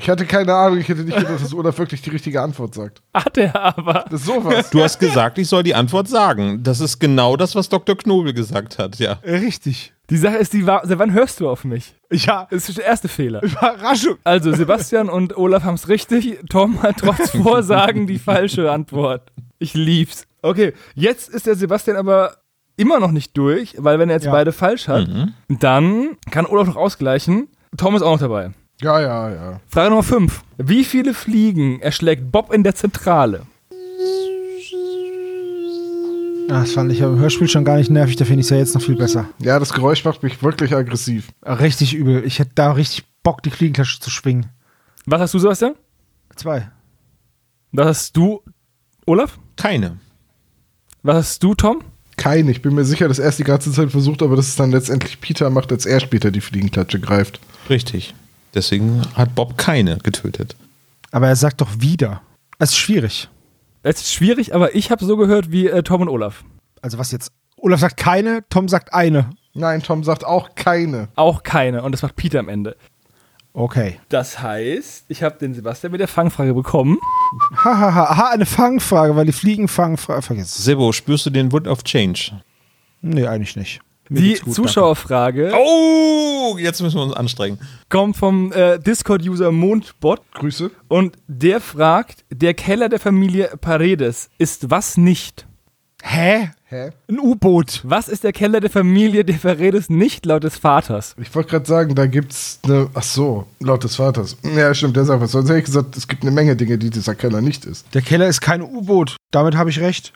[0.00, 3.02] Ich hatte keine Ahnung, ich hätte nicht gedacht, dass Olaf wirklich die richtige Antwort sagt.
[3.12, 4.04] Hat er aber.
[4.08, 4.70] Das ist sowas.
[4.70, 6.62] Du hast gesagt, ich soll die Antwort sagen.
[6.62, 7.96] Das ist genau das, was Dr.
[7.96, 9.14] Knobel gesagt hat, ja.
[9.24, 9.92] richtig.
[10.10, 11.94] Die Sache ist, die war, seit wann hörst du auf mich?
[12.12, 12.46] Ja.
[12.50, 13.42] Das ist der erste Fehler.
[13.42, 14.16] Überraschung.
[14.24, 16.38] Also, Sebastian und Olaf haben es richtig.
[16.48, 19.32] Tom hat trotz Vorsagen die falsche Antwort.
[19.58, 20.26] Ich lieb's.
[20.42, 22.36] Okay, jetzt ist der Sebastian aber
[22.76, 24.30] immer noch nicht durch, weil wenn er jetzt Ja.
[24.30, 25.08] beide falsch hat,
[25.48, 27.48] dann kann Olaf noch ausgleichen.
[27.76, 28.52] Tom ist auch noch dabei.
[28.80, 29.60] Ja, ja, ja.
[29.68, 30.42] Frage Nummer 5.
[30.58, 33.42] Wie viele Fliegen erschlägt Bob in der Zentrale?
[36.50, 38.56] Ah, Das fand ich im Hörspiel schon gar nicht nervig, da finde ich es ja
[38.56, 39.26] jetzt noch viel besser.
[39.40, 41.28] Ja, das Geräusch macht mich wirklich aggressiv.
[41.44, 42.24] Richtig übel.
[42.24, 44.46] Ich hätte da richtig Bock, die Fliegenklatsche zu schwingen.
[45.06, 45.74] Was hast du, Sebastian?
[46.36, 46.70] Zwei.
[47.72, 48.42] Was hast du,
[49.06, 49.38] Olaf?
[49.56, 49.98] Keine.
[51.02, 51.80] Was hast du, Tom?
[52.16, 54.56] Kein, ich bin mir sicher, dass er es die ganze Zeit versucht, aber dass es
[54.56, 57.40] dann letztendlich Peter macht, als er später die Fliegenklatsche greift.
[57.68, 58.14] Richtig.
[58.54, 60.56] Deswegen hat Bob keine getötet.
[61.10, 62.22] Aber er sagt doch wieder.
[62.58, 63.28] Es ist schwierig.
[63.82, 66.44] Es ist schwierig, aber ich habe so gehört wie äh, Tom und Olaf.
[66.82, 67.32] Also was jetzt?
[67.56, 69.30] Olaf sagt keine, Tom sagt eine.
[69.54, 71.08] Nein, Tom sagt auch keine.
[71.16, 71.82] Auch keine.
[71.82, 72.76] Und das macht Peter am Ende.
[73.52, 73.98] Okay.
[74.08, 76.98] Das heißt, ich habe den Sebastian mit der Fangfrage bekommen.
[77.56, 80.22] Hahaha, aha, eine Fangfrage, weil die Fliegenfangfrage.
[80.22, 80.64] Vergiss es.
[80.64, 82.40] Sebo, spürst du den Wood of Change?
[83.00, 83.80] Nee, eigentlich nicht.
[84.10, 87.58] Die gut, Zuschauerfrage Oh, jetzt müssen wir uns anstrengen.
[87.88, 90.70] kommt vom äh, Discord-User Mondbot Grüße.
[90.88, 95.46] und der fragt, der Keller der Familie Paredes ist was nicht?
[96.02, 96.50] Hä?
[96.70, 96.90] Hä?
[97.08, 97.80] Ein U-Boot.
[97.82, 101.16] Was ist der Keller der Familie der Paredes nicht laut des Vaters?
[101.20, 102.88] Ich wollte gerade sagen, da gibt's eine.
[102.94, 104.36] Ach so, laut des Vaters.
[104.54, 105.32] Ja, stimmt, der sagt was.
[105.32, 107.86] Sonst hätte ich gesagt, es gibt eine Menge Dinge, die dieser Keller nicht ist.
[107.94, 109.16] Der Keller ist kein U-Boot.
[109.32, 110.12] Damit habe ich recht.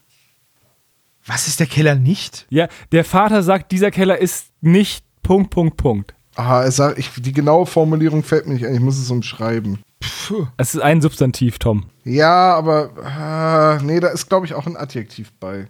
[1.27, 2.47] Was ist der Keller nicht?
[2.51, 6.15] Ja, der Vater sagt, dieser Keller ist nicht Punkt, Punkt, Punkt.
[6.35, 8.75] Aha, es sagt, ich, die genaue Formulierung fällt mir nicht ein.
[8.75, 9.79] Ich muss es umschreiben.
[10.27, 10.47] Puh.
[10.57, 11.85] Es ist ein Substantiv, Tom.
[12.05, 13.79] Ja, aber.
[13.81, 15.69] Äh, nee, da ist, glaube ich, auch ein Adjektiv bei.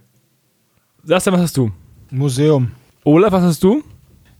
[1.03, 1.71] Sebastian, was hast du?
[2.11, 2.73] Museum.
[3.05, 3.83] Olaf, was hast du?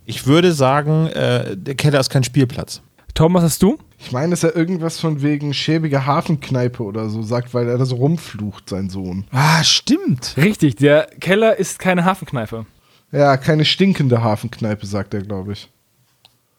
[0.05, 2.81] Ich würde sagen, äh, der Keller ist kein Spielplatz.
[3.15, 3.79] Tom, was hast du?
[3.99, 7.85] Ich meine, dass er irgendwas von wegen schäbige Hafenkneipe oder so sagt, weil er da
[7.85, 9.25] so rumflucht, sein Sohn.
[9.31, 10.35] Ah, stimmt.
[10.37, 12.67] Richtig, der Keller ist keine Hafenkneipe.
[13.13, 15.71] Ja, keine stinkende Hafenkneipe, sagt er, glaube ich.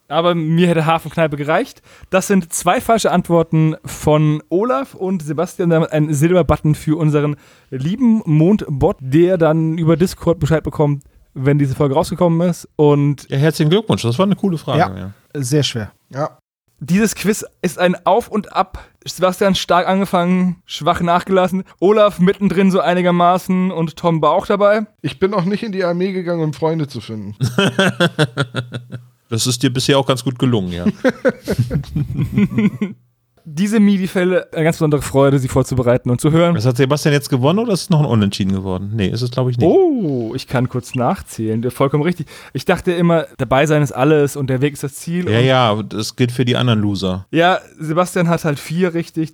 [0.08, 1.82] Aber mir hätte Hafenkneipe gereicht.
[2.12, 5.72] Das sind zwei falsche Antworten von Olaf und Sebastian.
[5.72, 7.36] Damit ein Silberbutton für unseren
[7.72, 11.04] lieben Mondbot, der dann über Discord Bescheid bekommt,
[11.34, 12.70] wenn diese Folge rausgekommen ist.
[12.76, 14.04] Und Ja, herzlichen Glückwunsch.
[14.04, 14.80] Das war eine coole Frage.
[14.80, 14.96] Ja.
[14.96, 15.14] Ja.
[15.42, 15.92] Sehr schwer.
[16.10, 16.38] Ja.
[16.84, 18.90] Dieses Quiz ist ein Auf und Ab.
[19.06, 21.64] Sebastian stark angefangen, schwach nachgelassen.
[21.80, 24.86] Olaf mittendrin so einigermaßen und Tom war auch dabei.
[25.02, 27.36] Ich bin auch nicht in die Armee gegangen, um Freunde zu finden.
[29.30, 30.86] Das ist dir bisher auch ganz gut gelungen, ja.
[33.46, 36.56] Diese MIDI-Fälle, eine ganz besondere Freude, sie vorzubereiten und zu hören.
[36.56, 38.92] Was hat Sebastian jetzt gewonnen oder ist es noch ein Unentschieden geworden?
[38.96, 39.68] Nee, ist es glaube ich nicht.
[39.68, 41.70] Oh, ich kann kurz nachzählen.
[41.70, 42.28] Vollkommen richtig.
[42.54, 45.30] Ich dachte immer, dabei sein ist alles und der Weg ist das Ziel.
[45.30, 47.26] Ja, und ja, das gilt für die anderen Loser.
[47.32, 49.34] ja, Sebastian hat halt vier richtig,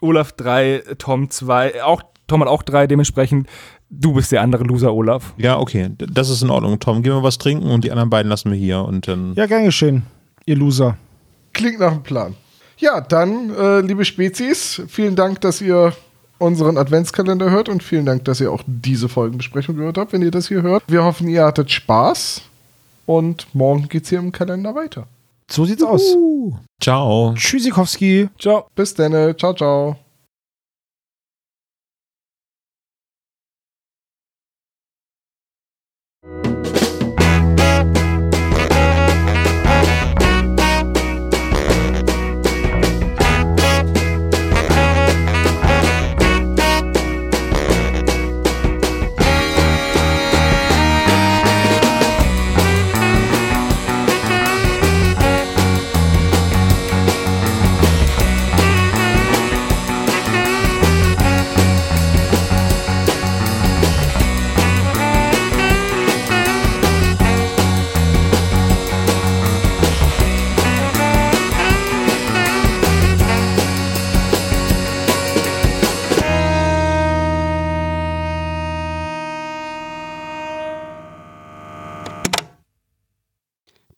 [0.00, 3.46] Olaf drei, Tom zwei, auch Tom hat auch drei, dementsprechend
[3.90, 5.34] du bist der andere Loser, Olaf.
[5.36, 6.78] Ja, okay, das ist in Ordnung.
[6.78, 9.34] Tom, gehen wir was trinken und die anderen beiden lassen wir hier und dann.
[9.34, 10.04] Ja, gern geschehen.
[10.46, 10.96] Ihr Loser.
[11.52, 12.34] Klingt nach einem Plan.
[12.80, 15.92] Ja, dann, äh, liebe Spezies, vielen Dank, dass ihr
[16.38, 20.30] unseren Adventskalender hört und vielen Dank, dass ihr auch diese Folgenbesprechung gehört habt, wenn ihr
[20.30, 20.82] das hier hört.
[20.88, 22.40] Wir hoffen, ihr hattet Spaß
[23.04, 25.06] und morgen geht's hier im Kalender weiter.
[25.50, 26.16] So sieht's aus.
[26.80, 27.34] Ciao.
[27.34, 28.30] Tschüssikowski.
[28.38, 28.66] Ciao.
[28.74, 29.96] Bis dann, ciao, ciao.